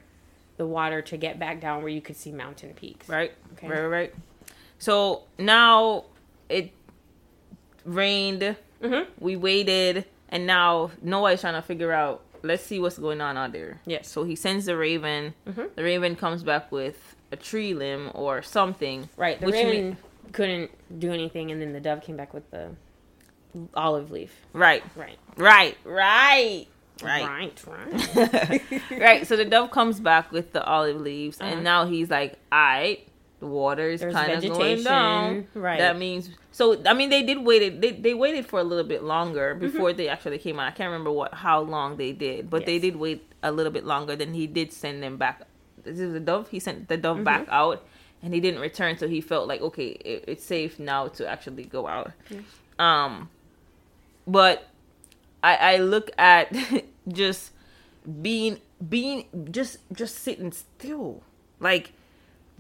the 0.56 0.66
water 0.66 1.00
to 1.00 1.16
get 1.16 1.38
back 1.38 1.60
down 1.60 1.82
where 1.82 1.90
you 1.92 2.00
could 2.02 2.16
see 2.16 2.32
mountain 2.32 2.74
peaks. 2.74 3.08
Right. 3.08 3.32
Okay. 3.54 3.68
Right, 3.68 3.86
right. 3.86 4.14
So 4.78 5.22
now 5.38 6.04
it 6.48 6.72
rained. 7.84 8.56
Mhm. 8.82 9.06
We 9.18 9.36
waited, 9.36 10.04
and 10.28 10.46
now 10.46 10.90
Noah 11.02 11.32
is 11.32 11.40
trying 11.40 11.54
to 11.54 11.62
figure 11.62 11.92
out. 11.92 12.22
Let's 12.42 12.62
see 12.64 12.78
what's 12.80 12.98
going 12.98 13.20
on 13.20 13.36
out 13.36 13.52
there. 13.52 13.80
Yes. 13.86 14.08
So 14.08 14.24
he 14.24 14.34
sends 14.36 14.66
the 14.66 14.76
raven. 14.76 15.34
Mhm. 15.46 15.74
The 15.74 15.82
raven 15.84 16.16
comes 16.16 16.42
back 16.42 16.70
with 16.72 17.16
a 17.32 17.36
tree 17.36 17.74
limb 17.74 18.10
or 18.14 18.42
something. 18.42 19.08
Right. 19.16 19.38
The 19.40 19.46
Which 19.46 19.54
raven 19.54 19.96
couldn't 20.32 20.70
do 20.98 21.12
anything, 21.12 21.50
and 21.50 21.60
then 21.60 21.72
the 21.72 21.80
dove 21.80 22.02
came 22.02 22.16
back 22.16 22.32
with 22.34 22.50
the 22.50 22.70
olive 23.74 24.10
leaf. 24.10 24.32
Right. 24.52 24.82
Right. 24.96 25.18
Right. 25.36 25.76
Right. 25.84 26.66
Right. 27.02 27.22
Right. 27.26 27.66
Right. 27.66 28.62
right. 28.90 29.26
So 29.26 29.36
the 29.36 29.44
dove 29.46 29.70
comes 29.70 30.00
back 30.00 30.30
with 30.32 30.52
the 30.52 30.62
olive 30.64 31.00
leaves, 31.00 31.40
Uh-huh. 31.40 31.50
and 31.54 31.64
now 31.64 31.86
he's 31.86 32.10
like, 32.10 32.38
"All 32.52 32.58
right, 32.58 33.08
the 33.40 33.46
water 33.46 33.88
is 33.88 34.02
kind 34.02 34.32
of 34.32 34.42
going 34.42 34.52
vegetation, 34.58 34.84
down. 34.84 35.46
right. 35.54 35.78
That 35.78 35.96
means 35.98 36.28
so. 36.60 36.64
I 36.84 36.92
mean, 36.98 37.08
they 37.14 37.22
did 37.30 37.38
wait. 37.48 37.80
They 37.82 37.92
they 38.06 38.14
waited 38.24 38.44
for 38.50 38.58
a 38.60 38.66
little 38.70 38.88
bit 38.94 39.02
longer 39.14 39.46
Mm-hmm. 39.54 39.64
before 39.66 39.90
they 39.98 40.08
actually 40.14 40.38
came 40.46 40.60
out. 40.60 40.68
I 40.72 40.74
can't 40.76 40.90
remember 40.92 41.12
what 41.20 41.32
how 41.46 41.58
long 41.74 41.96
they 41.96 42.12
did, 42.12 42.50
but 42.52 42.66
they 42.68 42.78
did 42.86 42.94
wait 42.96 43.20
a 43.42 43.50
little 43.50 43.72
bit 43.72 43.84
longer. 43.92 44.14
than 44.20 44.34
he 44.40 44.46
did 44.46 44.68
send 44.72 45.02
them 45.02 45.16
back. 45.16 45.36
This 45.84 45.98
is 46.06 46.12
the 46.12 46.20
dove. 46.30 46.48
He 46.54 46.60
sent 46.60 46.88
the 46.92 46.96
dove 47.06 47.16
Mm-hmm. 47.16 47.32
back 47.32 47.46
out, 47.62 47.78
and 48.22 48.34
he 48.34 48.40
didn't 48.44 48.60
return. 48.60 48.98
So 48.98 49.08
he 49.08 49.20
felt 49.20 49.48
like 49.48 49.60
okay, 49.72 49.88
it, 50.12 50.24
it's 50.28 50.44
safe 50.44 50.78
now 50.78 51.08
to 51.16 51.22
actually 51.26 51.64
go 51.64 51.88
out. 51.88 52.12
Um, 52.78 53.30
but 54.26 54.68
I 55.42 55.54
I 55.56 55.76
look 55.78 56.10
at 56.18 56.52
just 57.08 57.52
being 58.28 58.58
being 58.88 59.24
just 59.50 59.78
just 59.92 60.14
sitting 60.26 60.52
still 60.52 61.22
like 61.60 61.92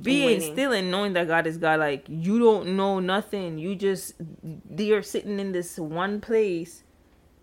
being 0.02 0.40
still 0.40 0.72
and 0.72 0.90
knowing 0.90 1.12
that 1.14 1.26
god 1.26 1.46
is 1.46 1.58
god 1.58 1.78
like 1.80 2.04
you 2.08 2.38
don't 2.38 2.76
know 2.76 2.98
nothing 3.00 3.58
you 3.58 3.74
just 3.74 4.14
you're 4.76 5.02
sitting 5.02 5.38
in 5.40 5.52
this 5.52 5.78
one 5.78 6.20
place 6.20 6.82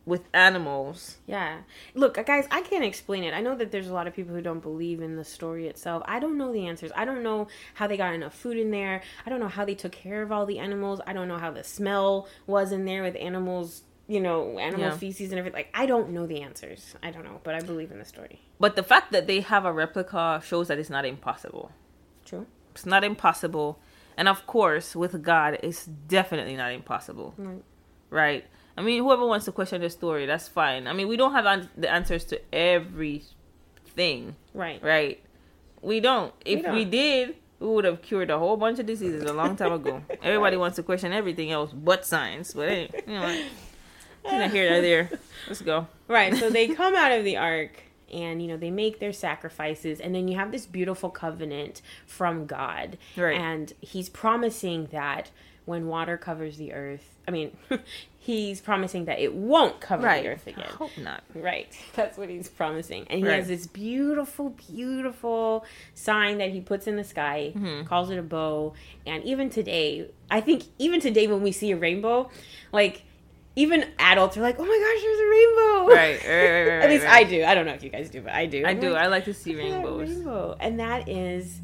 with 0.05 0.23
animals 0.33 1.17
Yeah. 1.25 1.57
Look, 1.93 2.17
uh, 2.17 2.23
guys, 2.23 2.47
I 2.49 2.61
can't 2.61 2.85
explain 2.85 3.25
it. 3.25 3.33
I 3.33 3.41
know 3.41 3.55
that 3.57 3.71
there's 3.73 3.89
a 3.89 3.93
lot 3.93 4.07
of 4.07 4.15
people 4.15 4.33
who 4.33 4.41
don't 4.41 4.61
believe 4.61 5.01
in 5.01 5.17
the 5.17 5.25
story 5.25 5.67
itself. 5.67 6.01
I 6.05 6.19
don't 6.19 6.37
know 6.37 6.53
the 6.53 6.65
answers. 6.65 6.91
I 6.95 7.03
don't 7.03 7.23
know 7.23 7.49
how 7.73 7.87
they 7.87 7.97
got 7.97 8.13
enough 8.13 8.33
food 8.33 8.55
in 8.55 8.71
there. 8.71 9.01
I 9.25 9.29
don't 9.29 9.41
know 9.41 9.49
how 9.49 9.65
they 9.65 9.75
took 9.75 9.91
care 9.91 10.21
of 10.21 10.31
all 10.31 10.45
the 10.45 10.59
animals. 10.59 11.01
I 11.05 11.11
don't 11.11 11.27
know 11.27 11.37
how 11.37 11.51
the 11.51 11.61
smell 11.65 12.29
was 12.45 12.71
in 12.71 12.85
there 12.85 13.03
with 13.03 13.17
animals, 13.17 13.83
you 14.07 14.21
know, 14.21 14.57
animal 14.57 14.85
Yeah. 14.91 14.97
feces 14.97 15.31
and 15.31 15.39
everything. 15.39 15.57
Like, 15.57 15.71
I 15.73 15.85
don't 15.85 16.11
know 16.11 16.25
the 16.25 16.39
answers. 16.39 16.95
I 17.03 17.11
don't 17.11 17.25
know, 17.25 17.41
but 17.43 17.53
I 17.55 17.59
believe 17.59 17.91
in 17.91 17.99
the 17.99 18.05
story. 18.05 18.39
but 18.61 18.77
the 18.77 18.83
fact 18.83 19.11
that 19.11 19.27
they 19.27 19.41
have 19.41 19.65
a 19.65 19.73
replica 19.73 20.41
shows 20.41 20.69
that 20.69 20.79
it's 20.79 20.89
not 20.89 21.03
impossible. 21.05 21.73
It's 22.77 22.85
not 22.85 23.03
impossible. 23.03 23.79
And 24.15 24.27
of 24.27 24.45
course 24.45 24.95
with 24.95 25.23
god 25.23 25.59
it's 25.63 25.85
definitely 25.85 26.55
not 26.55 26.71
impossible. 26.71 27.33
Right. 27.37 27.63
right? 28.11 28.45
I 28.77 28.83
mean 28.83 29.01
whoever 29.03 29.25
wants 29.25 29.45
to 29.45 29.51
question 29.51 29.81
the 29.81 29.89
story 29.89 30.27
that's 30.27 30.47
fine. 30.47 30.87
I 30.87 30.93
mean 30.93 31.07
we 31.07 31.17
don't 31.17 31.33
have 31.33 31.45
an- 31.45 31.69
the 31.75 31.89
answers 31.89 32.23
to 32.25 32.39
everything. 32.53 34.35
Right. 34.53 34.81
right? 34.83 35.19
We 35.81 35.99
don't. 35.99 36.33
If 36.45 36.57
we, 36.57 36.83
don't. 36.83 36.91
did 36.91 37.35
we 37.59 37.67
would 37.67 37.85
have 37.85 38.03
cured 38.03 38.29
a 38.29 38.37
whole 38.37 38.57
bunch 38.57 38.77
of 38.77 38.85
diseases 38.85 39.23
a 39.23 39.33
long 39.33 39.55
time 39.55 39.73
ago. 39.73 40.03
Everybody 40.21 40.57
wants 40.57 40.75
to 40.75 40.83
question 40.83 41.11
everything 41.13 41.51
else 41.51 41.71
but 41.73 42.05
science 42.05 42.53
but 42.53 42.69
hey, 42.69 42.89
you 43.07 43.13
know 43.13 43.43
not 44.23 44.51
here 44.51 44.77
or 44.77 44.81
there? 44.81 45.09
Let's 45.47 45.61
go. 45.61 45.87
Right. 46.07 46.35
So 46.35 46.51
they 46.51 46.67
come 46.67 46.93
out 46.93 47.11
of 47.11 47.23
the 47.23 47.37
ark 47.37 47.81
and 48.13 48.41
you 48.41 48.47
know 48.47 48.57
they 48.57 48.71
make 48.71 48.99
their 48.99 49.13
sacrifices 49.13 49.99
and 49.99 50.13
then 50.15 50.27
you 50.27 50.35
have 50.37 50.51
this 50.51 50.65
beautiful 50.65 51.09
covenant 51.09 51.81
from 52.05 52.45
god 52.45 52.97
Right. 53.15 53.39
and 53.39 53.73
he's 53.81 54.09
promising 54.09 54.87
that 54.91 55.31
when 55.65 55.87
water 55.87 56.17
covers 56.17 56.57
the 56.57 56.71
earth 56.73 57.15
i 57.27 57.31
mean 57.31 57.55
he's 58.17 58.61
promising 58.61 59.05
that 59.05 59.19
it 59.19 59.33
won't 59.33 59.79
cover 59.81 60.03
Right. 60.05 60.23
the 60.23 60.29
earth 60.29 60.47
again 60.47 60.65
I 60.67 60.73
hope 60.73 60.97
not. 60.97 61.23
Right. 61.33 61.77
That's 61.95 62.17
what 62.17 62.27
he's 62.29 62.49
promising. 62.49 63.07
And 63.09 63.19
he 63.19 63.25
Right. 63.25 63.35
has 63.37 63.47
this 63.47 63.67
beautiful, 63.67 64.49
beautiful 64.49 65.65
sign 65.93 66.37
that 66.39 66.51
he 66.51 66.59
puts 66.61 66.87
in 66.87 66.95
the 66.97 67.03
sky, 67.05 67.53
Mm-hmm. 67.55 67.85
calls 67.87 68.09
it 68.09 68.17
a 68.17 68.21
bow. 68.23 68.73
And 69.05 69.23
even 69.23 69.49
today, 69.49 70.09
I 70.29 70.41
think 70.41 70.63
even 70.77 70.99
today 70.99 71.27
when 71.27 71.41
we 71.41 71.51
see 71.53 71.71
a 71.71 71.77
rainbow, 71.77 72.29
like 72.73 73.03
even 73.57 73.83
adults 73.97 74.37
are 74.37 74.41
like, 74.41 74.57
oh 74.59 74.63
my 74.65 74.67
gosh, 74.67 75.01
there's 75.03 75.19
a 75.19 75.29
rainbow. 75.29 75.95
Right, 75.95 76.23
right, 76.23 76.49
right, 76.51 76.75
right, 76.77 76.83
At 76.83 76.89
least 76.91 77.05
right. 77.05 77.13
I 77.15 77.23
do. 77.23 77.43
I 77.43 77.55
don't 77.55 77.65
know 77.65 77.73
if 77.73 77.83
you 77.83 77.89
guys 77.89 78.09
do, 78.09 78.21
but 78.21 78.31
I 78.31 78.45
do. 78.45 78.63
I 78.63 78.69
I'm 78.69 78.79
do. 78.79 78.91
like, 78.91 79.01
I 79.01 79.07
like 79.07 79.25
to 79.25 79.33
see 79.33 79.55
"Look 79.55 79.65
at 79.65 79.69
that 79.69 79.75
rainbows. 79.77 80.09
rainbow. 80.09 80.57
And 80.59 80.79
that 80.79 81.09
is, 81.09 81.59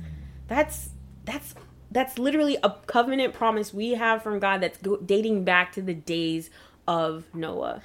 that's, 0.48 0.90
that's, 1.24 1.54
that's 1.92 2.18
literally 2.18 2.58
a 2.64 2.72
covenant 2.88 3.36
promise 3.36 3.74
we 3.76 3.92
have 3.92 4.24
from 4.24 4.40
God 4.40 4.62
that's 4.62 4.80
go- 4.80 4.98
dating 4.98 5.44
back 5.44 5.72
to 5.74 5.84
the 5.84 5.94
days 5.94 6.50
of 6.88 7.26
Noah. 7.34 7.84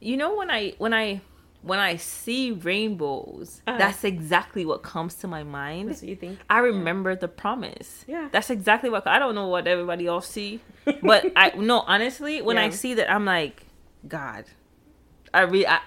You 0.00 0.18
know 0.18 0.36
when 0.36 0.50
I 0.50 0.74
when 0.78 0.92
I 0.94 1.20
when 1.62 1.78
I 1.78 1.96
see 1.96 2.52
rainbows, 2.52 3.62
Uh-huh. 3.66 3.76
that's 3.78 4.02
exactly 4.04 4.64
what 4.64 4.82
comes 4.82 5.14
to 5.16 5.28
my 5.28 5.42
mind. 5.42 5.90
That's 5.90 6.00
what 6.02 6.08
you 6.08 6.16
think? 6.16 6.38
I 6.48 6.58
remember 6.60 7.14
the 7.16 7.28
promise. 7.28 8.04
Yeah. 8.08 8.28
That's 8.32 8.50
exactly 8.50 8.88
what 8.90 9.06
I 9.06 9.18
don't 9.18 9.34
know 9.34 9.48
what 9.48 9.66
everybody 9.66 10.06
else 10.06 10.26
see, 10.28 10.60
but 11.02 11.26
I 11.36 11.50
no 11.56 11.80
honestly 11.80 12.40
when 12.42 12.56
I 12.58 12.70
see 12.70 12.94
that 12.94 13.10
I'm 13.12 13.24
like 13.24 13.66
God. 14.08 14.44
I 15.34 15.42
re 15.42 15.66
I, 15.66 15.80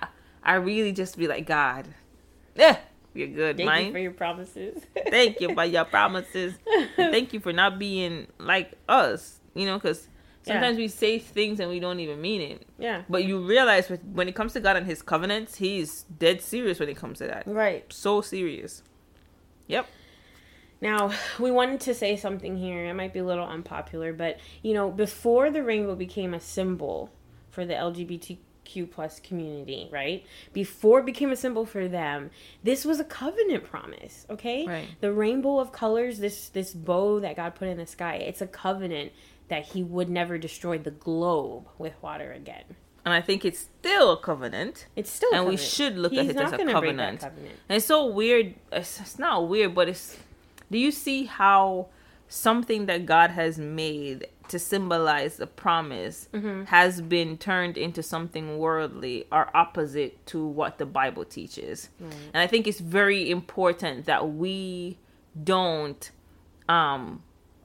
I 0.44 0.56
really 0.56 0.92
just 0.92 1.18
be 1.18 1.28
like 1.28 1.46
God. 1.46 1.88
Yeah, 2.56 2.78
you're 3.16 3.28
good, 3.28 3.58
Thank 3.58 3.68
man. 3.70 3.86
you 3.88 3.92
for 3.92 3.98
your 4.00 4.12
promises. 4.12 4.84
Thank 5.10 5.42
you 5.42 5.54
for 5.56 5.66
your 5.66 5.86
promises. 5.86 6.54
Thank 6.96 7.34
you 7.34 7.40
for 7.40 7.52
not 7.52 7.80
being 7.80 8.28
like 8.38 8.74
us. 8.88 9.40
You 9.56 9.66
know, 9.66 9.78
because 9.80 10.08
Yeah. 10.46 10.54
sometimes 10.54 10.78
we 10.78 10.88
say 10.90 11.20
things 11.20 11.60
and 11.60 11.70
we 11.70 11.80
don't 11.80 12.00
even 12.00 12.22
mean 12.22 12.42
it. 12.42 12.66
yeah. 12.78 13.04
But 13.10 13.24
you 13.26 13.40
realize 13.46 13.90
with- 13.90 14.04
when 14.04 14.28
it 14.28 14.36
comes 14.36 14.54
to 14.54 14.60
God 14.60 14.76
and 14.78 14.86
His 14.86 15.02
covenants, 15.02 15.56
He's 15.56 16.04
dead 16.04 16.42
serious 16.42 16.80
when 16.80 16.90
it 16.90 16.98
comes 16.98 17.20
to 17.20 17.28
that. 17.28 17.44
Right. 17.48 17.86
So 17.92 18.22
serious. 18.22 18.84
Yep. 19.68 19.86
Now, 20.82 21.12
we 21.40 21.50
wanted 21.50 21.80
to 21.82 21.94
say 21.94 22.18
something 22.18 22.58
here. 22.58 22.86
It 22.86 22.94
might 22.94 23.14
be 23.14 23.20
a 23.20 23.24
little 23.24 23.48
unpopular, 23.48 24.12
but 24.12 24.40
you 24.62 24.74
know, 24.74 24.92
before 24.92 25.50
the 25.50 25.64
rainbow 25.64 25.96
became 25.96 26.34
a 26.34 26.40
symbol 26.42 27.10
for 27.50 27.66
the 27.66 27.74
LGBTQ 27.74 28.92
plus 28.92 29.20
community, 29.22 29.88
right? 29.94 30.26
Before 30.52 31.00
it 31.00 31.06
became 31.06 31.32
a 31.32 31.36
symbol 31.38 31.66
for 31.66 31.88
them, 31.88 32.32
this 32.64 32.84
was 32.84 33.00
a 33.00 33.06
covenant 33.06 33.64
promise, 33.64 34.26
okay? 34.30 34.66
Right. 34.66 34.88
The 35.00 35.14
rainbow 35.14 35.60
of 35.60 35.72
colors, 35.72 36.20
this 36.20 36.50
this 36.50 36.74
bow 36.74 37.22
that 37.22 37.38
God 37.38 37.56
put 37.56 37.70
in 37.70 37.78
the 37.78 37.86
sky, 37.86 38.16
it's 38.16 38.42
a 38.42 38.48
covenant 38.48 39.14
that 39.50 39.66
he 39.68 39.84
would 39.84 40.10
never 40.10 40.38
destroy 40.38 40.78
the 40.78 40.92
globe 40.92 41.68
with 41.78 41.94
water 42.02 42.32
again. 42.32 42.64
And 43.06 43.14
I 43.14 43.20
think 43.22 43.44
it's 43.44 43.60
still 43.60 44.14
a 44.14 44.18
covenant. 44.18 44.88
It's 44.96 45.12
still 45.12 45.32
a 45.34 45.36
And 45.38 45.46
we 45.48 45.58
should 45.58 45.98
look 45.98 46.14
at 46.14 46.26
it 46.26 46.38
as 46.38 46.54
a 46.54 46.58
gonna 46.58 46.80
break 46.80 46.96
that 46.96 47.20
covenant. 47.20 47.20
covenant. 47.20 47.56
And 47.68 47.76
it's 47.78 47.86
so 47.86 48.06
weird. 48.06 48.56
It's, 48.72 49.00
it's 49.02 49.20
not 49.20 49.48
weird, 49.50 49.76
but 49.76 49.90
it's. 49.90 50.18
Do 50.72 50.78
you 50.78 50.90
see 50.92 51.26
how 51.26 51.88
something 52.30 52.86
that 52.88 53.06
God 53.06 53.30
has 53.32 53.58
made 53.60 54.28
to 54.48 54.58
symbolize 54.58 55.36
the 55.38 55.48
promise 55.48 56.30
Mm-hmm. 56.34 56.64
has 56.66 57.02
been 57.02 57.38
turned 57.38 57.78
into 57.78 58.02
something 58.02 58.58
worldly 58.58 59.28
or 59.32 59.50
opposite 59.56 60.26
to 60.28 60.46
what 60.46 60.78
the 60.78 60.86
Bible 60.86 61.26
teaches? 61.26 61.90
And 62.00 62.42
I 62.42 62.48
think 62.48 62.68
it's 62.68 62.80
very 62.80 63.30
important 63.30 64.06
that 64.06 64.30
we 64.34 64.98
don't 65.44 66.10
um 66.70 67.22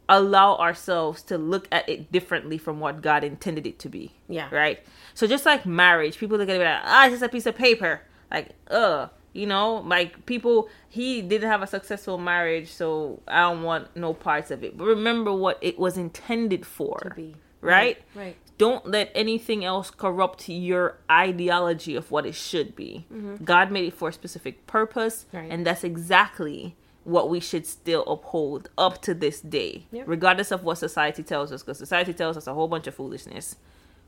allow 0.09 0.57
ourselves 0.57 1.23
to 1.25 1.37
look 1.39 1.69
at 1.71 1.89
it 1.89 2.11
differently 2.11 2.57
from 2.59 2.81
what 2.81 3.03
God 3.03 3.25
intended 3.25 3.67
it 3.67 3.79
to 3.81 3.89
be. 3.89 4.13
Yeah. 4.29 4.49
Right? 4.55 4.81
So 5.15 5.27
just 5.27 5.45
like 5.45 5.67
marriage, 5.67 6.17
people 6.19 6.39
look 6.39 6.49
at 6.49 6.57
it 6.57 6.65
like, 6.65 6.81
ah, 6.85 7.05
it's 7.07 7.13
just 7.15 7.23
a 7.23 7.29
piece 7.29 7.47
of 7.47 7.55
paper. 7.57 8.03
Like, 8.31 8.51
ugh. 8.71 9.11
You 9.35 9.47
know, 9.47 9.77
like 9.87 10.25
people, 10.27 10.69
he 10.89 11.21
didn't 11.23 11.49
have 11.51 11.63
a 11.63 11.67
successful 11.67 12.17
marriage, 12.19 12.73
so 12.73 13.21
I 13.29 13.41
don't 13.43 13.63
want 13.63 13.95
no 13.95 14.15
parts 14.15 14.51
of 14.51 14.65
it. 14.65 14.77
But 14.77 14.87
remember 14.87 15.33
what 15.33 15.59
it 15.61 15.79
was 15.79 15.97
intended 15.99 16.65
for. 16.67 16.99
To 17.03 17.11
be. 17.15 17.37
Right? 17.61 18.01
Right. 18.15 18.37
Don't 18.57 18.87
let 18.89 19.13
anything 19.15 19.65
else 19.65 19.91
corrupt 19.91 20.49
your 20.49 20.97
ideology 21.11 21.95
of 21.95 22.11
what 22.11 22.27
it 22.27 22.35
should 22.35 22.75
be. 22.75 23.07
God 23.45 23.71
made 23.71 23.85
it 23.87 23.95
for 23.95 24.09
a 24.09 24.13
specific 24.13 24.67
purpose, 24.67 25.27
Mm-hmm. 25.29 25.37
Right. 25.37 25.51
and 25.53 25.67
that's 25.67 25.85
exactly 25.85 26.75
what 27.09 27.31
we 27.31 27.41
should 27.41 27.67
still 27.67 28.05
uphold 28.05 28.69
up 28.77 29.01
to 29.03 29.15
this 29.15 29.41
day, 29.41 29.87
Yep. 29.93 30.05
regardless 30.07 30.51
of 30.51 30.63
what 30.63 30.77
society 30.77 31.23
tells 31.23 31.51
us, 31.53 31.63
because 31.63 31.79
society 31.79 32.13
tells 32.13 32.37
us 32.37 32.47
a 32.47 32.53
whole 32.53 32.69
bunch 32.69 32.87
of 32.87 32.95
foolishness. 32.95 33.57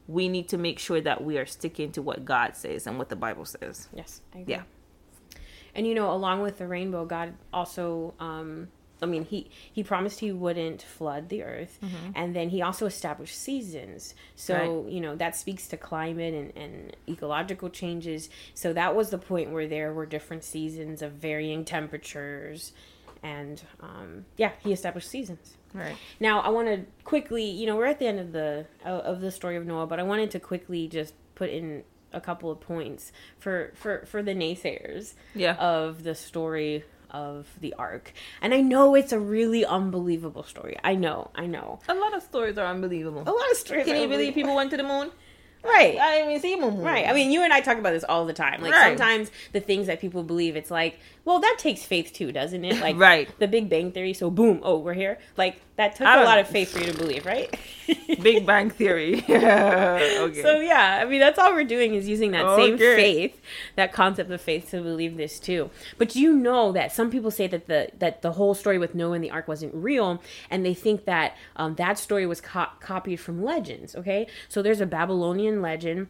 We 0.06 0.28
need 0.28 0.48
to 0.50 0.58
make 0.58 0.78
sure 0.78 1.00
that 1.00 1.24
we 1.24 1.38
are 1.38 1.46
sticking 1.46 1.92
to 1.92 2.02
what 2.02 2.24
God 2.24 2.56
says 2.56 2.86
and 2.86 2.98
what 2.98 3.08
the 3.08 3.16
Bible 3.16 3.44
says. 3.46 3.88
Yes, 3.94 4.20
I 4.34 4.40
agree. 4.40 4.54
Yeah. 4.54 4.62
And 5.74 5.86
you 5.86 5.94
know, 5.94 6.12
along 6.12 6.42
with 6.42 6.58
the 6.58 6.66
rainbow, 6.66 7.04
God 7.06 7.34
also, 7.52 8.12
um, 8.20 8.68
I 9.02 9.06
mean, 9.06 9.24
he 9.24 9.50
he 9.72 9.82
promised 9.82 10.20
he 10.20 10.32
wouldn't 10.32 10.82
flood 10.82 11.28
the 11.28 11.42
earth, 11.42 11.78
and 12.14 12.34
then 12.36 12.50
he 12.50 12.62
also 12.62 12.86
established 12.86 13.36
seasons. 13.36 14.14
So 14.36 14.86
you 14.88 15.00
know 15.00 15.16
that 15.16 15.36
speaks 15.36 15.68
to 15.68 15.76
climate 15.76 16.34
and, 16.34 16.52
and 16.56 16.96
ecological 17.08 17.70
changes. 17.70 18.28
So 18.54 18.72
that 18.72 18.94
was 18.94 19.10
the 19.10 19.18
point 19.18 19.50
where 19.52 19.66
there 19.66 19.92
were 19.92 20.06
different 20.06 20.44
seasons 20.44 21.02
of 21.02 21.12
varying 21.12 21.64
temperatures, 21.64 22.72
and 23.22 23.62
um, 23.80 24.24
yeah, 24.36 24.52
he 24.60 24.72
established 24.72 25.08
seasons. 25.08 25.56
Right. 25.72 25.96
Now, 26.18 26.40
I 26.40 26.48
want 26.48 26.66
to 26.68 26.84
quickly, 27.04 27.44
you 27.44 27.66
know, 27.66 27.76
we're 27.76 27.86
at 27.86 27.98
the 28.00 28.06
end 28.06 28.18
of 28.20 28.32
the 28.32 28.66
of 28.84 29.20
the 29.20 29.30
story 29.30 29.56
of 29.56 29.66
Noah, 29.66 29.86
but 29.86 30.00
I 30.00 30.02
wanted 30.02 30.30
to 30.32 30.40
quickly 30.40 30.88
just 30.88 31.14
put 31.34 31.48
in 31.50 31.84
a 32.12 32.20
couple 32.20 32.50
of 32.50 32.58
points 32.60 33.12
for 33.38 33.72
for 33.76 34.04
for 34.06 34.20
the 34.22 34.34
naysayers 34.34 35.14
Yeah. 35.34 35.54
of 35.54 36.02
the 36.02 36.14
story 36.16 36.84
of 37.10 37.48
the 37.60 37.74
ark. 37.74 38.12
And 38.40 38.54
I 38.54 38.60
know 38.60 38.94
it's 38.94 39.12
a 39.12 39.20
really 39.20 39.64
unbelievable 39.64 40.42
story. 40.42 40.76
I 40.82 40.94
know, 40.94 41.30
I 41.34 41.46
know. 41.46 41.80
A 41.88 41.94
lot 41.94 42.14
of 42.14 42.22
stories 42.22 42.58
are 42.58 42.66
unbelievable. 42.66 43.22
A 43.22 43.30
lot 43.30 43.50
of 43.50 43.56
stories. 43.56 43.84
Can 43.84 44.00
you 44.00 44.08
believe 44.08 44.34
people 44.34 44.54
went 44.54 44.70
to 44.70 44.76
the 44.76 44.82
moon? 44.82 45.10
Right. 45.62 45.98
I 45.98 46.18
didn't 46.22 46.40
see. 46.42 46.58
Right. 46.60 47.06
I 47.06 47.12
mean, 47.12 47.30
you 47.30 47.42
and 47.42 47.52
I 47.52 47.60
talk 47.60 47.78
about 47.78 47.92
this 47.92 48.04
all 48.04 48.24
the 48.26 48.32
time. 48.32 48.62
Like 48.62 48.72
Right. 48.72 48.96
sometimes 48.98 49.30
the 49.52 49.60
things 49.60 49.86
that 49.88 50.00
people 50.00 50.22
believe, 50.22 50.56
it's 50.56 50.70
like, 50.70 50.98
well, 51.24 51.38
that 51.40 51.56
takes 51.58 51.82
faith 51.82 52.12
too, 52.12 52.32
doesn't 52.32 52.64
it? 52.64 52.80
Like 52.80 52.96
Right. 52.98 53.28
the 53.38 53.46
Big 53.46 53.68
Bang 53.68 53.92
Theory. 53.92 54.14
So 54.14 54.30
boom, 54.30 54.60
oh, 54.62 54.78
we're 54.78 54.94
here. 54.94 55.18
Like 55.36 55.60
that 55.76 55.96
took 55.96 56.06
a 56.06 56.24
lot 56.24 56.38
of 56.38 56.48
faith 56.48 56.70
for 56.72 56.78
you 56.80 56.86
to 56.92 56.96
believe, 56.96 57.24
right? 57.26 57.54
Big 58.22 58.44
Bang 58.46 58.70
Theory. 58.70 59.24
okay. 59.28 60.42
So 60.42 60.60
yeah, 60.60 61.00
I 61.02 61.04
mean 61.08 61.20
that's 61.20 61.38
all 61.38 61.52
we're 61.52 61.64
doing 61.64 61.94
is 61.94 62.08
using 62.08 62.30
that 62.32 62.56
same 62.56 62.78
faith, 62.78 63.40
that 63.76 63.92
concept 63.92 64.30
of 64.30 64.40
faith 64.40 64.70
to 64.70 64.80
believe 64.82 65.16
this 65.16 65.38
too. 65.38 65.70
But 65.98 66.16
you 66.16 66.34
know 66.34 66.72
that 66.72 66.92
some 66.92 67.10
people 67.10 67.30
say 67.30 67.46
that 67.48 67.66
the 67.66 67.90
that 67.98 68.22
the 68.22 68.32
whole 68.32 68.54
story 68.54 68.78
with 68.78 68.94
Noah 68.94 69.12
and 69.14 69.24
the 69.24 69.30
ark 69.30 69.48
wasn't 69.48 69.74
real, 69.74 70.22
and 70.50 70.64
they 70.64 70.74
think 70.74 71.04
that 71.04 71.36
um, 71.56 71.74
that 71.76 71.98
story 71.98 72.26
was 72.26 72.40
co- 72.40 72.66
copied 72.80 73.20
from 73.20 73.42
legends. 73.42 73.94
Okay, 73.96 74.26
so 74.48 74.62
there's 74.62 74.80
a 74.80 74.86
Babylonian 74.86 75.49
legend 75.62 76.08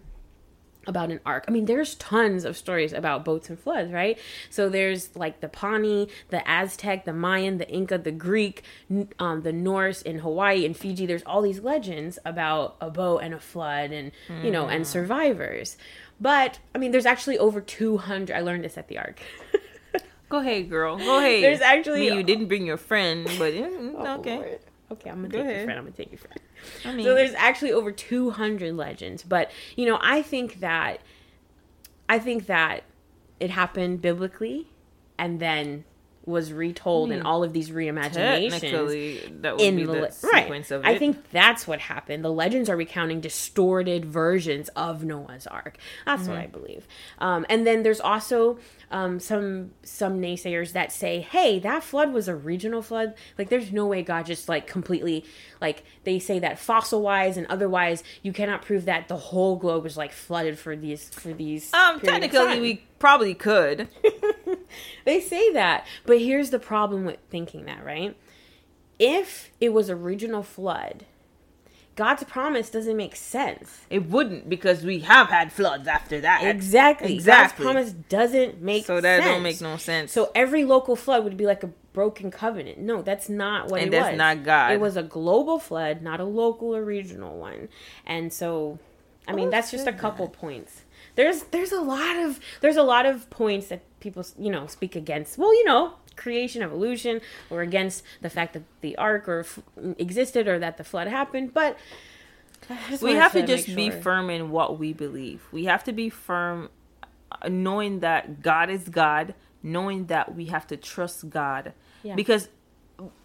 about 0.87 1.11
an 1.11 1.21
ark. 1.27 1.45
I 1.47 1.51
mean, 1.51 1.67
there's 1.67 1.95
tons 1.97 2.45
of 2.47 2.57
stories 2.57 2.95
about 2.95 3.23
boats 3.25 3.51
and 3.51 3.59
floods, 3.59 3.93
right? 3.93 4.19
So 4.49 4.71
there's 4.71 5.15
like 5.15 5.41
the 5.41 5.49
Pawnee, 5.49 6.09
the 6.31 6.43
Aztec, 6.51 7.05
the 7.05 7.13
Mayan, 7.13 7.59
the 7.59 7.69
Inca, 7.69 7.99
the 7.99 8.11
Greek, 8.13 8.63
um, 9.19 9.43
the 9.43 9.53
Norse 9.53 10.01
in 10.01 10.21
Hawaii 10.21 10.65
and 10.65 10.75
Fiji. 10.77 11.05
There's 11.05 11.23
all 11.25 11.43
these 11.43 11.61
legends 11.61 12.19
about 12.25 12.77
a 12.81 12.91
boat 12.91 13.19
and 13.19 13.35
a 13.35 13.39
flood, 13.41 13.91
and 13.93 14.11
you 14.43 14.51
know, 14.51 14.69
and 14.69 14.87
survivors. 14.87 15.77
But 16.19 16.59
I 16.75 16.79
mean, 16.79 16.93
there's 16.93 17.07
actually 17.07 17.39
over 17.39 17.61
200. 17.61 18.35
I 18.35 18.41
learned 18.41 18.65
this 18.65 18.79
at 18.79 18.89
the 18.89 18.99
ark. 18.99 19.21
Go 20.31 20.39
ahead, 20.39 20.71
girl. 20.71 20.97
Go 20.97 21.19
ahead. 21.19 21.43
There's 21.43 21.61
actually- 21.61 22.07
I 22.07 22.11
mean, 22.11 22.19
you 22.19 22.25
didn't 22.25 22.47
bring 22.47 22.65
your 22.65 22.77
friend, 22.77 23.25
but 23.39 23.53
mm, 23.53 23.95
Oh, 23.99 24.21
okay. 24.21 24.37
Lord. 24.37 24.59
Okay, 24.93 25.11
I'm 25.11 25.17
gonna 25.23 25.29
Go 25.29 25.43
take 25.43 25.57
your 25.57 25.65
friend. 25.65 25.79
I'm 25.79 25.85
gonna 25.85 25.97
take 25.97 26.11
your 26.13 26.19
friend. 26.19 26.41
I 26.85 26.93
mean, 26.95 27.05
so 27.05 27.15
there's 27.15 27.35
actually 27.35 27.73
over 27.73 27.93
200 27.93 28.75
legends 28.75 29.23
but 29.23 29.51
you 29.77 29.87
know 29.87 29.99
i 30.01 30.23
think 30.23 30.61
that 30.61 31.01
i 32.09 32.19
think 32.19 32.47
that 32.47 32.85
it 33.39 33.51
happened 33.51 34.01
biblically 34.03 34.69
and 35.19 35.41
then 35.41 35.85
was 36.27 36.53
retold 36.53 37.11
in 37.11 37.23
all 37.23 37.43
of 37.43 37.53
these 37.53 37.71
reimaginations 37.71 39.43
that 39.43 39.57
would 39.57 39.65
in 39.65 39.77
be 39.77 39.85
the, 39.85 39.93
the 39.93 40.11
sequence 40.11 40.71
right. 40.71 40.77
of 40.77 40.85
it. 40.85 40.89
I 40.89 40.99
think 40.99 41.31
that's 41.31 41.67
what 41.67 41.81
happened. 41.81 42.25
The 42.25 42.31
legends 42.31 42.69
are 42.69 42.77
recounting 42.77 43.21
distorted 43.21 44.05
versions 44.05 44.69
of 44.77 45.03
Noah's 45.03 45.47
Ark. 45.47 45.79
That's 46.07 46.29
what 46.29 46.37
I 46.37 46.43
Mm-hmm. 46.43 46.53
believe. 46.53 46.87
Um, 47.19 47.47
and 47.49 47.67
then 47.67 47.83
there's 47.83 48.01
also 48.01 48.59
um, 48.91 49.21
some 49.21 49.71
some 49.83 50.21
naysayers 50.21 50.73
that 50.73 50.93
say, 50.93 51.21
"Hey, 51.21 51.59
that 51.61 51.85
flood 51.85 52.13
was 52.13 52.29
a 52.29 52.35
regional 52.35 52.83
flood. 52.83 53.15
Like, 53.39 53.49
there's 53.49 53.73
no 53.73 53.87
way 53.87 54.03
God 54.03 54.27
just 54.27 54.49
like 54.49 54.67
completely 54.67 55.25
like 55.61 55.85
they 56.05 56.19
say 56.19 56.39
that 56.41 56.59
fossil 56.59 57.03
wise 57.03 57.37
and 57.37 57.47
otherwise 57.49 58.03
you 58.23 58.33
cannot 58.33 58.63
prove 58.63 58.87
that 58.87 59.09
the 59.09 59.17
whole 59.17 59.57
globe 59.57 59.85
was 59.85 59.97
like 59.97 60.13
flooded 60.13 60.59
for 60.59 60.75
these 60.77 61.09
for 61.11 61.33
these. 61.33 61.73
um, 61.75 62.01
technically, 62.01 62.61
we 62.61 62.85
probably 62.99 63.35
could. 63.35 63.89
They 65.05 65.21
say 65.21 65.53
that, 65.53 65.87
but 66.07 66.21
here's 66.21 66.51
the 66.51 66.59
problem 66.59 67.05
with 67.05 67.19
thinking 67.29 67.65
that, 67.65 67.85
right? 67.85 68.17
If 68.99 69.51
it 69.61 69.73
was 69.73 69.89
a 69.89 69.97
regional 69.97 70.43
flood, 70.43 71.07
God's 72.01 72.25
promise 72.25 72.71
doesn't 72.71 72.97
make 72.97 73.15
sense. 73.15 73.83
It 73.91 74.09
wouldn't 74.09 74.49
because 74.49 74.83
we 74.85 75.01
have 75.01 75.29
had 75.29 75.53
floods 75.53 75.87
after 75.87 76.19
that. 76.23 76.43
Exactly. 76.43 77.13
Exactly. 77.13 77.63
God's 77.67 77.75
promise 77.75 77.93
doesn't 78.09 78.63
make 78.63 78.87
So 78.87 79.03
that 79.03 79.19
sense. 79.23 79.31
don't 79.31 79.43
make 79.43 79.61
no 79.61 79.77
sense. 79.77 80.11
So 80.11 80.33
every 80.35 80.65
local 80.65 80.97
flood 80.97 81.25
would 81.25 81.37
be 81.37 81.45
like 81.45 81.63
a 81.63 81.67
broken 81.93 82.31
covenant. 82.31 82.79
No, 82.79 83.03
that's 83.03 83.29
not 83.29 83.69
what 83.71 83.83
And 83.83 83.89
it 83.89 83.99
that's 83.99 84.13
was. 84.13 84.17
not 84.17 84.45
God. 84.45 84.73
It 84.73 84.81
was 84.81 84.97
a 84.97 85.03
global 85.03 85.59
flood, 85.59 86.01
not 86.01 86.21
a 86.21 86.25
local 86.25 86.75
or 86.75 86.83
regional 86.83 87.37
one. 87.37 87.69
And 88.07 88.33
so 88.33 88.79
I 89.29 89.33
mean, 89.35 89.47
Who 89.47 89.51
that's 89.51 89.71
just 89.71 89.87
a 89.87 89.93
couple 89.93 90.27
points. 90.29 90.85
There's 91.17 91.43
there's 91.51 91.73
a 91.73 91.83
lot 91.83 92.17
of 92.17 92.41
there's 92.63 92.77
a 92.79 92.83
lot 92.83 93.05
of 93.05 93.29
points 93.29 93.67
that 93.67 93.83
people, 94.01 94.25
you 94.39 94.51
know, 94.51 94.67
speak 94.69 94.97
against. 94.97 95.37
Well, 95.37 95.53
you 95.53 95.65
know, 95.67 95.97
creation, 96.21 96.63
evolution, 96.63 97.21
or 97.51 97.63
against 97.63 98.05
the 98.21 98.31
fact 98.31 98.53
that 98.53 98.63
the 98.81 98.97
ark 98.97 99.29
or 99.29 99.41
f- 99.41 99.59
existed 99.99 100.47
or 100.47 100.59
that 100.61 100.77
the 100.77 100.85
flood 100.85 101.09
happened, 101.09 101.53
but 101.53 101.77
we 103.01 103.15
have 103.15 103.33
to 103.33 103.39
make 103.39 103.49
just 103.49 103.75
be 103.75 103.91
firm 103.91 104.31
in 104.31 104.51
what 104.51 104.79
we 104.79 104.93
believe. 104.93 105.49
We 105.51 105.65
have 105.65 105.83
to 105.85 105.93
be 105.93 106.11
firm, 106.11 106.69
uh, 107.03 107.49
knowing 107.49 108.01
that 108.01 108.43
God 108.43 108.71
is 108.71 108.89
God, 108.89 109.35
knowing 109.63 110.07
that 110.07 110.35
we 110.35 110.47
have 110.47 110.67
to 110.69 110.77
trust 110.77 111.31
God. 111.31 111.73
Yeah. 112.03 112.15
Because, 112.15 112.49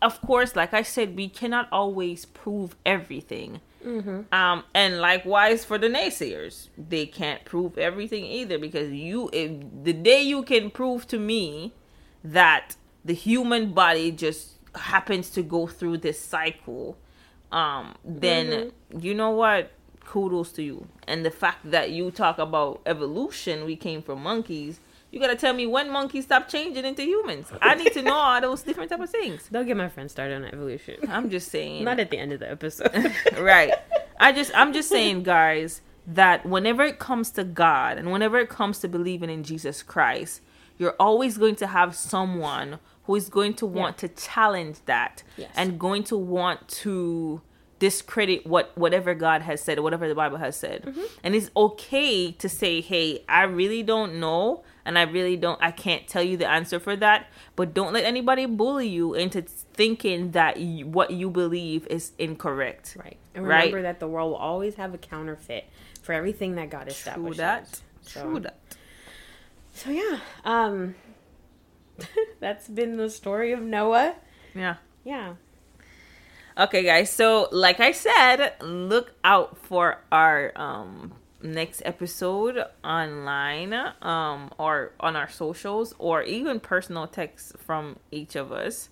of 0.02 0.22
course, 0.22 0.56
like 0.56 0.74
I 0.74 0.82
said, 0.82 1.16
we 1.16 1.30
cannot 1.30 1.68
always 1.72 2.26
prove 2.26 2.76
everything. 2.86 3.62
Mm-hmm. 3.86 4.34
Um, 4.34 4.64
and 4.74 5.00
likewise 5.00 5.64
for 5.64 5.78
the 5.78 5.88
naysayers, 5.88 6.70
they 6.78 7.06
can't 7.06 7.46
prove 7.46 7.78
everything 7.78 8.26
either. 8.26 8.58
Because 8.58 8.92
you, 8.92 9.30
if 9.32 9.52
the 9.84 9.94
day 9.94 10.22
you 10.22 10.44
can 10.44 10.72
prove 10.72 11.08
to 11.08 11.20
me 11.20 11.74
that 12.24 12.76
the 13.06 13.14
human 13.14 13.72
body 13.74 14.12
just 14.12 14.54
happens 14.76 15.30
to 15.30 15.42
go 15.42 15.68
through 15.68 15.98
this 16.00 16.20
cycle 16.20 16.98
um 17.52 17.96
then 18.04 18.48
Mm-hmm. 18.92 19.00
you 19.00 19.14
know 19.14 19.30
what 19.32 19.72
kudos 20.04 20.52
to 20.54 20.64
you 20.64 20.88
and 21.08 21.26
the 21.26 21.32
fact 21.32 21.70
that 21.72 21.92
you 21.92 22.12
talk 22.12 22.38
about 22.40 22.82
evolution 22.86 23.66
we 23.66 23.76
came 23.76 24.02
from 24.02 24.22
monkeys 24.22 24.80
you 25.12 25.20
gotta 25.20 25.36
tell 25.36 25.54
me 25.54 25.66
when 25.66 25.90
monkeys 25.90 26.26
stop 26.26 26.48
changing 26.50 26.84
into 26.86 27.04
humans 27.04 27.48
i 27.62 27.74
need 27.76 27.94
to 27.94 28.02
know 28.02 28.14
all 28.16 28.42
those 28.42 28.62
different 28.64 28.90
type 28.92 29.00
of 29.00 29.10
things 29.10 29.48
Don't 29.52 29.66
get 29.66 29.78
my 29.78 29.88
friend 29.90 30.10
started 30.12 30.36
on 30.36 30.46
evolution. 30.46 30.98
i'm 31.10 31.30
just 31.30 31.50
saying 31.50 31.84
Not 31.84 32.00
at 32.00 32.10
the 32.12 32.18
end 32.18 32.34
of 32.34 32.40
the 32.40 32.50
episode. 32.52 32.92
right 33.40 33.72
i 34.20 34.32
just 34.32 34.52
i'm 34.56 34.74
just 34.74 34.90
saying 34.90 35.24
guys 35.24 35.82
that 36.08 36.46
whenever 36.46 36.84
it 36.84 37.00
comes 37.00 37.32
to 37.32 37.44
god 37.44 37.98
and 37.98 38.12
whenever 38.12 38.38
it 38.40 38.50
comes 38.50 38.80
to 38.80 38.88
believing 38.88 39.30
in 39.30 39.44
jesus 39.44 39.82
christ 39.82 40.42
you're 40.78 40.96
always 41.00 41.38
going 41.38 41.56
to 41.56 41.68
have 41.68 41.96
someone 41.96 42.80
who 43.06 43.16
is 43.16 43.30
going 43.30 43.54
to 43.56 43.66
want 43.66 43.98
to 44.00 44.08
challenge 44.08 44.78
that 44.86 45.24
Yes. 45.38 45.52
and 45.56 45.80
going 45.80 46.04
to 46.06 46.18
want 46.18 46.68
to 46.84 47.42
discredit 47.78 48.48
what 48.48 48.72
whatever 48.78 49.14
god 49.14 49.42
has 49.42 49.60
said 49.62 49.78
or 49.78 49.82
whatever 49.82 50.08
the 50.08 50.16
bible 50.16 50.38
has 50.38 50.56
said 50.56 50.82
Mm-hmm. 50.84 51.02
and 51.24 51.36
it's 51.36 51.50
okay 51.58 52.32
to 52.32 52.48
say 52.48 52.80
hey 52.82 53.24
i 53.28 53.44
really 53.44 53.84
don't 53.84 54.18
know 54.18 54.64
and 54.86 54.98
i 54.98 55.02
really 55.04 55.36
don't 55.36 55.62
i 55.62 55.72
can't 55.72 56.08
tell 56.08 56.24
you 56.24 56.38
the 56.38 56.48
answer 56.50 56.80
for 56.80 56.96
that 56.96 57.28
but 57.58 57.74
don't 57.74 57.92
let 57.92 58.06
anybody 58.06 58.46
bully 58.46 58.88
you 58.88 59.14
into 59.14 59.42
thinking 59.42 60.32
that 60.32 60.56
you, 60.58 60.88
what 60.88 61.12
you 61.12 61.30
believe 61.30 61.86
is 61.88 62.14
incorrect 62.18 62.96
right. 62.98 63.18
And 63.36 63.46
Right. 63.46 63.66
remember 63.66 63.82
that 63.82 64.00
the 64.00 64.08
world 64.08 64.30
will 64.32 64.38
always 64.38 64.76
have 64.76 64.94
a 64.94 64.98
counterfeit 64.98 65.66
for 66.02 66.14
everything 66.14 66.56
that 66.56 66.70
God 66.70 66.88
established. 66.88 67.38
True 67.38 67.46
established. 67.46 67.82
that. 68.06 68.10
So, 68.10 68.22
True 68.22 68.40
that. 68.40 68.56
so 69.74 69.90
yeah. 69.90 70.20
Um 70.46 70.96
that's 72.40 72.68
been 72.68 72.98
the 72.98 73.10
story 73.10 73.52
of 73.52 73.62
Noah. 73.62 74.16
Yeah. 74.54 74.76
Yeah. 75.04 75.36
Okay, 76.58 76.84
guys. 76.84 77.10
So, 77.10 77.50
like 77.52 77.80
I 77.80 77.92
said, 77.92 78.54
look 78.62 79.14
out 79.24 79.58
for 79.58 80.02
our 80.12 80.52
um 80.56 81.14
next 81.42 81.82
episode 81.86 82.64
online, 82.84 83.74
um, 84.02 84.50
or 84.58 84.94
on 85.00 85.16
our 85.16 85.30
socials, 85.30 85.94
or 86.00 86.24
even 86.24 86.60
personal 86.60 87.08
texts 87.08 87.54
from 87.58 87.98
each 88.12 88.36
of 88.36 88.52
us. 88.52 88.90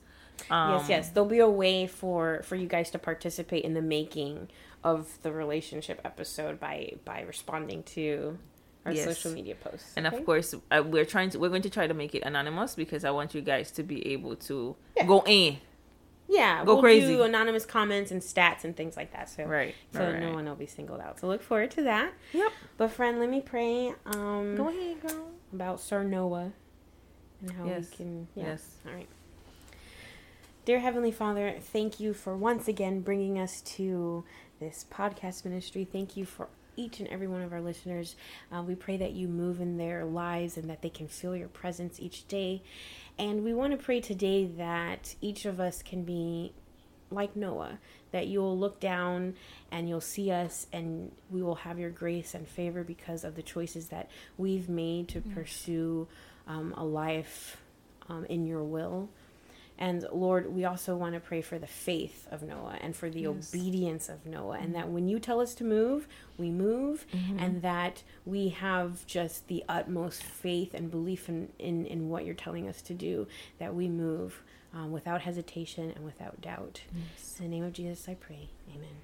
Um, 0.49 0.79
yes, 0.79 0.89
yes. 0.89 1.09
There'll 1.09 1.29
be 1.29 1.39
a 1.39 1.49
way 1.49 1.87
for 1.87 2.41
for 2.43 2.55
you 2.55 2.67
guys 2.67 2.91
to 2.91 2.99
participate 2.99 3.63
in 3.63 3.73
the 3.73 3.81
making 3.81 4.49
of 4.83 5.21
the 5.21 5.31
relationship 5.31 6.01
episode 6.03 6.59
by 6.59 6.93
by 7.05 7.21
responding 7.21 7.83
to 7.83 8.37
our 8.85 8.91
Yes. 8.91 9.05
social 9.05 9.31
media 9.31 9.55
posts. 9.55 9.93
And 9.95 10.05
okay? 10.07 10.17
of 10.17 10.25
course, 10.25 10.53
uh, 10.71 10.83
we're 10.85 11.05
trying 11.05 11.29
to 11.31 11.39
we're 11.39 11.49
going 11.49 11.61
to 11.63 11.69
try 11.69 11.87
to 11.87 11.93
make 11.93 12.13
it 12.15 12.23
anonymous 12.23 12.75
because 12.75 13.05
I 13.05 13.11
want 13.11 13.33
you 13.33 13.41
guys 13.41 13.71
to 13.71 13.83
be 13.83 14.05
able 14.13 14.35
to 14.47 14.75
Yeah. 14.97 15.05
go 15.05 15.23
in. 15.25 15.57
yeah, 16.27 16.63
go 16.65 16.73
we'll 16.73 16.81
crazy. 16.81 17.07
do 17.07 17.21
anonymous 17.23 17.65
comments 17.65 18.09
and 18.11 18.21
stats 18.21 18.63
and 18.63 18.75
things 18.75 18.95
like 18.97 19.11
that. 19.13 19.29
So 19.29 19.43
Right. 19.45 19.75
so 19.93 19.99
right, 20.11 20.19
no 20.19 20.33
one 20.33 20.45
will 20.45 20.55
be 20.55 20.65
singled 20.65 20.99
out. 21.01 21.19
So 21.19 21.27
look 21.27 21.41
forward 21.43 21.71
to 21.71 21.83
that. 21.83 22.13
Yep. 22.33 22.51
But 22.77 22.91
friend, 22.91 23.19
let 23.19 23.29
me 23.29 23.41
pray. 23.41 23.93
Um, 24.05 24.55
Go 24.55 24.69
ahead, 24.69 25.01
girl. 25.01 25.29
about 25.53 25.79
Sir 25.79 26.03
Noah 26.03 26.51
and 27.41 27.51
how 27.51 27.65
Yes. 27.65 27.89
we 27.91 27.97
can. 27.97 28.27
Yeah. 28.35 28.43
Yes. 28.45 28.75
All 28.87 28.93
right. 28.93 29.07
Dear 30.65 30.79
Heavenly 30.79 31.11
Father, 31.11 31.55
thank 31.59 31.99
you 31.99 32.13
for 32.13 32.37
once 32.37 32.67
again 32.69 33.01
bringing 33.01 33.37
us 33.37 33.59
to 33.75 34.23
this 34.61 34.85
podcast 34.89 35.43
ministry. 35.43 35.83
Thank 35.83 36.15
you 36.15 36.23
for 36.25 36.47
each 36.75 36.99
and 36.99 37.07
every 37.09 37.27
one 37.27 37.41
of 37.41 37.53
our 37.53 37.61
listeners. 37.61 38.15
Uh, 38.51 38.61
we 38.61 38.75
pray 38.75 38.97
that 38.97 39.11
you 39.11 39.27
move 39.27 39.61
in 39.61 39.77
their 39.77 40.05
lives 40.05 40.57
and 40.57 40.69
that 40.69 40.81
they 40.81 40.89
can 40.89 41.07
feel 41.07 41.35
your 41.35 41.47
presence 41.47 41.99
each 41.99 42.27
day. 42.27 42.61
And 43.17 43.43
we 43.43 43.53
want 43.53 43.71
to 43.71 43.83
pray 43.83 44.01
today 44.01 44.45
that 44.57 45.15
each 45.21 45.45
of 45.45 45.59
us 45.59 45.81
can 45.81 46.03
be 46.03 46.53
like 47.11 47.35
Noah, 47.35 47.79
that 48.11 48.27
you'll 48.27 48.57
look 48.57 48.79
down 48.79 49.35
and 49.71 49.87
you'll 49.87 50.01
see 50.01 50.31
us 50.31 50.67
and 50.73 51.11
we 51.29 51.41
will 51.43 51.55
have 51.55 51.79
your 51.79 51.91
grace 51.91 52.33
and 52.33 52.47
favor 52.47 52.83
because 52.83 53.23
of 53.23 53.35
the 53.35 53.43
choices 53.43 53.87
that 53.89 54.09
we've 54.37 54.69
made 54.69 55.09
to 55.09 55.21
pursue 55.21 56.07
um, 56.47 56.73
a 56.75 56.83
life 56.83 57.57
um, 58.09 58.25
in 58.25 58.45
your 58.45 58.63
will. 58.63 59.09
And 59.77 60.05
Lord, 60.11 60.53
we 60.53 60.65
also 60.65 60.95
want 60.95 61.15
to 61.15 61.19
pray 61.19 61.41
for 61.41 61.57
the 61.57 61.67
faith 61.67 62.27
of 62.31 62.43
Noah 62.43 62.77
and 62.79 62.95
for 62.95 63.09
the 63.09 63.21
Yes. 63.21 63.53
obedience 63.53 64.07
of 64.07 64.25
Noah, 64.25 64.59
and 64.59 64.75
that 64.75 64.89
when 64.89 65.07
you 65.07 65.19
tell 65.19 65.39
us 65.41 65.55
to 65.55 65.63
move, 65.63 66.07
we 66.37 66.49
move, 66.51 67.05
Mm-hmm. 67.11 67.39
and 67.39 67.61
that 67.63 68.03
we 68.25 68.49
have 68.49 69.05
just 69.07 69.47
the 69.47 69.63
utmost 69.67 70.21
faith 70.23 70.73
and 70.73 70.91
belief 70.91 71.27
in, 71.27 71.49
in, 71.59 71.85
in 71.87 72.09
what 72.09 72.23
you're 72.23 72.35
telling 72.35 72.67
us 72.69 72.81
to 72.83 72.93
do, 72.93 73.27
that 73.57 73.73
we 73.73 73.87
move 73.89 74.43
um, 74.73 74.91
without 74.91 75.21
hesitation 75.21 75.91
and 75.95 76.05
without 76.05 76.39
doubt. 76.39 76.81
In 77.39 77.43
the 77.43 77.47
name 77.49 77.63
of 77.63 77.73
Jesus, 77.73 78.07
I 78.07 78.13
pray. 78.13 78.49
Amen. 78.75 78.95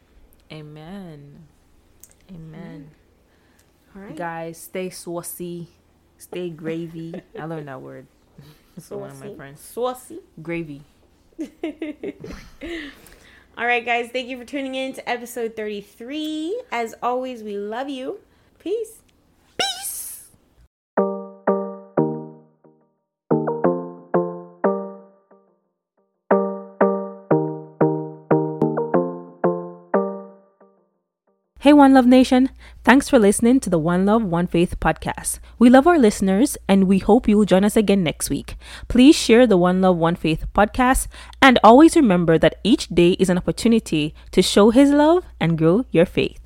Amen. 0.52 1.48
Amen. 2.30 2.92
All 3.96 4.02
right. 4.04 4.16
Guys, 4.16 4.58
stay 4.60 4.90
saucy, 4.92 5.70
stay 6.18 6.50
gravy. 6.52 7.22
I 7.38 7.46
learned 7.46 7.68
that 7.68 7.82
word. 7.82 8.06
So 8.78 8.98
one 8.98 9.12
of 9.12 9.20
my 9.20 9.34
friends. 9.36 9.60
Saucy. 9.62 10.20
Gravy. 10.42 10.82
All 13.58 13.66
right, 13.66 13.84
guys. 13.86 14.10
Thank 14.12 14.30
you 14.30 14.38
for 14.38 14.46
tuning 14.46 14.76
in 14.76 14.94
to 14.94 15.10
episode 15.10 15.56
33. 15.56 16.62
As 16.72 16.96
always, 17.02 17.44
we 17.44 17.58
love 17.58 17.90
you. 17.90 18.20
Peace. 18.60 18.92
Peace. 18.92 19.02
One 31.90 31.96
Love 31.96 32.06
Nation. 32.06 32.52
Thanks 32.84 33.10
for 33.10 33.18
listening 33.18 33.60
to 33.62 33.70
the 33.72 33.80
One 33.80 34.06
Love, 34.06 34.24
One 34.24 34.46
Faith 34.46 34.80
podcast. 34.80 35.40
We 35.58 35.72
love 35.72 35.88
our 35.88 35.98
listeners 35.98 36.56
and 36.68 36.84
we 36.84 37.00
hope 37.00 37.28
you 37.28 37.36
will 37.36 37.46
join 37.46 37.66
us 37.66 37.76
again 37.76 38.04
next 38.04 38.30
week. 38.30 38.58
Please 38.88 39.16
share 39.16 39.48
the 39.48 39.58
One 39.58 39.82
Love, 39.82 39.98
One 39.98 40.16
Faith 40.16 40.46
podcast 40.54 41.08
and 41.42 41.58
always 41.64 41.96
remember 41.96 42.38
that 42.38 42.60
each 42.64 42.90
day 42.90 43.14
is 43.14 43.28
an 43.28 43.40
opportunity 43.40 44.14
to 44.30 44.44
show 44.44 44.70
His 44.70 44.92
love 44.92 45.26
and 45.40 45.58
grow 45.58 45.84
your 45.90 46.06
faith. 46.06 46.39